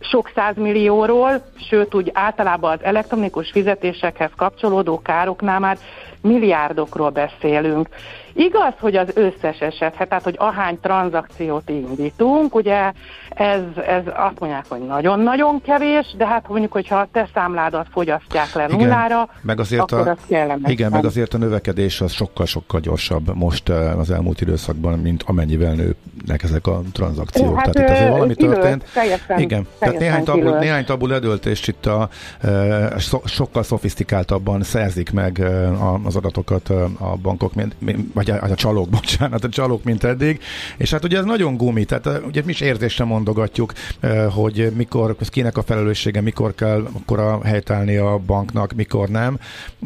sok 0.00 0.30
százmillióról, 0.34 1.42
sőt 1.68 1.94
úgy 1.94 2.10
általában 2.14 2.72
az 2.72 2.84
elektronikus 2.84 3.50
fizetésekhez 3.50 4.30
kapcsolódó 4.36 5.00
károknál 5.02 5.58
már 5.58 5.78
milliárdokról 6.20 7.10
beszélünk. 7.10 7.88
Igaz, 8.36 8.74
hogy 8.80 8.96
az 8.96 9.12
összes 9.14 9.60
eset, 9.60 9.94
hát, 9.94 10.08
tehát 10.08 10.24
hogy 10.24 10.34
ahány 10.38 10.80
tranzakciót 10.80 11.68
indítunk, 11.68 12.54
ugye 12.54 12.92
ez, 13.36 13.60
ez 13.86 14.02
azt 14.06 14.40
mondják, 14.40 14.64
hogy 14.68 14.80
nagyon-nagyon 14.80 15.62
kevés, 15.62 16.14
de 16.18 16.26
hát 16.26 16.48
mondjuk, 16.48 16.72
hogyha 16.72 16.96
a 16.96 17.08
te 17.12 17.28
számládat 17.34 17.86
fogyasztják 17.90 18.54
le 18.54 18.64
igen, 18.64 18.78
nullára, 18.78 19.28
meg 19.42 19.60
azért 19.60 19.80
akkor 19.80 20.08
a, 20.08 20.10
az 20.10 20.18
kellemes. 20.28 20.70
Igen, 20.70 20.90
meg 20.90 21.04
azért 21.04 21.34
a 21.34 21.38
növekedés 21.38 22.00
az 22.00 22.12
sokkal-sokkal 22.12 22.80
gyorsabb 22.80 23.34
most 23.34 23.68
eh, 23.68 23.98
az 23.98 24.10
elmúlt 24.10 24.40
időszakban, 24.40 24.98
mint 24.98 25.22
amennyivel 25.26 25.74
nőnek 25.74 26.42
ezek 26.42 26.66
a 26.66 26.82
tranzakciók. 26.92 27.56
Hát, 27.56 27.70
tehát 27.70 27.90
itt 27.90 27.96
azért 27.96 28.10
valami 28.10 28.34
kilőtt, 28.34 28.54
történt. 28.54 28.84
Teljesen, 28.92 29.38
igen, 29.38 29.66
tehát 29.78 29.98
néhány 29.98 30.24
tabu, 30.24 30.58
néhány 30.58 30.84
tabu 30.84 31.06
ledölt, 31.06 31.46
és 31.46 31.68
itt 31.68 31.86
a, 31.86 32.08
e, 32.40 32.98
so, 32.98 33.20
sokkal 33.24 33.62
szofisztikáltabban 33.62 34.62
szerzik 34.62 35.12
meg 35.12 35.40
e, 35.40 35.70
az 36.04 36.16
adatokat 36.16 36.68
a 36.98 37.16
bankok, 37.22 37.54
mint, 37.54 37.74
vagy 38.14 38.30
a, 38.30 38.42
a 38.42 38.54
csalók, 38.54 38.88
bocsánat, 38.98 39.44
a 39.44 39.48
csalók, 39.48 39.84
mint 39.84 40.04
eddig. 40.04 40.40
És 40.76 40.90
hát 40.90 41.04
ugye 41.04 41.18
ez 41.18 41.24
nagyon 41.24 41.56
gumi, 41.56 41.84
tehát 41.84 42.20
ugye 42.26 42.42
mi 42.44 42.50
is 42.50 42.60
érzésre 42.60 43.04
mondogatjuk, 43.26 43.72
hogy 44.30 44.72
mikor, 44.76 45.16
kinek 45.28 45.56
a 45.56 45.62
felelőssége, 45.62 46.20
mikor 46.20 46.54
kell 46.54 46.88
akkor 46.92 47.18
a 47.18 47.44
helytállni 47.44 47.96
a 47.96 48.20
banknak, 48.26 48.72
mikor 48.72 49.08
nem. 49.08 49.38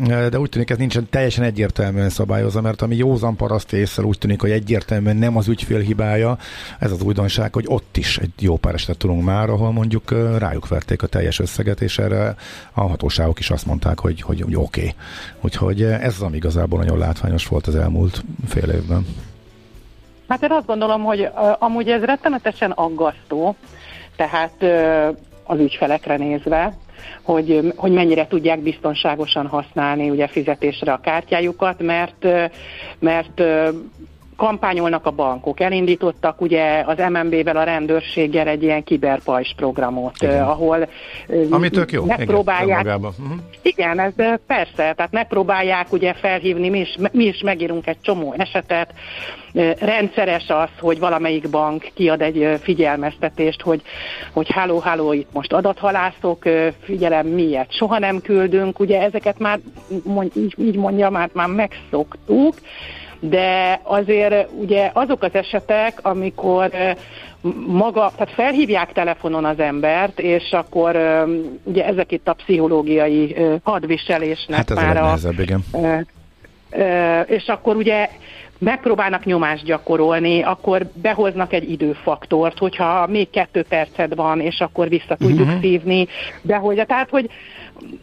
De 0.06 0.38
úgy 0.38 0.48
tűnik, 0.48 0.70
ez 0.70 0.78
nincsen 0.78 1.06
teljesen 1.10 1.44
egyértelműen 1.44 2.08
szabályozva, 2.08 2.60
mert 2.60 2.82
ami 2.82 2.96
józan 2.96 3.36
paraszt 3.36 3.72
észre 3.72 4.02
úgy 4.02 4.18
tűnik, 4.18 4.40
hogy 4.40 4.50
egyértelműen 4.50 5.16
nem 5.16 5.36
az 5.36 5.48
ügyfél 5.48 5.78
hibája, 5.78 6.38
ez 6.78 6.92
az 6.92 7.02
újdonság, 7.02 7.54
hogy 7.54 7.64
ott 7.68 7.96
is 7.96 8.18
egy 8.18 8.32
jó 8.38 8.56
pár 8.56 8.74
esetet 8.74 8.96
tudunk 8.96 9.24
már, 9.24 9.50
ahol 9.50 9.72
mondjuk 9.72 10.10
rájuk 10.38 10.68
verték 10.68 11.02
a 11.02 11.06
teljes 11.06 11.38
összeget, 11.38 11.80
és 11.80 11.98
erre 11.98 12.34
a 12.72 12.80
hatóságok 12.80 13.38
is 13.38 13.50
azt 13.50 13.66
mondták, 13.66 14.00
hogy, 14.00 14.20
hogy, 14.20 14.40
hogy 14.40 14.54
oké. 14.54 14.80
Okay. 14.80 14.94
Úgyhogy 15.40 15.82
ez 15.82 16.14
az, 16.14 16.22
ami 16.22 16.36
igazából 16.36 16.78
nagyon 16.78 16.98
látványos 16.98 17.46
volt 17.46 17.66
az 17.66 17.74
elmúlt 17.74 18.24
fél 18.46 18.68
évben? 18.70 19.06
Hát 20.30 20.42
én 20.42 20.52
azt 20.52 20.66
gondolom, 20.66 21.04
hogy 21.04 21.28
amúgy 21.58 21.88
ez 21.88 22.02
rettenetesen 22.02 22.70
aggasztó, 22.70 23.54
tehát 24.16 24.64
az 25.44 25.58
ügyfelekre 25.58 26.16
nézve, 26.16 26.74
hogy, 27.22 27.72
hogy 27.76 27.92
mennyire 27.92 28.26
tudják 28.26 28.60
biztonságosan 28.60 29.46
használni 29.46 30.10
ugye 30.10 30.26
fizetésre 30.26 30.92
a 30.92 31.00
kártyájukat, 31.00 31.82
mert, 31.82 32.26
mert 32.98 33.42
kampányolnak 34.40 35.06
a 35.06 35.10
bankok. 35.10 35.60
Elindítottak 35.60 36.40
ugye 36.40 36.82
az 36.86 36.98
MNB-vel, 36.98 37.56
a 37.56 37.62
rendőrséggel 37.62 38.48
egy 38.48 38.62
ilyen 38.62 38.84
kiberpajs 38.84 39.52
programot, 39.56 40.14
igen. 40.18 40.42
ahol 40.42 40.88
Ami 41.50 41.68
tök 41.68 41.92
jó. 41.92 42.04
megpróbálják... 42.04 42.80
Igen, 42.80 42.96
uh-huh. 42.96 43.38
igen, 43.62 44.00
ez 44.00 44.12
persze, 44.46 44.92
tehát 44.96 45.10
megpróbálják 45.10 45.92
ugye 45.92 46.12
felhívni, 46.12 46.68
mi 46.68 46.78
is, 46.78 46.96
mi 47.12 47.24
is 47.24 47.40
megírunk 47.42 47.86
egy 47.86 48.00
csomó 48.00 48.34
esetet, 48.36 48.94
rendszeres 49.78 50.48
az, 50.48 50.68
hogy 50.80 50.98
valamelyik 50.98 51.50
bank 51.50 51.88
kiad 51.94 52.22
egy 52.22 52.58
figyelmeztetést, 52.62 53.60
hogy, 53.60 53.82
hogy 54.32 54.50
háló, 54.50 54.78
háló, 54.78 55.12
itt 55.12 55.32
most 55.32 55.52
adathalászok, 55.52 56.42
figyelem, 56.82 57.26
miért 57.26 57.72
soha 57.72 57.98
nem 57.98 58.20
küldünk, 58.20 58.78
ugye 58.78 59.00
ezeket 59.00 59.38
már, 59.38 59.58
így 60.56 60.76
mondja, 60.76 61.10
már, 61.10 61.30
már 61.32 61.48
megszoktuk, 61.48 62.54
de 63.20 63.80
azért 63.82 64.48
ugye 64.52 64.90
azok 64.92 65.22
az 65.22 65.34
esetek, 65.34 65.98
amikor 66.02 66.70
maga, 67.66 68.12
tehát 68.16 68.34
felhívják 68.34 68.92
telefonon 68.92 69.44
az 69.44 69.58
embert, 69.58 70.20
és 70.20 70.52
akkor 70.52 70.96
ugye 71.62 71.86
ezek 71.86 72.12
itt 72.12 72.28
a 72.28 72.32
pszichológiai 72.32 73.36
hadviselésnek 73.62 74.56
hát 74.56 74.70
ez 74.70 74.76
már 74.76 74.96
a... 74.96 75.02
Nehezebb, 75.02 75.38
igen. 75.38 75.64
És 77.26 77.46
akkor 77.46 77.76
ugye 77.76 78.08
megpróbálnak 78.60 79.24
nyomást 79.24 79.64
gyakorolni, 79.64 80.42
akkor 80.42 80.86
behoznak 80.94 81.52
egy 81.52 81.70
időfaktort, 81.70 82.58
hogyha 82.58 83.06
még 83.06 83.30
kettő 83.30 83.62
perced 83.68 84.14
van, 84.14 84.40
és 84.40 84.60
akkor 84.60 84.88
vissza 84.88 85.16
tudjuk 85.16 85.46
uh-huh. 85.46 85.60
szívni, 85.60 86.06
de 86.42 86.56
hogy, 86.56 86.84
tehát, 86.86 87.10
hogy 87.10 87.30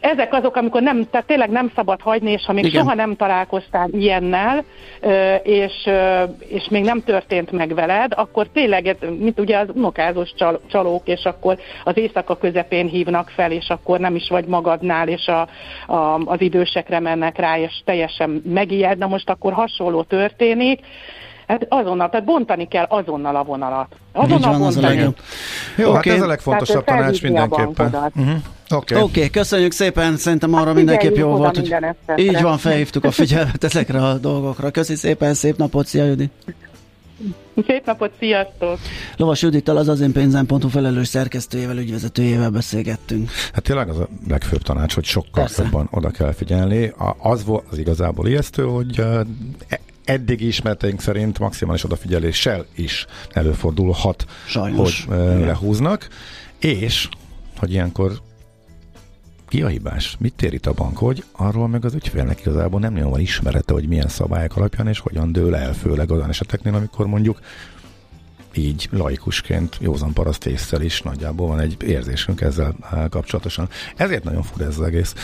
ezek 0.00 0.32
azok, 0.32 0.56
amikor 0.56 0.82
nem, 0.82 1.06
tehát 1.10 1.26
tényleg 1.26 1.50
nem 1.50 1.70
szabad 1.74 2.00
hagyni, 2.00 2.30
és 2.30 2.44
ha 2.44 2.52
még 2.52 2.64
Igen. 2.64 2.82
soha 2.82 2.94
nem 2.94 3.16
találkoztál 3.16 3.88
ilyennel, 3.90 4.64
és, 5.42 5.88
és 6.48 6.68
még 6.70 6.84
nem 6.84 7.02
történt 7.02 7.50
meg 7.50 7.74
veled, 7.74 8.12
akkor 8.16 8.48
tényleg, 8.48 8.96
mint 9.18 9.40
ugye 9.40 9.58
az 9.58 9.68
unokázós 9.74 10.32
csal, 10.36 10.60
csalók, 10.70 11.08
és 11.08 11.24
akkor 11.24 11.58
az 11.84 11.96
éjszaka 11.96 12.36
közepén 12.36 12.86
hívnak 12.86 13.28
fel, 13.28 13.52
és 13.52 13.68
akkor 13.68 13.98
nem 13.98 14.14
is 14.14 14.28
vagy 14.28 14.46
magadnál, 14.46 15.08
és 15.08 15.26
a, 15.26 15.48
a, 15.92 16.20
az 16.24 16.40
idősekre 16.40 17.00
mennek 17.00 17.38
rá, 17.38 17.58
és 17.58 17.82
teljesen 17.84 18.42
megijed. 18.44 18.98
Na 18.98 19.06
most 19.06 19.30
akkor 19.30 19.52
hasonló 19.52 20.02
történik, 20.02 20.80
Hát 21.48 21.66
azonnal, 21.68 22.08
tehát 22.08 22.26
bontani 22.26 22.68
kell 22.68 22.84
azonnal 22.88 23.36
a 23.36 23.44
vonalat. 23.44 23.96
Azonnal 24.12 24.50
van, 24.50 24.60
bontani. 24.60 25.00
Az 25.00 25.12
Jó, 25.76 25.88
okay. 25.88 25.94
hát 25.94 26.18
ez 26.18 26.22
a 26.22 26.26
legfontosabb 26.26 26.84
tehát 26.84 27.00
tanács 27.00 27.22
mindenképpen. 27.22 28.12
Mhm. 28.14 28.30
Oké, 28.70 28.94
okay. 28.94 29.02
okay, 29.02 29.30
köszönjük 29.30 29.72
szépen, 29.72 30.16
szerintem 30.16 30.54
arra 30.54 30.64
hát 30.64 30.74
mindenképp 30.74 31.16
jó 31.16 31.28
volt, 31.28 31.56
hogy 31.56 31.74
így 32.16 32.42
van, 32.42 32.58
felhívtuk 32.58 33.04
a 33.04 33.10
figyelmet 33.10 33.64
ezekre 33.64 34.06
a 34.06 34.18
dolgokra. 34.18 34.70
Köszi 34.70 34.94
szépen, 34.94 35.34
szép 35.34 35.56
napot, 35.56 35.86
szia 35.86 36.04
Judi! 36.04 36.30
Szép 37.66 37.86
napot, 37.86 38.10
sziasztok! 38.18 38.78
Lovas 39.16 39.42
Judittal 39.42 39.76
az 39.76 39.88
az 39.88 40.00
én 40.00 40.12
pénzem.hu 40.12 40.68
felelős 40.68 41.08
szerkesztőjével, 41.08 41.76
ügyvezetőjével 41.76 42.50
beszélgettünk. 42.50 43.30
Hát 43.52 43.62
tényleg 43.62 43.88
az 43.88 43.98
a 43.98 44.08
legfőbb 44.28 44.62
tanács, 44.62 44.94
hogy 44.94 45.04
sokkal 45.04 45.30
Persze. 45.32 45.62
jobban 45.62 45.88
oda 45.90 46.10
kell 46.10 46.32
figyelni. 46.32 46.92
Az 47.18 47.44
volt 47.44 47.64
az 47.70 47.78
igazából 47.78 48.28
ijesztő, 48.28 48.62
hogy 48.62 49.02
eddigi 50.08 50.46
ismereteink 50.46 51.00
szerint 51.00 51.38
maximális 51.38 51.84
odafigyeléssel 51.84 52.66
is 52.74 53.06
előfordulhat, 53.30 54.26
Sajnos. 54.46 55.04
hogy 55.04 55.16
uh, 55.16 55.46
lehúznak, 55.46 56.08
és 56.58 57.08
hogy 57.58 57.70
ilyenkor 57.70 58.20
ki 59.48 59.62
a 59.62 59.66
hibás? 59.66 60.16
Mit 60.18 60.34
tér 60.34 60.52
itt 60.52 60.66
a 60.66 60.72
bank? 60.72 60.98
Hogy 60.98 61.24
arról 61.32 61.68
meg 61.68 61.84
az 61.84 61.94
ügyfélnek 61.94 62.40
igazából 62.40 62.80
nem 62.80 62.92
nagyon 62.92 63.10
van 63.10 63.20
ismerete, 63.20 63.72
hogy 63.72 63.88
milyen 63.88 64.08
szabályok 64.08 64.56
alapján 64.56 64.88
és 64.88 64.98
hogyan 64.98 65.32
dől 65.32 65.54
el, 65.54 65.74
főleg 65.74 66.10
olyan 66.10 66.28
eseteknél, 66.28 66.74
amikor 66.74 67.06
mondjuk 67.06 67.40
így 68.54 68.88
laikusként, 68.92 69.76
józan 69.80 70.12
paraszt 70.12 70.46
észsel 70.46 70.82
is 70.82 71.02
nagyjából 71.02 71.46
van 71.46 71.60
egy 71.60 71.76
érzésünk 71.82 72.40
ezzel 72.40 72.74
kapcsolatosan. 73.10 73.68
Ezért 73.96 74.24
nagyon 74.24 74.42
fura 74.42 74.64
ez 74.64 74.78
az 74.78 74.86
egész. 74.86 75.14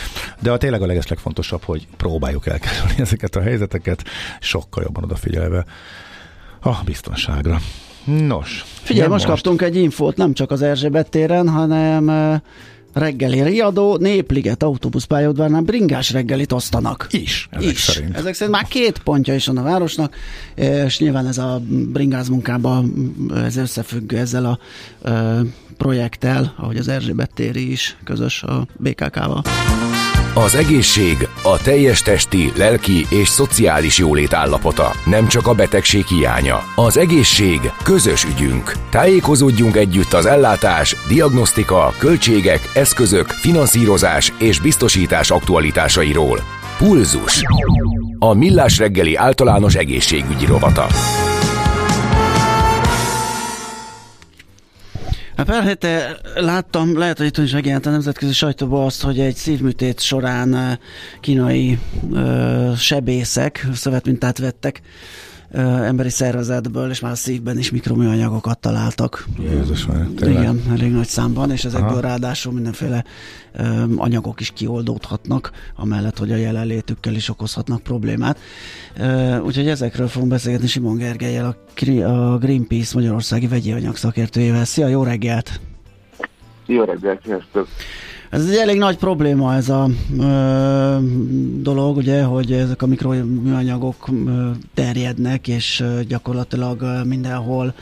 De 0.41 0.51
a 0.51 0.57
tényleg 0.57 0.83
a 0.83 0.87
legeslegfontosabb, 0.87 1.63
hogy 1.63 1.87
próbáljuk 1.97 2.47
elkerülni 2.47 3.01
ezeket 3.07 3.37
a 3.37 3.41
helyzeteket, 3.41 4.05
sokkal 4.41 4.83
jobban 4.83 5.05
odafigyelve 5.05 5.65
a 6.61 6.83
biztonságra. 6.85 7.61
Nos. 8.05 8.65
Figyelj, 8.83 9.09
most, 9.09 9.27
most 9.27 9.35
kaptunk 9.35 9.63
egy 9.63 9.77
infót, 9.77 10.17
nem 10.17 10.33
csak 10.33 10.51
az 10.51 10.63
Erzsébet 10.63 11.11
téren, 11.11 11.49
hanem 11.49 12.11
reggeli 12.95 13.43
riadó, 13.43 13.97
Népliget 13.97 14.63
autóbuszpályaudvarnál 14.63 15.61
bringás 15.61 16.13
reggelit 16.13 16.53
osztanak. 16.53 17.07
Is, 17.11 17.49
ezek 17.51 17.71
is. 17.71 17.81
szerint. 17.81 18.17
Ezek 18.17 18.35
szerint 18.35 18.57
már 18.57 18.69
két 18.69 18.99
pontja 18.99 19.35
is 19.35 19.47
van 19.47 19.57
a 19.57 19.63
városnak, 19.63 20.17
és 20.55 20.99
nyilván 20.99 21.27
ez 21.27 21.39
a 21.39 21.61
bringáz 21.69 22.29
munkában 22.29 23.15
ez 23.35 23.57
összefügg 23.57 24.13
ezzel 24.13 24.45
a 24.45 24.59
projekttel, 25.77 26.55
ahogy 26.57 26.77
az 26.77 26.89
Erzsébet 26.89 27.31
téri 27.35 27.71
is 27.71 27.97
közös 28.05 28.43
a 28.43 28.67
BKK-val. 28.79 29.43
Az 30.37 30.55
egészség 30.55 31.29
a 31.43 31.59
teljes 31.63 32.03
testi, 32.03 32.53
lelki 32.57 33.07
és 33.09 33.29
szociális 33.29 33.99
jólét 33.99 34.33
állapota, 34.33 34.91
nem 35.05 35.27
csak 35.27 35.47
a 35.47 35.55
betegség 35.55 36.05
hiánya. 36.07 36.63
Az 36.75 36.97
egészség 36.97 37.73
közös 37.83 38.25
ügyünk. 38.25 38.73
Tájékozódjunk 38.91 39.77
együtt 39.77 40.13
az 40.13 40.27
ellátás, 40.27 40.97
diagnosztika, 41.09 41.95
költségek, 41.99 42.71
eszközök, 42.75 43.27
finanszírozás 43.27 44.33
és 44.39 44.61
biztosítás 44.61 45.31
aktualitásairól. 45.31 46.41
Pulzus. 46.79 47.43
A 48.19 48.35
Millás 48.35 48.79
reggeli 48.79 49.15
általános 49.17 49.75
egészségügyi 49.75 50.47
rovata. 50.47 50.87
Hát 55.37 55.47
pár 55.47 55.63
hete 55.63 56.17
láttam, 56.35 56.99
lehet, 56.99 57.19
hogy 57.19 57.27
itt 57.27 57.39
is 57.39 57.53
megjelent 57.53 57.87
a 57.87 57.91
nemzetközi 57.91 58.33
sajtóban 58.33 58.85
azt, 58.85 59.03
hogy 59.03 59.21
egy 59.21 59.35
szívműtét 59.35 60.01
során 60.01 60.55
eh, 60.55 60.77
kínai 61.21 61.79
ö, 62.13 62.73
sebészek 62.77 63.67
szövetmintát 63.73 64.39
vettek 64.39 64.81
emberi 65.61 66.09
szervezetből, 66.09 66.91
és 66.91 67.01
már 67.01 67.13
a 67.13 67.15
szívben 67.15 67.59
is 67.59 67.71
mikroműanyagokat 67.71 68.59
találtak. 68.59 69.27
Jézus 69.39 69.87
már, 69.87 70.07
Igen, 70.21 70.63
elég 70.71 70.93
nagy 70.93 71.07
számban, 71.07 71.51
és 71.51 71.65
ezekből 71.65 71.91
Aha. 71.91 72.01
ráadásul 72.01 72.53
mindenféle 72.53 73.05
ö, 73.53 73.85
anyagok 73.97 74.41
is 74.41 74.51
kioldódhatnak, 74.51 75.51
amellett, 75.77 76.19
hogy 76.19 76.33
a 76.33 76.37
jelenlétükkel 76.37 77.15
is 77.15 77.29
okozhatnak 77.29 77.83
problémát. 77.83 78.39
Ö, 78.97 79.39
úgyhogy 79.39 79.69
ezekről 79.69 80.09
fogunk 80.09 80.31
beszélgetni 80.31 80.67
Simon 80.67 80.97
Gergelyel, 80.97 81.57
a, 81.77 82.03
a 82.03 82.39
Greenpeace 82.39 82.93
Magyarországi 82.95 83.47
vegyi 83.47 83.73
anyag 83.73 83.97
szakértőjével. 83.97 84.65
Szia, 84.65 84.87
jó 84.87 85.03
reggelt! 85.03 85.61
Jó 86.67 86.85
reggelt, 86.85 87.21
sziasztok! 87.25 87.69
Ez 88.35 88.49
egy 88.49 88.57
elég 88.57 88.79
nagy 88.79 88.99
probléma 88.99 89.55
ez 89.55 89.69
a 89.69 89.87
ö, 90.21 90.97
dolog, 91.61 91.97
ugye, 91.97 92.23
hogy 92.23 92.53
ezek 92.53 92.83
a 92.83 92.87
mikroműanyagok 92.87 94.09
ö, 94.09 94.51
terjednek, 94.75 95.49
és 95.49 95.81
ö, 95.81 96.01
gyakorlatilag 96.09 96.83
ö, 96.83 97.05
mindenhol 97.05 97.75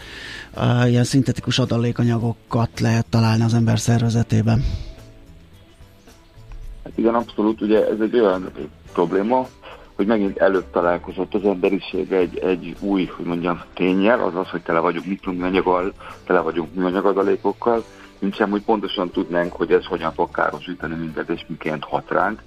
ö, 0.57 0.87
ilyen 0.87 1.05
szintetikus 1.05 1.59
adalékanyagokat 1.59 2.81
lehet 2.81 3.07
találni 3.07 3.43
az 3.43 3.55
ember 3.55 3.79
szervezetében. 3.79 4.65
Hát 6.85 6.93
igen, 6.95 7.15
abszolút, 7.15 7.61
ugye 7.61 7.89
ez 7.89 8.01
egy 8.01 8.21
olyan 8.21 8.51
probléma, 8.93 9.49
hogy 9.95 10.07
megint 10.07 10.39
előbb 10.39 10.71
találkozott 10.73 11.35
az 11.35 11.45
emberiség 11.45 12.13
egy, 12.13 12.39
egy 12.39 12.77
új, 12.81 13.11
hogy 13.17 13.25
mondjam, 13.25 13.61
tényel, 13.75 14.21
az 14.21 14.35
az, 14.35 14.49
hogy 14.49 14.63
tele 14.63 14.79
vagyunk 14.79 15.07
mikroműanyaggal, 15.07 15.93
tele 16.27 16.41
vagyunk 16.41 16.75
műanyagadalékokkal, 16.75 17.85
mint 18.23 18.35
sem, 18.35 18.63
pontosan 18.65 19.11
tudnánk, 19.11 19.53
hogy 19.53 19.73
ez 19.73 19.85
hogyan 19.85 20.13
fog 20.13 20.31
károsítani 20.31 20.95
minket, 20.95 21.29
és 21.29 21.45
miként 21.49 21.85
hat 21.85 22.11
ránk. 22.11 22.43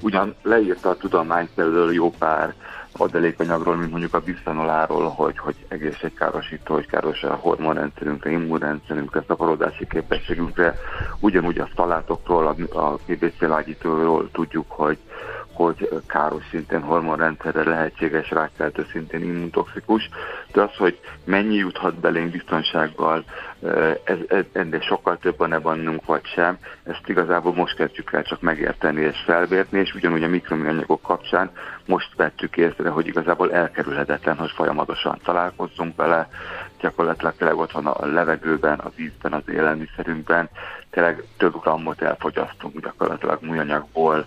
Ugyan 0.00 0.34
leírta 0.42 0.88
a 0.88 0.96
tudomány 0.96 1.48
például 1.54 1.92
jó 1.92 2.10
pár 2.10 2.54
adalékanyagról, 2.92 3.76
mint 3.76 3.90
mondjuk 3.90 4.14
a 4.14 4.20
bisphenoláról, 4.20 5.08
hogy, 5.08 5.38
hogy 5.38 5.54
egészségkárosító, 5.68 6.74
hogy 6.74 6.86
káros 6.86 7.22
a 7.22 7.34
hormonrendszerünkre, 7.34 8.30
immunrendszerünkre, 8.30 9.24
szaporodási 9.26 9.86
képességünkre. 9.86 10.74
Ugyanúgy 11.20 11.58
a 11.58 11.68
szalátokról, 11.76 12.46
a, 12.46 12.78
a 12.78 12.98
tudjuk, 14.32 14.70
hogy, 14.70 14.98
hogy 15.54 16.02
káros 16.06 16.44
szintén 16.50 16.82
hormonrendszerre 16.82 17.62
lehetséges 17.64 18.30
rákkeltő 18.30 18.86
szintén 18.92 19.22
immuntoxikus, 19.22 20.08
de 20.52 20.62
az, 20.62 20.76
hogy 20.76 21.00
mennyi 21.24 21.54
juthat 21.54 21.94
belénk 21.94 22.30
biztonsággal, 22.30 23.24
ez, 24.04 24.18
ez, 24.28 24.44
ennél 24.52 24.80
sokkal 24.80 25.18
több 25.18 25.36
van-e 25.36 25.58
bennünk 25.58 26.06
vagy 26.06 26.24
sem, 26.24 26.58
ezt 26.82 27.08
igazából 27.08 27.54
most 27.54 27.76
kezdjük 27.76 28.12
el 28.12 28.22
csak 28.22 28.40
megérteni 28.40 29.00
és 29.00 29.22
felvérni, 29.24 29.78
és 29.78 29.94
ugyanúgy 29.94 30.22
a 30.22 30.28
mikroműanyagok 30.28 31.02
kapcsán 31.02 31.50
most 31.86 32.16
vettük 32.16 32.56
észre, 32.56 32.88
hogy 32.88 33.06
igazából 33.06 33.52
elkerülhetetlen, 33.52 34.36
hogy 34.36 34.50
folyamatosan 34.50 35.18
találkozzunk 35.24 35.96
vele, 35.96 36.28
gyakorlatilag 36.80 37.34
tényleg 37.36 37.56
ott 37.56 37.72
a 37.72 38.06
levegőben, 38.06 38.78
az 38.78 38.92
ízben, 38.96 39.32
az 39.32 39.42
élelmiszerünkben, 39.48 40.48
tényleg 40.92 41.22
több 41.36 41.60
grammot 41.60 42.02
elfogyasztunk 42.02 42.80
gyakorlatilag 42.80 43.38
műanyagból. 43.42 44.26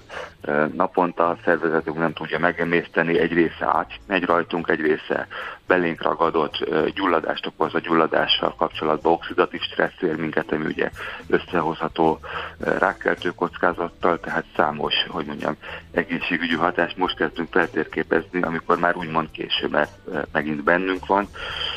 Naponta 0.74 1.30
a 1.30 1.38
szervezetünk 1.44 1.98
nem 1.98 2.14
tudja 2.14 2.40
megemészteni, 2.40 3.20
egy 3.20 3.34
része 3.34 3.66
átmegy 3.66 4.24
rajtunk, 4.24 4.70
egy 4.70 4.80
része 4.80 5.28
belénk 5.68 6.02
ragadott 6.02 6.66
gyulladást 6.94 7.46
okoz 7.46 7.74
a 7.74 7.80
gyulladással 7.80 8.56
kapcsolatban, 8.56 9.14
oxidatív 9.14 9.62
stressz 9.62 10.02
ér 10.02 10.16
minket, 10.16 10.52
ami 10.52 10.66
ugye 10.66 10.90
összehozható 11.28 12.20
rákkeltő 12.60 13.30
kockázattal, 13.30 14.20
tehát 14.20 14.46
számos, 14.56 14.94
hogy 15.08 15.26
mondjam, 15.26 15.56
egészségügyi 15.92 16.56
hatást 16.56 16.98
most 16.98 17.16
kezdünk 17.16 17.52
feltérképezni, 17.52 18.42
amikor 18.42 18.80
már 18.80 18.96
úgymond 18.96 19.32
késő, 19.32 19.68
mert 19.68 19.92
megint 20.32 20.64
bennünk 20.64 21.06
van. 21.06 21.28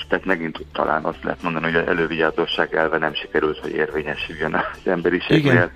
Tehát 0.08 0.24
megint 0.24 0.58
talán 0.72 1.04
azt 1.04 1.22
lehet 1.22 1.42
mondani, 1.42 1.64
hogy 1.64 1.76
az 1.76 1.86
elővigyázóság 1.86 2.74
elve 2.74 2.98
nem 2.98 3.14
sikerült, 3.14 3.58
hogy 3.58 3.72
érvényesüljön 3.72 4.54
az 4.84 4.90
emberiségnél. 4.90 5.70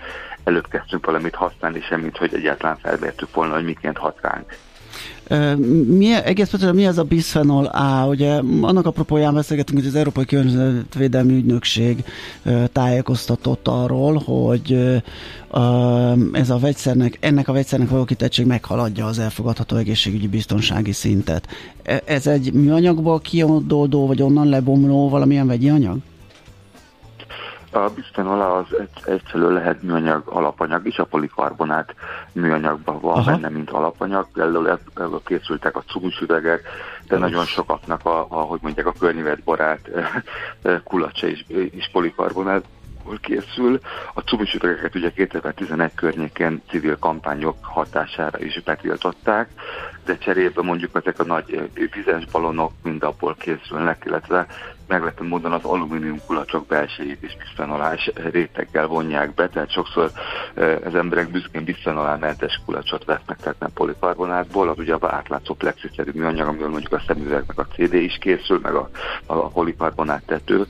Előbb 0.44 0.68
kezdtünk 0.68 1.06
valamit 1.06 1.34
használni, 1.34 1.80
semmit, 1.80 2.16
hogy 2.16 2.34
egyáltalán 2.34 2.78
felmértük 2.82 3.34
volna, 3.34 3.54
hogy 3.54 3.64
miként 3.64 3.98
hat 3.98 4.18
ránk. 4.20 4.56
Mi, 5.86 6.14
egész 6.24 6.50
pontosan 6.50 6.74
mi 6.74 6.86
az 6.86 6.98
a 6.98 7.02
bisphenol 7.02 7.64
A? 7.64 8.06
Ugye 8.06 8.40
annak 8.60 8.86
apropóján 8.86 9.34
beszélgetünk, 9.34 9.78
hogy 9.78 9.88
az 9.88 9.94
Európai 9.94 10.24
Környezetvédelmi 10.24 11.32
Ügynökség 11.32 12.04
tájékoztatott 12.72 13.68
arról, 13.68 14.22
hogy 14.24 14.72
ez 16.32 16.50
a 16.50 16.58
vegyszernek, 16.58 17.18
ennek 17.20 17.48
a 17.48 17.52
vegyszernek 17.52 17.88
való 17.88 18.04
kitettség 18.04 18.46
meghaladja 18.46 19.06
az 19.06 19.18
elfogadható 19.18 19.76
egészségügyi 19.76 20.28
biztonsági 20.28 20.92
szintet. 20.92 21.48
E, 21.82 22.02
ez 22.04 22.26
egy 22.26 22.52
műanyagból 22.52 23.20
kioldódó, 23.20 24.06
vagy 24.06 24.22
onnan 24.22 24.48
lebomló 24.48 25.08
valamilyen 25.08 25.46
vegyi 25.46 25.68
anyag? 25.68 25.98
A 27.72 27.90
bisphenol 27.94 28.40
az 28.40 28.78
egy, 28.78 29.12
egyfelől 29.12 29.52
lehet 29.52 29.82
műanyag 29.82 30.22
alapanyag 30.28 30.86
is, 30.86 30.98
a 30.98 31.04
polikarbonát 31.04 31.94
műanyagban 32.32 33.00
van 33.00 33.16
Aha. 33.16 33.30
benne, 33.30 33.48
mint 33.48 33.70
alapanyag, 33.70 34.26
például 34.32 34.68
ebből 34.68 35.20
készültek 35.24 35.76
a 35.76 35.82
cumusüvegek, 35.82 36.68
de 37.08 37.18
nagyon 37.18 37.44
sokaknak 37.44 38.04
a, 38.04 38.26
a 38.28 38.40
hogy 38.40 38.58
mondják, 38.62 38.86
a 38.86 38.94
környezetbarát 38.98 39.90
kulacsa 40.84 41.26
is, 41.26 41.44
is 41.70 41.88
polikarbonát 41.92 42.64
készül. 43.20 43.80
A 44.14 44.20
cumisüvegeket 44.20 44.94
ugye 44.94 45.12
2011 45.12 45.94
környéken 45.94 46.62
civil 46.68 46.98
kampányok 46.98 47.56
hatására 47.60 48.38
is 48.38 48.62
betiltották, 48.62 49.48
de 50.04 50.18
cserébe 50.18 50.62
mondjuk 50.62 50.90
ezek 50.94 51.18
a 51.18 51.24
nagy 51.24 51.70
vizes 51.92 52.24
balonok 52.32 52.72
mind 52.82 53.02
abból 53.02 53.36
készülnek, 53.38 54.02
illetve 54.06 54.46
meglepő 54.92 55.24
módon 55.24 55.52
az 55.52 55.64
alumínium 55.64 56.20
kulacsok 56.26 56.66
belsejét 56.66 57.22
is 57.22 57.36
bisphenolás 57.36 58.10
réteggel 58.14 58.86
vonják 58.86 59.34
be, 59.34 59.48
tehát 59.48 59.72
sokszor 59.72 60.10
az 60.84 60.94
emberek 60.94 61.30
büszkén 61.30 61.64
bisphenolálmentes 61.64 62.60
kulacsot 62.64 63.04
vesznek, 63.04 63.36
tehát 63.36 63.58
nem 63.58 63.72
polikarbonátból, 63.74 64.68
az 64.68 64.78
ugye 64.78 64.96
átlátszó 65.00 65.54
plexiszerű 65.54 66.10
műanyag, 66.14 66.48
amiből 66.48 66.68
mondjuk 66.68 66.92
a 66.92 67.02
szemüvegnek 67.06 67.58
a 67.58 67.66
CD 67.66 67.94
is 67.94 68.18
készül, 68.20 68.58
meg 68.62 68.74
a, 68.74 68.88
a 69.26 69.48
polikarbonát 69.48 70.22
tető. 70.26 70.66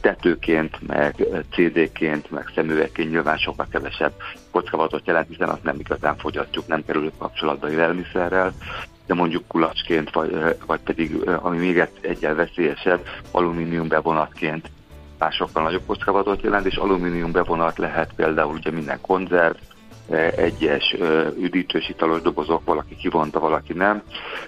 Tetőként, 0.00 0.86
meg 0.86 1.14
CD-ként, 1.50 2.30
meg 2.30 2.50
szemüvegként 2.54 3.10
nyilván 3.10 3.38
sokkal 3.38 3.66
kevesebb 3.70 4.12
kockavatot 4.56 5.06
jelent, 5.06 5.28
hiszen 5.28 5.48
azt 5.48 5.62
nem 5.62 5.78
igazán 5.78 6.16
fogyasztjuk, 6.16 6.66
nem 6.66 6.84
kerül 6.84 7.12
kapcsolatba 7.18 7.70
élelmiszerrel, 7.70 8.54
de 9.06 9.14
mondjuk 9.14 9.46
kulacsként, 9.46 10.10
vagy, 10.10 10.56
vagy 10.66 10.80
pedig, 10.80 11.28
ami 11.28 11.58
még 11.58 11.88
egyel 12.00 12.34
veszélyesebb, 12.34 13.06
alumínium 13.30 13.88
bevonatként 13.88 14.70
már 15.18 15.32
sokkal 15.32 15.62
nagyobb 15.62 15.86
kockavatot 15.86 16.42
jelent, 16.42 16.66
és 16.66 16.76
alumínium 16.76 17.32
bevonat 17.32 17.78
lehet 17.78 18.12
például 18.16 18.54
ugye 18.54 18.70
minden 18.70 19.00
konzerv, 19.00 19.56
egyes 20.36 20.96
üdítős 21.40 21.88
italos 21.88 22.20
dobozok, 22.22 22.64
valaki 22.64 22.96
kivonta, 22.96 23.40
valaki 23.40 23.72
nem, 23.72 24.02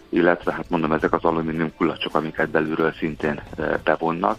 illetve 0.08 0.52
hát 0.52 0.70
mondom, 0.70 0.92
ezek 0.92 1.12
az 1.12 1.24
alumínium 1.24 1.72
kulacsok, 1.76 2.14
amiket 2.14 2.48
belülről 2.50 2.92
szintén 2.98 3.42
bevonnak, 3.84 4.36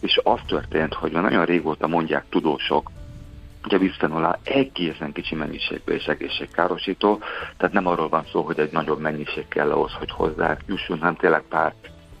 és 0.00 0.20
az 0.22 0.40
történt, 0.46 0.94
hogy 0.94 1.12
már 1.12 1.22
nagyon 1.22 1.44
régóta 1.44 1.86
mondják 1.86 2.24
tudósok, 2.28 2.90
Ugye 3.64 3.76
a 3.76 3.78
bisphenol 3.78 4.38
egészen 4.44 5.12
kicsi 5.12 5.34
mennyiségben 5.34 5.96
és 5.96 6.04
egészségkárosító, 6.04 7.18
tehát 7.56 7.74
nem 7.74 7.86
arról 7.86 8.08
van 8.08 8.24
szó, 8.32 8.42
hogy 8.42 8.58
egy 8.58 8.72
nagyobb 8.72 9.00
mennyiség 9.00 9.48
kell 9.48 9.70
ahhoz, 9.70 9.92
hogy 9.92 10.10
hozzá 10.10 10.56
jusson, 10.66 10.98
hanem 10.98 11.16
tényleg 11.16 11.42
pár 11.42 11.74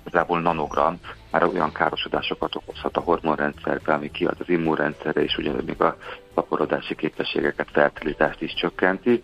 igazából 0.06 0.40
nanogram 0.40 0.98
már 1.30 1.44
olyan 1.44 1.72
károsodásokat 1.72 2.54
okozhat 2.54 2.96
a 2.96 3.00
hormonrendszerbe, 3.00 3.92
ami 3.92 4.10
kiad 4.10 4.36
az 4.38 4.48
immunrendszerre, 4.48 5.22
és 5.22 5.36
ugye 5.36 5.52
még 5.66 5.82
a 5.82 5.96
szaporodási 6.34 6.94
képességeket, 6.94 7.68
fertilitást 7.72 8.40
is 8.40 8.54
csökkenti, 8.54 9.22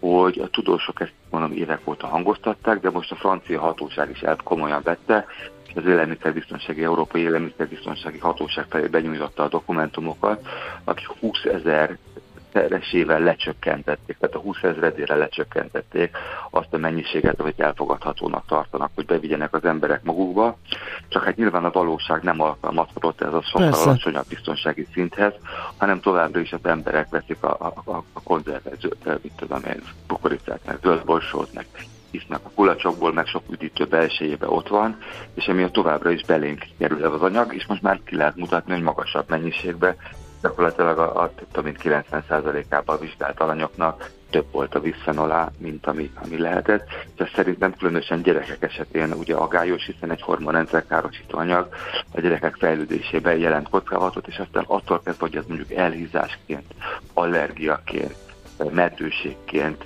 hogy 0.00 0.38
a 0.38 0.48
tudósok 0.48 1.00
ezt 1.00 1.12
mondom 1.30 1.52
évek 1.52 1.80
óta 1.84 2.06
hangoztatták, 2.06 2.80
de 2.80 2.90
most 2.90 3.10
a 3.10 3.16
francia 3.16 3.60
hatóság 3.60 4.10
is 4.10 4.20
el 4.20 4.36
komolyan 4.44 4.80
vette, 4.82 5.26
az 5.76 5.86
Élelmiszerbiztonsági 5.86 6.84
Európai 6.84 7.22
Élelmiszerbiztonsági 7.22 8.18
Hatóság 8.18 8.66
felé 8.68 8.86
benyújtotta 8.86 9.42
a 9.42 9.48
dokumentumokat, 9.48 10.48
akik 10.84 11.06
20 11.06 11.44
ezer 11.44 11.98
esével 12.52 13.20
lecsökkentették, 13.20 14.16
tehát 14.18 14.36
a 14.36 14.38
20 14.38 14.62
ezredére 14.62 15.14
lecsökkentették 15.14 16.16
azt 16.50 16.72
a 16.74 16.76
mennyiséget, 16.76 17.40
amit 17.40 17.60
elfogadhatónak 17.60 18.46
tartanak, 18.46 18.90
hogy 18.94 19.06
bevigyenek 19.06 19.54
az 19.54 19.64
emberek 19.64 20.02
magukba. 20.02 20.56
Csak 21.08 21.24
hát 21.24 21.36
nyilván 21.36 21.64
a 21.64 21.70
valóság 21.70 22.22
nem 22.22 22.40
alkalmazkodott 22.40 23.20
ez 23.20 23.32
a 23.32 23.42
sokkal 23.42 23.70
Persze. 23.70 23.88
alacsonyabb 23.88 24.26
biztonsági 24.28 24.86
szinthez, 24.92 25.34
hanem 25.76 26.00
továbbra 26.00 26.40
is 26.40 26.52
az 26.52 26.64
emberek 26.64 27.08
veszik 27.08 27.42
a, 27.42 27.72
a, 27.84 28.04
a 28.12 28.22
konzervet, 28.22 29.22
mit 29.22 29.32
tudom 29.36 29.60
én, 29.64 29.82
kukoricát, 30.06 30.60
meg 30.66 30.78
zöldborsót, 30.82 31.52
meg 31.52 31.66
hisznek 32.10 32.40
a 32.42 32.50
kulacsokból, 32.54 33.12
meg 33.12 33.26
sok 33.26 33.42
üdítő 33.50 33.84
belsejébe 33.84 34.48
ott 34.48 34.68
van, 34.68 34.98
és 35.34 35.44
emiatt 35.44 35.72
továbbra 35.72 36.10
is 36.10 36.24
belénk 36.24 36.64
kerül 36.78 37.04
ez 37.04 37.12
az 37.12 37.22
anyag, 37.22 37.54
és 37.54 37.66
most 37.66 37.82
már 37.82 38.00
ki 38.04 38.16
lehet 38.16 38.36
mutatni, 38.36 38.72
hogy 38.72 38.82
magasabb 38.82 39.28
mennyiségbe, 39.28 39.96
gyakorlatilag 40.42 40.98
a, 40.98 41.22
a 41.22 41.30
több 41.52 41.64
mint 41.64 41.80
90%-ában 41.82 42.96
a 42.96 42.98
vizsgált 42.98 43.40
alanyoknak 43.40 44.10
több 44.30 44.46
volt 44.52 44.74
a 44.74 44.80
visszanolá, 44.80 45.50
mint 45.58 45.86
ami, 45.86 46.10
ami 46.24 46.38
lehetett. 46.38 46.88
Ez 47.16 47.28
szerintem 47.34 47.74
különösen 47.74 48.22
gyerekek 48.22 48.62
esetén 48.62 49.12
ugye 49.12 49.34
agályos, 49.34 49.84
hiszen 49.84 50.10
egy 50.10 50.22
hormonrendszer 50.22 50.86
károsító 50.86 51.38
anyag 51.38 51.68
a 52.12 52.20
gyerekek 52.20 52.54
fejlődésében 52.54 53.38
jelent 53.38 53.68
kockázatot, 53.68 54.26
és 54.26 54.38
aztán 54.38 54.64
attól 54.66 55.00
kezdve, 55.04 55.26
hogy 55.26 55.36
ez 55.36 55.46
mondjuk 55.46 55.72
elhízásként, 55.72 56.74
allergiaként, 57.14 58.16
meddőségként, 58.70 59.84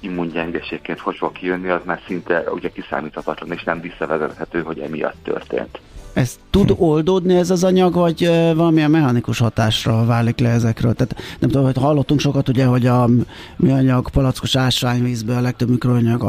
immungyengeségként 0.00 0.98
hogy 0.98 1.16
fog 1.16 1.32
kijönni, 1.32 1.68
az 1.68 1.80
már 1.84 2.00
szinte 2.06 2.44
ugye 2.50 2.68
kiszámíthatatlan, 2.68 3.52
és 3.52 3.62
nem 3.62 3.80
visszavezethető, 3.80 4.62
hogy 4.62 4.78
emiatt 4.78 5.16
történt. 5.22 5.80
Ez 6.12 6.38
tud 6.50 6.74
oldódni 6.76 7.36
ez 7.36 7.50
az 7.50 7.64
anyag, 7.64 7.94
vagy 7.94 8.26
valamilyen 8.54 8.90
mechanikus 8.90 9.38
hatásra 9.38 10.04
válik 10.04 10.38
le 10.38 10.48
ezekről? 10.48 10.94
Tehát 10.94 11.16
nem 11.38 11.50
tudom, 11.50 11.64
hogy 11.64 11.76
hallottunk 11.76 12.20
sokat 12.20 12.48
ugye, 12.48 12.64
hogy 12.64 12.86
a 12.86 13.08
műanyag 13.56 14.10
palackos 14.10 14.56
ásványvízből 14.56 15.36
a 15.36 15.40
legtöbb 15.40 15.68
mikroanyag 15.68 16.22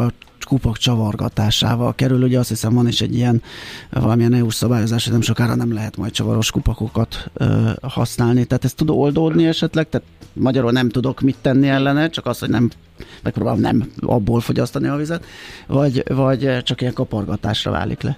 a 0.44 0.48
kupak 0.48 0.78
csavargatásával 0.78 1.96
kerül. 1.96 2.24
Ugye 2.24 2.40
azt 2.40 2.50
hiszem 2.50 2.74
van 2.74 2.88
is 2.88 3.02
egy 3.02 3.16
ilyen 3.16 3.42
valamilyen 3.90 4.34
EU-s 4.34 4.56
szabályozás, 4.56 5.04
hogy 5.04 5.14
nem 5.14 5.22
sokára 5.22 5.56
nem 5.56 5.74
lehet 5.74 5.98
majd 5.98 6.12
csavaros 6.12 6.52
kupakokat 6.52 7.30
ö, 7.34 7.70
használni. 7.82 8.46
Tehát 8.46 8.64
ez 8.64 8.74
tud 8.74 8.90
oldódni 8.90 9.48
esetleg? 9.48 9.90
Tehát 9.90 10.08
magyarul 10.34 10.72
nem 10.72 10.90
tudok 10.90 11.22
mit 11.22 11.38
tenni 11.42 11.68
ellene, 11.68 12.10
csak 12.10 12.26
az, 12.26 12.40
hogy 12.40 12.50
nem 12.50 12.70
megpróbálom 13.24 13.60
nem 13.60 13.92
abból 14.02 14.40
fogyasztani 14.40 14.88
a 14.88 14.96
vizet, 14.96 15.26
vagy, 15.68 16.04
vagy 16.08 16.64
csak 16.64 16.82
ilyen 16.82 16.94
kapargatásra 16.94 17.72
válik 17.72 18.02
le? 18.02 18.18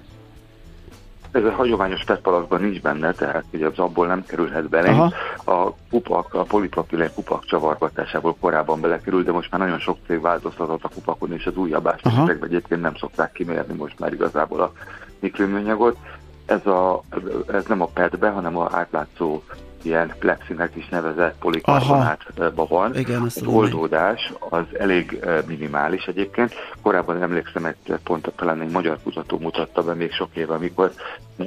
Ez 1.31 1.43
a 1.43 1.51
hagyományos 1.51 2.03
petpalakban 2.03 2.61
nincs 2.61 2.81
benne, 2.81 3.11
tehát 3.11 3.43
ugye 3.53 3.67
az 3.67 3.79
abból 3.79 4.07
nem 4.07 4.25
kerülhet 4.25 4.69
bele. 4.69 4.89
Aha. 4.89 5.13
A 5.45 5.73
kupak, 5.89 6.33
a 6.33 6.43
polipropilén 6.43 7.13
kupak 7.15 7.45
csavargatásából 7.45 8.35
korábban 8.39 8.81
belekerült, 8.81 9.25
de 9.25 9.31
most 9.31 9.51
már 9.51 9.61
nagyon 9.61 9.79
sok 9.79 9.97
cég 10.07 10.21
változtatott 10.21 10.83
a 10.83 10.89
kupakon, 10.95 11.33
és 11.33 11.45
az 11.45 11.55
újabb 11.55 11.87
ásványokban 11.87 12.43
egyébként 12.43 12.81
nem 12.81 12.95
szokták 12.95 13.31
kimérni 13.31 13.73
most 13.73 13.99
már 13.99 14.13
igazából 14.13 14.61
a 14.61 14.71
mikroműanyagot. 15.19 15.97
Ez, 16.45 16.65
a, 16.65 17.03
ez 17.51 17.65
nem 17.65 17.81
a 17.81 17.89
petbe, 17.93 18.29
hanem 18.29 18.57
a 18.57 18.69
átlátszó 18.71 19.41
ilyen 19.85 20.13
plexinek 20.19 20.75
is 20.75 20.87
nevezett 20.89 21.37
polikarbonátban 21.39 22.67
van. 22.69 22.95
Igen, 22.95 23.21
az 23.21 23.43
oldódás 23.45 24.33
az 24.49 24.63
elég 24.79 25.19
minimális 25.47 26.05
egyébként. 26.05 26.53
Korábban 26.81 27.21
emlékszem, 27.21 27.65
egy 27.65 27.95
pont 28.03 28.31
talán 28.35 28.61
egy 28.61 28.71
magyar 28.71 28.99
kutató 29.03 29.37
mutatta 29.39 29.83
be 29.83 29.93
még 29.93 30.11
sok 30.11 30.29
éve, 30.33 30.53
amikor 30.53 30.91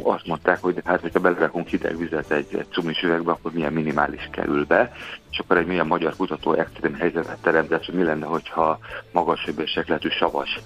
azt 0.03 0.27
mondták, 0.27 0.63
hogy 0.63 0.81
hát, 0.85 1.01
hogyha 1.01 1.21
belerakunk 1.21 1.69
hideg 1.69 1.99
vizet 1.99 2.31
egy, 2.31 2.47
egy 2.51 2.67
cumis 2.71 3.03
üvegbe, 3.03 3.31
akkor 3.31 3.53
milyen 3.53 3.73
minimális 3.73 4.29
kerül 4.33 4.65
be. 4.65 4.93
És 5.31 5.39
akkor 5.39 5.57
egy 5.57 5.67
milyen 5.67 5.87
magyar 5.87 6.17
kutató 6.17 6.53
extrém 6.53 6.95
helyzetet 6.95 7.39
teremtett, 7.43 7.85
hogy 7.85 7.95
mi 7.95 8.03
lenne, 8.03 8.27
hogyha 8.27 8.79
magas 9.13 9.45
hőmérsékletű 9.45 10.09
savas 10.09 10.61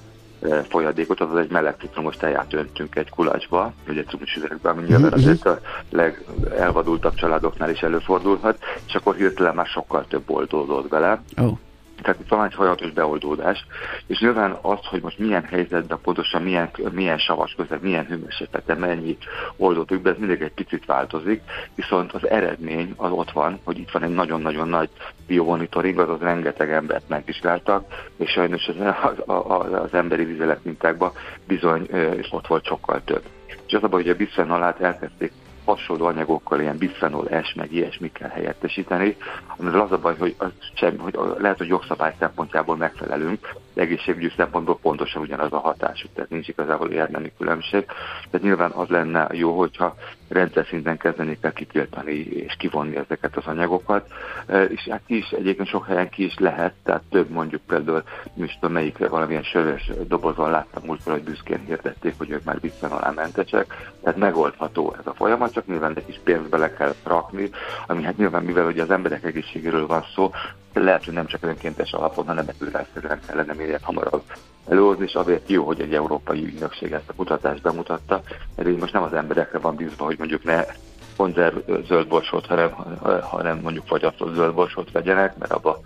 folyadékot, 0.68 1.20
azaz 1.20 1.36
egy 1.36 1.50
meleg 1.50 1.74
citromos 1.80 2.16
teját 2.16 2.54
öntünk 2.54 2.96
egy 2.96 3.10
kulacsba, 3.10 3.72
vagy 3.86 3.98
egy 3.98 4.04
citromos 4.04 4.36
üvegbe, 4.36 4.70
ami 4.70 4.82
nyilván 4.82 5.06
mhm. 5.06 5.14
azért 5.14 5.46
a 5.46 5.60
legelvadultabb 5.90 7.14
családoknál 7.14 7.70
is 7.70 7.80
előfordulhat, 7.80 8.58
és 8.86 8.94
akkor 8.94 9.14
hirtelen 9.14 9.54
már 9.54 9.66
sokkal 9.66 10.06
több 10.08 10.30
oldódott 10.30 10.88
bele. 10.88 11.22
Oh 11.36 11.58
tehát 12.02 12.18
van 12.28 12.44
egy 12.44 12.54
folyamatos 12.54 12.90
beoldódás, 12.90 13.66
és 14.06 14.18
nyilván 14.18 14.58
az, 14.62 14.78
hogy 14.82 15.02
most 15.02 15.18
milyen 15.18 15.44
helyzetben 15.44 15.98
pontosan 16.02 16.42
milyen, 16.42 16.70
milyen 16.92 17.18
savas 17.18 17.54
között, 17.56 17.82
milyen 17.82 18.06
hőmérsékleten 18.06 18.78
mennyi 18.78 19.16
oldódik 19.56 20.02
be, 20.02 20.10
ez 20.10 20.18
mindig 20.18 20.40
egy 20.40 20.52
picit 20.52 20.86
változik, 20.86 21.42
viszont 21.74 22.12
az 22.12 22.28
eredmény 22.28 22.92
az 22.96 23.10
ott 23.10 23.30
van, 23.30 23.60
hogy 23.64 23.78
itt 23.78 23.90
van 23.90 24.02
egy 24.02 24.14
nagyon-nagyon 24.14 24.68
nagy 24.68 24.88
biomonitoring, 25.26 25.98
azaz 25.98 26.20
rengeteg 26.20 26.70
embert 26.70 27.08
megvizsgáltak, 27.08 27.84
és 28.16 28.30
sajnos 28.30 28.68
az, 28.68 29.22
az, 29.26 29.72
az 29.72 29.94
emberi 29.94 30.24
vizelet 30.24 30.64
mintákban 30.64 31.12
bizony 31.46 31.88
és 32.16 32.28
ott 32.30 32.46
volt 32.46 32.64
sokkal 32.64 33.00
több. 33.04 33.22
És 33.66 33.72
az 33.72 33.82
a 33.82 33.88
hogy 33.88 34.08
a 34.08 34.14
bisphenolát 34.14 34.80
elkezdték 34.80 35.32
hasonló 35.68 36.06
anyagokkal, 36.06 36.60
ilyen 36.60 36.78
bisphenol 36.78 37.28
S, 37.42 37.54
meg 37.54 37.72
ilyesmikkel 37.72 38.28
helyettesíteni, 38.28 39.16
amivel 39.56 39.80
az 39.80 39.92
a 39.92 39.98
baj, 39.98 40.16
hogy, 40.18 40.34
az 40.38 40.50
sem, 40.74 40.98
hogy 40.98 41.18
lehet, 41.38 41.58
hogy 41.58 41.68
jogszabály 41.68 42.14
szempontjából 42.18 42.76
megfelelünk, 42.76 43.54
de 43.74 43.82
egészségügyi 43.82 44.32
szempontból 44.36 44.78
pontosan 44.78 45.22
ugyanaz 45.22 45.52
a 45.52 45.58
hatás, 45.58 46.06
tehát 46.14 46.30
nincs 46.30 46.48
igazából 46.48 46.90
érdemi 46.90 47.32
különbség. 47.38 47.84
Tehát 48.30 48.46
nyilván 48.46 48.70
az 48.70 48.88
lenne 48.88 49.28
jó, 49.32 49.58
hogyha 49.58 49.94
rendszer 50.28 50.66
szinten 50.68 50.96
kezdeni 50.96 51.38
kell 51.40 51.52
kitiltani 51.52 52.12
és 52.12 52.54
kivonni 52.58 52.96
ezeket 52.96 53.36
az 53.36 53.46
anyagokat, 53.46 54.12
e, 54.46 54.64
és 54.64 54.88
hát 54.88 55.02
ki 55.06 55.16
is 55.16 55.30
egyébként 55.30 55.68
sok 55.68 55.86
helyen 55.86 56.08
ki 56.08 56.24
is 56.24 56.38
lehet, 56.38 56.74
tehát 56.84 57.02
több 57.10 57.30
mondjuk 57.30 57.62
például, 57.66 58.02
is 58.34 58.58
tudom 58.60 58.74
melyik 58.74 59.08
valamilyen 59.08 59.42
sörös 59.42 59.90
dobozon 60.06 60.50
láttam 60.50 60.82
múltkor, 60.84 61.12
hogy 61.12 61.22
büszkén 61.22 61.64
hirdették, 61.66 62.14
hogy 62.18 62.30
ők 62.30 62.44
már 62.44 62.60
biztos 62.60 62.90
alá 62.90 63.10
mentesek, 63.10 63.92
tehát 64.02 64.18
megoldható 64.18 64.94
ez 64.98 65.06
a 65.06 65.14
folyamat, 65.14 65.56
csak 65.58 65.66
nyilván 65.66 65.96
egy 65.96 66.04
kis 66.04 66.20
pénzt 66.24 66.48
bele 66.48 66.72
kell 66.72 66.94
rakni, 67.04 67.50
ami 67.86 68.02
hát 68.02 68.16
nyilván 68.16 68.42
mivel 68.42 68.64
hogy 68.64 68.78
az 68.78 68.90
emberek 68.90 69.24
egészségéről 69.24 69.86
van 69.86 70.04
szó, 70.14 70.30
lehet, 70.74 71.04
hogy 71.04 71.14
nem 71.14 71.26
csak 71.26 71.44
önkéntes 71.44 71.92
alapon, 71.92 72.26
hanem 72.26 72.46
előrásszerűen 72.58 73.20
kellene 73.26 73.52
minél 73.52 73.78
hamarabb 73.82 74.22
előhozni, 74.68 75.04
és 75.04 75.14
azért 75.14 75.50
jó, 75.50 75.64
hogy 75.64 75.80
egy 75.80 75.94
európai 75.94 76.44
ügynökség 76.44 76.92
ezt 76.92 77.08
a 77.08 77.12
kutatást 77.12 77.62
bemutatta, 77.62 78.22
mert 78.56 78.68
így 78.68 78.78
most 78.78 78.92
nem 78.92 79.02
az 79.02 79.12
emberekre 79.12 79.58
van 79.58 79.76
bízva, 79.76 80.04
hogy 80.04 80.18
mondjuk 80.18 80.44
ne 80.44 80.64
konzerv 81.16 81.56
zöldborsót, 81.86 82.46
hanem, 82.46 82.70
hanem 83.22 83.58
mondjuk 83.62 83.86
fagyasztott 83.86 84.34
zöldborsót 84.34 84.92
vegyenek, 84.92 85.38
mert 85.38 85.52
abba 85.52 85.80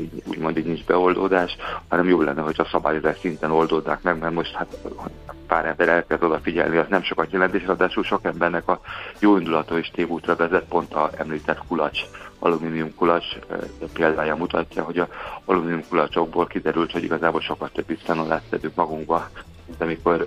így, 0.00 0.22
úgymond 0.26 0.56
így 0.56 0.66
nincs 0.66 0.84
beoldódás, 0.84 1.56
hanem 1.88 2.08
jó 2.08 2.20
lenne, 2.20 2.40
hogy 2.40 2.54
a 2.58 2.68
szabályozás 2.70 3.18
szinten 3.18 3.50
oldódnák 3.50 4.02
meg, 4.02 4.18
mert 4.18 4.34
most 4.34 4.54
hát 4.54 4.76
pár 5.46 5.66
ember 5.66 5.88
elkezd 5.88 6.22
odafigyelni, 6.22 6.76
az 6.76 6.86
nem 6.88 7.02
sokat 7.02 7.32
jelent, 7.32 7.54
és 7.54 7.66
ráadásul 7.66 8.04
sok 8.04 8.24
embernek 8.24 8.68
a 8.68 8.80
jó 9.18 9.36
indulatú 9.36 9.74
és 9.74 9.90
tévútra 9.94 10.36
vezet, 10.36 10.64
pont 10.68 10.94
a 10.94 11.10
említett 11.16 11.62
kulacs, 11.68 12.00
alumínium 12.38 12.94
kulacs 12.94 13.26
példája 13.92 14.36
mutatja, 14.36 14.82
hogy 14.82 14.98
a 14.98 15.08
alumínium 15.44 15.82
kulacsokból 15.88 16.46
kiderült, 16.46 16.92
hogy 16.92 17.02
igazából 17.04 17.40
sokat 17.40 17.72
több 17.72 17.86
biztonolát 17.86 18.42
szedünk 18.50 18.74
magunkba, 18.74 19.28
mint 19.66 19.82
amikor 19.82 20.22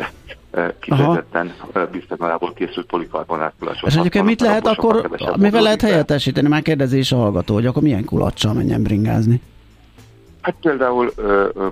kifejezetten 0.80 1.54
biztonságából 1.92 2.54
készült 2.54 2.86
polikarbonát 2.86 3.54
kulacsot. 3.60 3.90
És 3.90 3.96
egyébként 3.96 4.26
mit 4.26 4.42
lehet 4.42 4.68
akkor, 4.68 5.10
mivel 5.38 5.62
lehet 5.62 5.82
helyettesíteni? 5.82 6.48
Már 6.48 6.62
kérdezi 6.62 6.98
is 6.98 7.12
a 7.12 7.18
hallgató, 7.18 7.54
hogy 7.54 7.66
akkor 7.66 7.82
milyen 7.82 8.06
kulacsal 8.06 8.54
menjen 8.54 8.84
bringázni? 8.84 9.42
Hát 10.42 10.56
például 10.62 11.14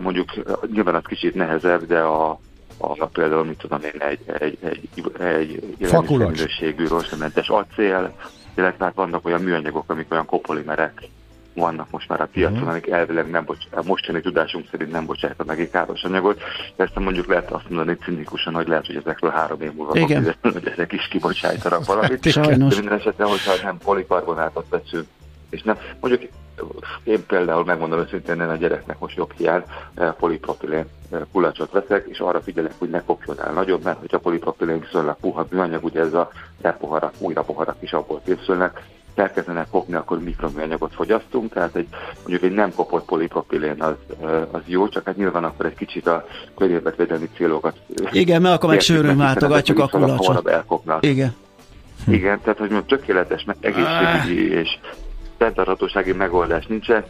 mondjuk 0.01 0.29
nyilván 0.73 0.95
az 0.95 1.03
kicsit 1.05 1.35
nehezebb, 1.35 1.85
de 1.85 1.99
a, 1.99 2.39
a 2.77 3.05
például, 3.05 3.43
mit 3.43 3.57
tudom 3.57 3.79
én, 3.81 4.01
egy, 4.01 4.19
egy, 4.39 4.57
egy, 4.61 4.89
egy 5.19 5.75
élelmiszerminőségű 5.77 6.87
rosnementes 6.87 7.49
acél, 7.49 8.13
illetve 8.55 8.85
hát 8.85 8.95
vannak 8.95 9.25
olyan 9.25 9.41
műanyagok, 9.41 9.89
amik 9.91 10.11
olyan 10.11 10.25
kopolimerek 10.25 11.09
vannak 11.59 11.91
most 11.91 12.09
már 12.09 12.21
a 12.21 12.27
piacon, 12.31 12.63
mm. 12.63 12.67
amik 12.67 12.87
elvileg 12.87 13.29
nem 13.29 13.45
bocs, 13.45 13.63
a 13.71 13.83
mostani 13.85 14.21
tudásunk 14.21 14.67
szerint 14.71 14.91
nem 14.91 15.05
bocsájtanak 15.05 15.57
neki 15.57 15.69
káros 15.69 16.03
anyagot. 16.03 16.41
Persze 16.75 16.99
mondjuk 16.99 17.27
lehet 17.27 17.51
azt 17.51 17.69
mondani 17.69 17.97
cinikusan, 18.03 18.53
hogy 18.53 18.67
lehet, 18.67 18.85
hogy 18.85 18.95
ezekről 18.95 19.31
három 19.31 19.61
év 19.61 19.73
múlva 19.73 19.99
Igen. 19.99 20.23
Fog, 20.23 20.53
hogy 20.53 20.67
ezek 20.67 20.91
is 20.91 21.07
kibocsájtanak 21.07 21.85
valamit. 21.85 22.33
Hát, 22.33 22.47
de 22.47 22.55
minden 22.57 22.93
esetben, 22.93 23.27
hogyha 23.27 23.53
nem 23.63 23.77
polikarbonátot 23.77 24.65
veszünk, 24.69 25.07
és 25.49 25.61
nem, 25.61 25.77
mondjuk 25.99 26.31
én 27.03 27.25
például 27.25 27.63
megmondom 27.63 27.99
őszintén, 27.99 28.41
én 28.41 28.49
a 28.49 28.55
gyereknek 28.55 28.99
most 28.99 29.17
jobb 29.17 29.31
hiány 29.37 29.63
eh, 29.95 30.11
polipropilén 30.19 30.85
eh, 31.11 31.19
kulacsot 31.31 31.71
veszek, 31.71 32.07
és 32.07 32.19
arra 32.19 32.41
figyelek, 32.41 32.73
hogy 32.77 32.89
ne 32.89 33.03
kopjon 33.03 33.41
el 33.41 33.53
nagyobb, 33.53 33.83
mert 33.83 33.99
hogyha 33.99 34.19
polipropilén 34.19 34.79
viszonylag 34.79 35.15
puha 35.21 35.47
műanyag, 35.49 35.83
ugye 35.83 35.99
ez 35.99 36.13
a 36.13 36.29
repoharak, 36.61 37.13
újra 37.17 37.41
poharak 37.41 37.75
is 37.79 37.91
abból 37.91 38.21
készülnek, 38.25 38.81
elkezdenek 39.15 39.67
kopni, 39.69 39.95
akkor 39.95 40.19
mikroműanyagot 40.19 40.93
fogyasztunk, 40.93 41.53
tehát 41.53 41.75
egy, 41.75 41.87
mondjuk 42.17 42.43
egy 42.43 42.51
nem 42.51 42.73
kopott 42.73 43.05
polipropilén 43.05 43.81
az, 43.81 43.95
eh, 44.21 44.41
az 44.51 44.61
jó, 44.65 44.87
csak 44.87 45.05
hát 45.05 45.17
nyilván 45.17 45.43
akkor 45.43 45.65
egy 45.65 45.75
kicsit 45.75 46.07
a 46.07 46.25
környezetvédelmi 46.57 47.29
célokat... 47.35 47.77
Igen, 48.11 48.41
mert 48.41 48.55
akkor 48.55 48.69
meg 48.69 48.79
sűrűn 48.79 49.17
váltogatjuk 49.17 49.79
a 49.79 49.87
kulacsot. 49.87 50.49
Igen. 50.99 51.35
Igen, 52.07 52.41
tehát 52.41 52.57
hogy 52.57 52.85
tökéletes, 52.85 53.43
meg 53.43 53.55
egészségügyi 53.59 54.51
és 54.53 54.79
fenntarthatósági 55.39 56.13
megoldás 56.13 56.65
nincsen, 56.65 57.05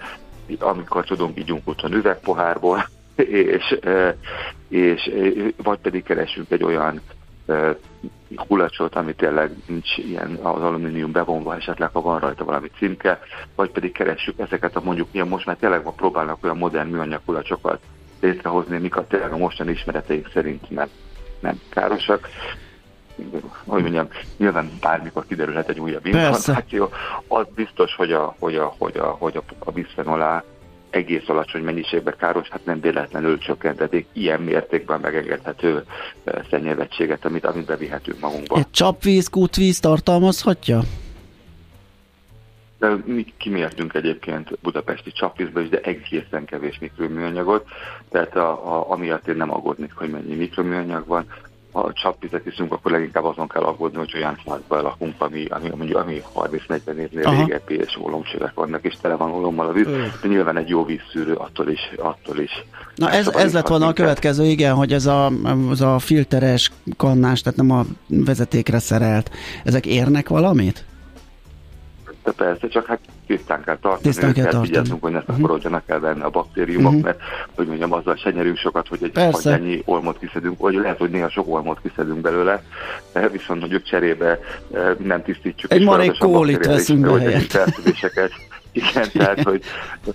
amikor 0.60 1.06
tudunk, 1.06 1.40
ígyunk 1.40 1.68
otthon 1.68 1.94
üvegpohárból, 1.94 2.90
és, 3.16 3.80
és 4.70 5.12
vagy 5.64 5.80
pedig 5.80 6.04
keresünk 6.04 6.52
egy 6.52 6.64
olyan 6.64 7.02
kulacsot, 8.36 8.96
ami 8.96 9.14
tényleg 9.14 9.52
nincs 9.68 9.98
ilyen 9.98 10.40
az 10.42 10.62
alumínium 10.62 11.12
bevonva, 11.12 11.56
esetleg 11.56 11.90
ha 11.94 12.02
van 12.02 12.20
rajta 12.20 12.46
valami 12.46 12.72
címke, 12.78 13.20
vagy 13.56 13.70
pedig 13.70 13.92
keressük 13.92 14.40
ezeket 14.40 14.76
a 14.76 14.82
mondjuk 14.84 15.08
ilyen 15.12 15.28
most 15.28 15.46
már 15.46 15.56
tényleg 15.56 15.84
ma 15.84 15.92
próbálnak 15.92 16.44
olyan 16.44 16.58
modern 16.58 16.90
műanyag 16.90 17.22
kulacsokat 17.26 17.80
létrehozni, 18.22 18.76
amik 18.76 18.96
a 18.96 19.08
tényleg 19.08 19.32
a 19.32 19.38
mostani 19.38 19.72
ismereteink 19.72 20.30
szerint 20.34 20.70
nem, 20.70 20.88
nem 21.40 21.62
károsak. 21.70 22.30
Hogy 23.66 23.82
mondjam, 23.82 24.08
nyilván 24.38 24.72
bármikor 24.82 25.26
kiderülhet 25.28 25.70
egy 25.70 25.80
újabb 25.80 26.06
információ. 26.06 26.90
Az 27.28 27.46
biztos, 27.56 27.96
hogy 27.96 28.12
a, 28.12 28.36
hogy 28.40 28.56
a, 28.56 28.76
hogy 28.78 28.98
a, 28.98 29.06
hogy 29.06 29.38
a, 29.38 29.44
a 29.60 29.72
bisphenol 29.72 30.22
A 30.22 30.44
egész 30.90 31.30
alacsony 31.30 31.64
mennyiségben 31.64 32.14
káros, 32.18 32.50
hát 32.50 32.66
nem 32.66 32.80
véletlenül 32.80 33.38
csökkentetik 33.38 34.08
ilyen 34.14 34.42
mértékben 34.42 35.00
megengedhető 35.00 35.84
szennyezettséget, 36.50 37.26
amit, 37.26 37.46
amit 37.46 37.66
bevihetünk 37.66 38.20
magunkba. 38.20 38.58
Egy 38.58 38.72
csapvíz, 38.72 39.28
kútvíz 39.28 39.80
tartalmazhatja? 39.80 40.82
De 42.78 42.96
mi 43.06 43.34
kimértünk 43.38 43.94
egyébként 43.94 44.58
budapesti 44.62 45.12
csapvízbe 45.12 45.62
is, 45.62 45.70
de 45.70 45.80
egészen 45.80 46.46
kevés 46.46 46.80
mikroműanyagot, 46.80 47.68
tehát 48.10 48.36
a, 48.36 48.78
a, 48.78 48.92
amiatt 48.92 49.28
én 49.28 49.36
nem 49.36 49.54
aggódnék, 49.54 49.94
hogy 49.94 50.10
mennyi 50.10 50.36
mikroműanyag 50.36 51.08
van 51.08 51.26
ha 51.72 51.94
csapvizet 51.94 52.46
iszunk, 52.46 52.74
akkor 52.74 52.92
leginkább 52.92 53.24
azon 53.24 53.48
kell 53.48 53.62
aggódni, 53.62 53.98
hogy 53.98 54.12
olyan 54.16 54.38
házban 54.48 54.82
lakunk, 54.82 55.22
ami, 55.22 55.46
ami, 55.46 55.70
ami, 55.70 55.92
ami 55.92 56.22
30-40 56.36 56.94
évnél 56.94 57.30
régebbi, 57.30 57.76
és 57.76 57.98
ólomcsövek 57.98 58.54
vannak, 58.54 58.84
és 58.84 58.96
tele 59.02 59.16
van 59.16 59.32
ólommal 59.32 59.68
a 59.68 59.72
víz. 59.72 59.86
De 60.22 60.28
nyilván 60.28 60.58
egy 60.58 60.70
jó 60.70 60.86
vízszűrő 60.86 61.34
attól 61.34 61.70
is. 61.70 61.80
Attól 61.98 62.40
is 62.40 62.64
Na 62.96 63.12
ez, 63.12 63.28
ez 63.28 63.54
lett 63.54 63.68
volna 63.68 63.88
a 63.88 63.94
következő, 63.94 64.46
igen, 64.46 64.76
hogy 64.76 64.94
ez 64.94 65.06
a, 65.06 65.32
az 65.70 65.82
a 65.82 66.00
filteres 66.00 66.72
kannás, 66.98 67.42
tehát 67.42 67.60
nem 67.60 67.72
a 67.72 67.86
vezetékre 68.08 68.80
szerelt, 68.80 69.32
ezek 69.64 69.86
érnek 69.86 70.30
valamit? 70.30 70.84
De 72.30 72.36
persze, 72.36 72.68
csak 72.68 72.86
hát 72.86 73.00
tisztán 73.28 73.64
kell 73.64 73.78
tartani, 73.78 74.04
tisztán 74.04 74.34
kell, 74.34 74.46
kell 74.46 74.62
vigyázzunk, 74.62 75.02
hogy 75.02 75.12
ne 75.12 75.18
mhm. 75.20 75.32
szaporodjanak 75.32 75.82
uh-huh. 75.82 75.96
el 75.96 76.14
benne 76.14 76.26
a 76.26 76.30
baktériumok, 76.30 76.92
uh-huh. 76.92 77.04
mert 77.04 77.20
hogy 77.56 77.68
mondjam, 77.68 77.94
azzal 77.94 78.16
se 78.16 78.32
nyerünk 78.32 78.58
sokat, 78.58 78.88
hogy 78.88 79.00
egy 79.02 79.32
hagyjányi 79.32 79.82
olmot 79.86 80.20
kiszedünk, 80.20 80.60
vagy 80.60 80.74
lehet, 80.74 80.98
hogy 80.98 81.10
néha 81.10 81.30
sok 81.30 81.48
olmot 81.48 81.80
kiszedünk 81.82 82.22
belőle, 82.22 82.64
de 83.14 83.28
viszont 83.30 83.60
mondjuk 83.60 83.84
cserébe 83.84 84.40
eh, 84.74 84.96
nem 84.98 85.24
tisztítjuk. 85.24 85.72
Egy 85.72 85.84
marék 85.84 86.18
kólit 86.18 86.66
veszünk 86.66 87.02
be 87.02 87.20
helyett. 87.20 87.58
Igen, 88.72 89.10
tehát 89.14 89.44
hogy 89.44 89.64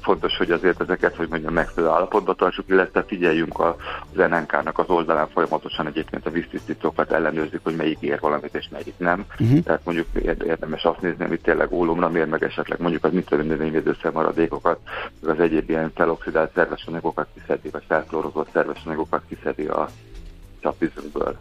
fontos, 0.00 0.36
hogy 0.36 0.50
azért 0.50 0.80
ezeket, 0.80 1.16
hogy 1.16 1.28
mondjam, 1.28 1.52
megfelelő 1.52 1.92
állapotba 1.92 2.34
tartsuk, 2.34 2.68
illetve 2.68 3.02
figyeljünk 3.02 3.60
az 3.60 3.74
NNK-nak 4.14 4.78
az 4.78 4.88
oldalán 4.88 5.28
folyamatosan 5.28 5.86
egyébként 5.86 6.26
a 6.26 6.30
víztisztítókat 6.30 7.12
ellenőrzik, 7.12 7.60
hogy 7.62 7.76
melyik 7.76 7.98
ér 8.00 8.20
valamit 8.20 8.54
és 8.54 8.68
melyik 8.70 8.94
nem. 8.96 9.24
Uh-huh. 9.38 9.62
Tehát 9.62 9.80
mondjuk 9.84 10.06
érdemes 10.46 10.84
azt 10.84 11.00
nézni, 11.00 11.24
amit 11.24 11.42
tényleg 11.42 11.72
ólomra 11.72 12.08
mér, 12.08 12.26
meg 12.26 12.42
esetleg 12.42 12.80
mondjuk 12.80 13.04
az 13.04 13.12
mit 13.12 13.30
növényvédőszer 13.30 14.12
maradékokat, 14.12 14.78
az 15.26 15.40
egyéb 15.40 15.70
ilyen 15.70 15.92
feloxidált 15.94 16.50
szerves 16.54 16.84
anyagokat 16.86 17.26
kiszedi, 17.34 17.68
vagy 17.68 17.82
felklórozott 17.88 18.48
szerves 18.52 18.82
anyagokat 18.84 19.22
kiszedi 19.28 19.66
a 19.66 19.88
csapvízünkből. 20.60 21.36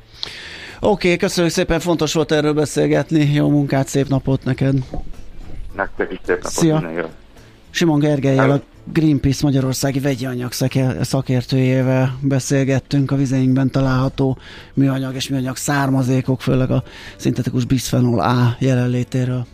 Oké, 0.79 1.07
okay, 1.07 1.17
köszönjük 1.17 1.53
szépen, 1.53 1.79
fontos 1.79 2.13
volt 2.13 2.31
erről 2.31 2.53
beszélgetni. 2.53 3.33
Jó 3.33 3.49
munkát, 3.49 3.87
szép 3.87 4.07
napot 4.07 4.43
neked! 4.43 4.75
Nektek 5.75 6.11
is 6.11 6.19
szép 6.25 6.35
napot, 6.35 6.51
Szia. 6.51 7.09
Simon 7.69 7.99
Gergelyel, 7.99 8.51
a 8.51 8.61
Greenpeace 8.93 9.39
Magyarországi 9.43 9.99
vegyi 9.99 10.25
anyag 10.25 10.51
szakértőjével 11.01 12.17
beszélgettünk 12.21 13.11
a 13.11 13.15
vizeinkben 13.15 13.71
található 13.71 14.37
műanyag 14.73 15.15
és 15.15 15.29
műanyag 15.29 15.55
származékok, 15.55 16.41
főleg 16.41 16.71
a 16.71 16.83
szintetikus 17.15 17.65
bisphenol 17.65 18.19
A 18.19 18.55
jelenlétéről. 18.59 19.45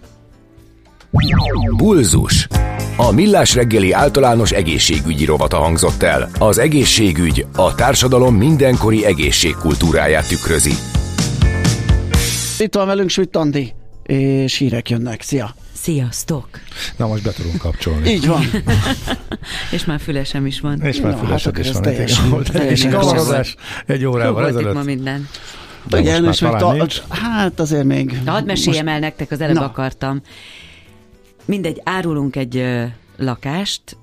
Bulzus. 1.77 2.47
A 2.97 3.11
Millás 3.11 3.55
reggeli 3.55 3.91
általános 3.91 4.51
egészségügyi 4.51 5.25
rovata 5.25 5.57
hangzott 5.57 6.03
el. 6.03 6.29
Az 6.39 6.57
egészségügy 6.57 7.45
a 7.55 7.75
társadalom 7.75 8.35
mindenkori 8.35 9.05
egészségkultúráját 9.05 10.27
tükrözi. 10.27 10.73
Itt 12.57 12.75
van 12.75 12.85
velünk 12.85 13.09
Süt 13.09 13.35
Andi, 13.35 13.73
és 14.03 14.57
hírek 14.57 14.89
jönnek. 14.89 15.21
Szia! 15.21 15.55
Sziasztok! 15.81 16.47
Na 16.97 17.07
most 17.07 17.23
be 17.23 17.31
tudunk 17.31 17.57
kapcsolni. 17.57 18.09
Így 18.09 18.27
van. 18.27 18.41
és 19.75 19.85
már 19.85 19.99
fülesem 19.99 20.45
is 20.45 20.59
van. 20.59 20.81
És 20.81 21.01
már 21.01 21.17
fülesem 21.17 21.53
hát 21.53 21.65
is 21.65 21.71
van. 21.71 21.81
Teljesen, 21.81 22.43
teljesen 22.43 22.91
kamarodás 22.91 23.55
egy 23.85 24.05
órával 24.05 24.47
ezelőtt. 24.47 24.73
ma 24.73 24.83
minden. 24.83 25.27
De 25.89 25.99
Igen, 25.99 26.25
és 26.25 26.39
még 26.39 26.51
ta, 26.51 26.87
hát 27.09 27.59
azért 27.59 27.83
még... 27.83 28.23
De 28.23 28.31
hadd 28.31 28.45
meséljem 28.45 28.83
most... 28.83 28.95
el 28.95 28.99
nektek, 28.99 29.31
az 29.31 29.41
előbb 29.41 29.55
Na. 29.55 29.65
akartam. 29.65 30.21
Mindegy, 31.45 31.81
árulunk 31.83 32.35
egy 32.35 32.57
ö, 32.57 32.83
lakást, 33.17 33.97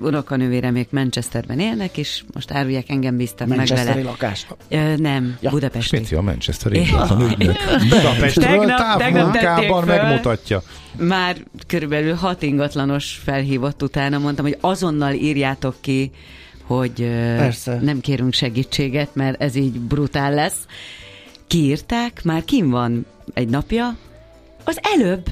unokanővére 0.00 0.70
még 0.70 0.86
Manchesterben 0.90 1.58
élnek, 1.58 1.96
és 1.96 2.22
most 2.34 2.50
árulják, 2.50 2.88
engem 2.88 3.16
bíztak 3.16 3.48
meg 3.48 3.66
vele. 3.66 4.02
lakás? 4.02 4.46
Ö, 4.68 4.96
nem, 4.96 5.36
ja. 5.40 5.50
Budapesti. 5.50 5.98
Mit 5.98 6.12
a 6.12 6.22
Manchesteri 6.22 6.86
Budapestről 7.88 8.66
távmunkában 8.66 9.84
megmutatja. 9.84 10.62
Már 10.96 11.36
körülbelül 11.66 12.14
hat 12.14 12.42
ingatlanos 12.42 13.20
felhívott 13.24 13.82
utána, 13.82 14.18
mondtam, 14.18 14.44
hogy 14.44 14.56
azonnal 14.60 15.12
írjátok 15.12 15.74
ki, 15.80 16.10
hogy 16.62 16.92
Persze. 17.36 17.78
nem 17.80 18.00
kérünk 18.00 18.32
segítséget, 18.32 19.14
mert 19.14 19.42
ez 19.42 19.54
így 19.54 19.80
brutál 19.80 20.34
lesz. 20.34 20.66
Kiírták, 21.46 22.22
már 22.24 22.44
kim 22.44 22.70
van 22.70 23.06
egy 23.34 23.48
napja, 23.48 23.96
az 24.64 24.78
előbb 24.82 25.26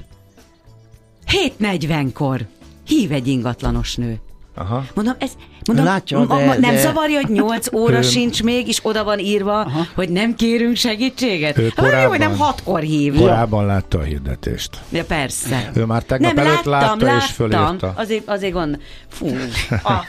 7.40-kor 1.59 2.47
hív 2.87 3.13
egy 3.13 3.27
ingatlanos 3.29 3.97
nő. 3.97 4.21
Aha. 4.59 4.85
Mondom, 4.95 5.15
ez 5.19 5.31
mondom, 5.67 5.85
Látja, 5.85 6.19
de, 6.25 6.35
ma, 6.35 6.55
nem 6.55 6.75
de... 6.75 6.81
zavarja, 6.81 7.21
hogy 7.21 7.31
8 7.31 7.73
óra 7.81 8.03
sincs 8.03 8.43
még, 8.43 8.69
és 8.69 8.79
oda 8.83 9.05
van 9.05 9.19
írva, 9.19 9.61
Aha. 9.61 9.87
hogy 9.95 10.09
nem 10.09 10.35
kérünk 10.35 10.77
segítséget? 10.77 11.59
Ő 11.59 11.73
korábban, 11.77 12.03
jó, 12.03 12.09
hogy 12.09 12.19
nem 12.19 12.37
hatkor 12.37 12.81
hív. 12.81 13.15
Korábban 13.15 13.67
látta 13.67 13.99
a 13.99 14.03
hirdetést. 14.03 14.71
Ja, 14.91 15.05
persze. 15.05 15.71
Ő 15.75 15.85
már 15.85 16.03
tegnap 16.03 16.33
nem, 16.35 16.47
előtt 16.47 16.65
láttam, 16.65 16.89
látta, 16.89 17.05
láttam, 17.05 17.19
és 17.19 17.35
fölírta. 17.35 17.93
Azért, 17.97 18.29
azért 18.29 18.53
gond. 18.53 18.79
Fú. 19.09 19.27
Ah. 19.83 20.05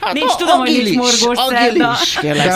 Hát 0.00 0.12
Nincs 0.12 0.30
a, 0.32 0.36
tudom, 0.36 0.60
agilis, 0.60 0.76
hogy 0.76 0.90
nincs 0.90 1.24
morgós 1.24 1.38
szerda. 1.48 1.92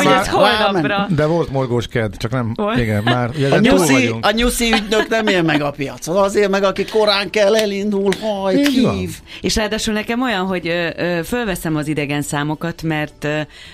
Vagy 0.02 0.12
ez 0.12 0.28
holnapra. 0.28 1.06
De 1.08 1.26
volt 1.26 1.50
morgós 1.50 1.86
ked, 1.86 2.16
csak 2.16 2.30
nem, 2.30 2.52
volt? 2.54 2.78
igen, 2.78 3.02
már 3.02 3.30
a 3.50 3.58
nyuszi, 3.58 4.14
a 4.20 4.30
nyuszi 4.30 4.72
ügynök 4.72 5.08
nem 5.08 5.26
él 5.26 5.42
meg 5.42 5.62
a 5.62 5.70
piacon. 5.70 6.16
Azért 6.16 6.50
meg, 6.50 6.62
aki 6.62 6.84
korán 6.84 7.30
kell 7.30 7.56
elindul, 7.56 8.12
hajt, 8.20 8.68
hív. 8.68 9.10
És 9.40 9.56
ráadásul 9.56 9.94
nekem 9.94 10.22
olyan, 10.22 10.46
hogy 10.46 10.68
ö, 10.68 10.88
ö, 10.96 11.20
fölveszem 11.34 11.76
az 11.76 11.86
idegen 11.86 12.22
számokat, 12.22 12.82
mert 12.82 13.26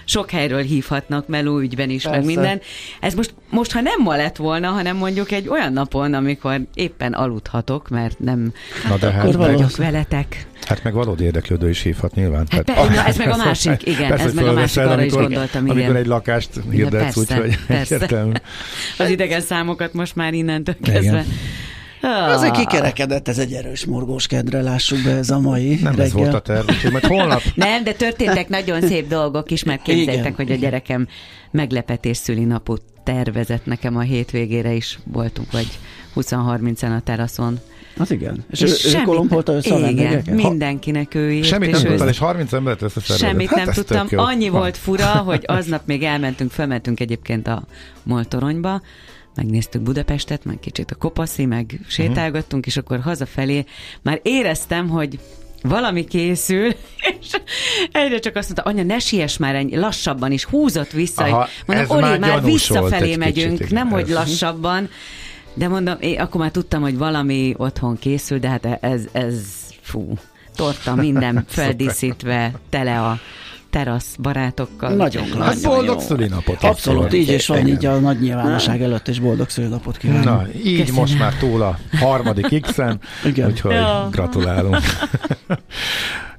sok 0.04 0.30
helyről 0.30 0.62
hívhatnak 0.62 1.28
meló 1.28 1.58
ügyben 1.58 1.90
is, 1.90 2.02
Persze. 2.02 2.18
meg 2.18 2.26
minden. 2.26 2.60
Ez 3.00 3.14
most, 3.14 3.34
most, 3.50 3.72
ha 3.72 3.80
nem 3.80 4.02
ma 4.02 4.16
lett 4.16 4.36
volna, 4.36 4.68
hanem 4.68 4.96
mondjuk 4.96 5.32
egy 5.32 5.48
olyan 5.48 5.72
napon, 5.72 6.14
amikor 6.14 6.60
éppen 6.74 7.12
aludhatok, 7.12 7.88
mert 7.88 8.18
nem 8.18 8.52
Na 8.88 8.96
de 8.96 9.10
hát 9.10 9.32
vagyok 9.32 9.76
veletek. 9.76 10.46
Hát 10.66 10.82
meg 10.82 10.92
valódi 10.92 11.24
érdeklődő 11.24 11.68
is 11.68 11.82
hívhat 11.82 12.14
nyilván. 12.14 12.46
Hát, 12.50 12.70
hát, 12.70 12.86
pe, 12.88 12.94
na, 12.94 13.06
ez 13.06 13.16
meg 13.16 13.28
a 13.28 13.36
másik, 13.36 13.86
igen, 13.86 14.08
persze, 14.08 14.24
ez 14.24 14.34
meg 14.34 14.46
a 14.46 14.52
másik, 14.52 14.78
arra 14.78 14.90
amikor, 14.90 15.20
is 15.22 15.26
gondoltam, 15.26 15.64
igen. 15.66 15.76
Amikor 15.76 15.96
egy 15.96 16.06
lakást 16.06 16.50
hirdetsz, 16.70 17.16
úgyhogy 17.16 17.58
egyértelmű. 17.66 18.32
Az 18.98 19.08
idegen 19.08 19.40
számokat 19.40 19.92
most 19.92 20.16
már 20.16 20.32
innentől 20.32 20.76
kezdve. 20.82 21.00
Igen. 21.00 21.26
Ah. 22.00 22.32
Azért 22.32 22.56
kikerekedett, 22.56 23.28
ez 23.28 23.38
egy 23.38 23.52
erős 23.52 23.84
morgós 23.84 24.26
kedre, 24.26 24.62
lássuk 24.62 25.02
be 25.02 25.10
ez 25.10 25.30
a 25.30 25.38
mai 25.38 25.74
Nem 25.74 25.92
reggel. 25.92 26.04
ez 26.04 26.12
volt 26.12 26.34
a 26.34 26.40
terv, 26.40 26.68
majd 26.90 27.04
holnap. 27.04 27.42
Nem, 27.54 27.84
de 27.84 27.92
történtek 27.92 28.48
nagyon 28.48 28.80
szép 28.80 29.08
dolgok 29.08 29.50
is, 29.50 29.64
mert 29.64 29.82
képzeljétek, 29.82 30.36
hogy 30.36 30.50
a 30.50 30.54
gyerekem 30.54 31.08
meglepetés 31.50 32.16
szülinapot 32.16 32.82
tervezett 33.04 33.66
nekem 33.66 33.96
a 33.96 34.00
hétvégére 34.00 34.72
is 34.72 34.98
voltunk, 35.04 35.52
vagy 35.52 35.68
20-30-en 36.16 36.96
a 36.96 37.00
teraszon 37.00 37.58
az 37.96 38.10
igen. 38.10 38.44
És, 38.50 38.60
és 38.60 38.70
ő, 38.70 38.74
semmit, 38.74 39.06
ő 39.06 39.10
kolompolta 39.10 39.52
össze 39.52 39.74
a 39.74 39.88
Igen, 39.88 40.22
mindenkinek 40.32 41.14
ő 41.14 41.32
írt. 41.32 41.46
Semmit 41.46 41.70
nem 41.70 41.82
tudtál, 41.82 42.08
és 42.08 42.18
30 42.18 42.52
embert 42.52 42.82
összeszervezett. 42.82 43.28
Semmit 43.28 43.48
hát 43.48 43.64
nem 43.64 43.74
tudtam. 43.74 44.06
Annyi 44.10 44.48
volt 44.48 44.76
fura, 44.76 45.06
hogy 45.06 45.44
aznap 45.46 45.82
még 45.86 46.02
elmentünk, 46.02 46.50
felmentünk 46.50 47.00
egyébként 47.00 47.46
a 47.46 47.62
Moltoronyba, 48.02 48.82
megnéztük 49.40 49.82
Budapestet, 49.82 50.44
meg 50.44 50.58
kicsit 50.60 50.90
a 50.90 50.94
kopaszi, 50.94 51.44
meg 51.44 51.80
sétálgattunk, 51.88 52.66
uh-huh. 52.66 52.66
és 52.66 52.76
akkor 52.76 53.00
hazafelé 53.00 53.64
már 54.02 54.20
éreztem, 54.22 54.88
hogy 54.88 55.18
valami 55.62 56.04
készül, 56.04 56.66
és 57.20 57.30
egyre 57.92 58.18
csak 58.18 58.36
azt 58.36 58.46
mondta, 58.46 58.70
anya, 58.70 58.82
ne 58.82 58.98
siess 58.98 59.36
már 59.36 59.54
ennyi, 59.54 59.76
lassabban 59.76 60.32
is, 60.32 60.44
húzott 60.44 60.90
vissza. 60.90 61.24
Aha, 61.24 61.48
mondom, 61.66 61.86
Oli, 61.88 62.00
már, 62.00 62.18
már 62.18 62.42
visszafelé 62.42 63.16
megyünk, 63.16 63.58
kicsit, 63.58 63.72
nem 63.72 63.88
hogy 63.88 64.08
lassabban. 64.08 64.88
De 65.54 65.68
mondom, 65.68 65.96
én 66.00 66.20
akkor 66.20 66.40
már 66.40 66.50
tudtam, 66.50 66.82
hogy 66.82 66.98
valami 66.98 67.54
otthon 67.56 67.98
készül, 67.98 68.38
de 68.38 68.48
hát 68.48 68.64
ez, 68.80 69.02
ez 69.12 69.34
fú. 69.80 70.14
torta, 70.56 70.94
minden 70.94 71.44
feldíszítve, 71.48 72.52
tele 72.68 73.00
a 73.00 73.18
terasz 73.70 74.16
barátokkal. 74.18 74.94
Nagyon 74.94 75.30
klassz. 75.30 75.46
Hát 75.62 75.72
boldog 75.72 76.00
szülinapot. 76.00 76.62
Abszolút, 76.62 77.12
így 77.12 77.28
és 77.28 77.46
van, 77.46 77.66
így 77.66 77.86
a 77.86 77.98
nagy 77.98 78.20
nyilvánosság 78.20 78.82
előtt, 78.82 79.08
és 79.08 79.18
boldog 79.18 79.48
szülinapot 79.48 79.96
kívánok. 79.96 80.24
Na, 80.24 80.46
így 80.64 80.78
Köszönöm. 80.78 81.00
most 81.00 81.18
már 81.18 81.34
túl 81.34 81.62
a 81.62 81.78
harmadik 81.96 82.60
X-en, 82.62 83.00
úgyhogy 83.46 83.72
Ja. 83.72 84.08
gratulálunk. 84.10 84.76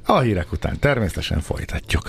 A 0.05 0.19
hírek 0.19 0.51
után 0.51 0.79
természetesen 0.79 1.39
folytatjuk. 1.39 2.03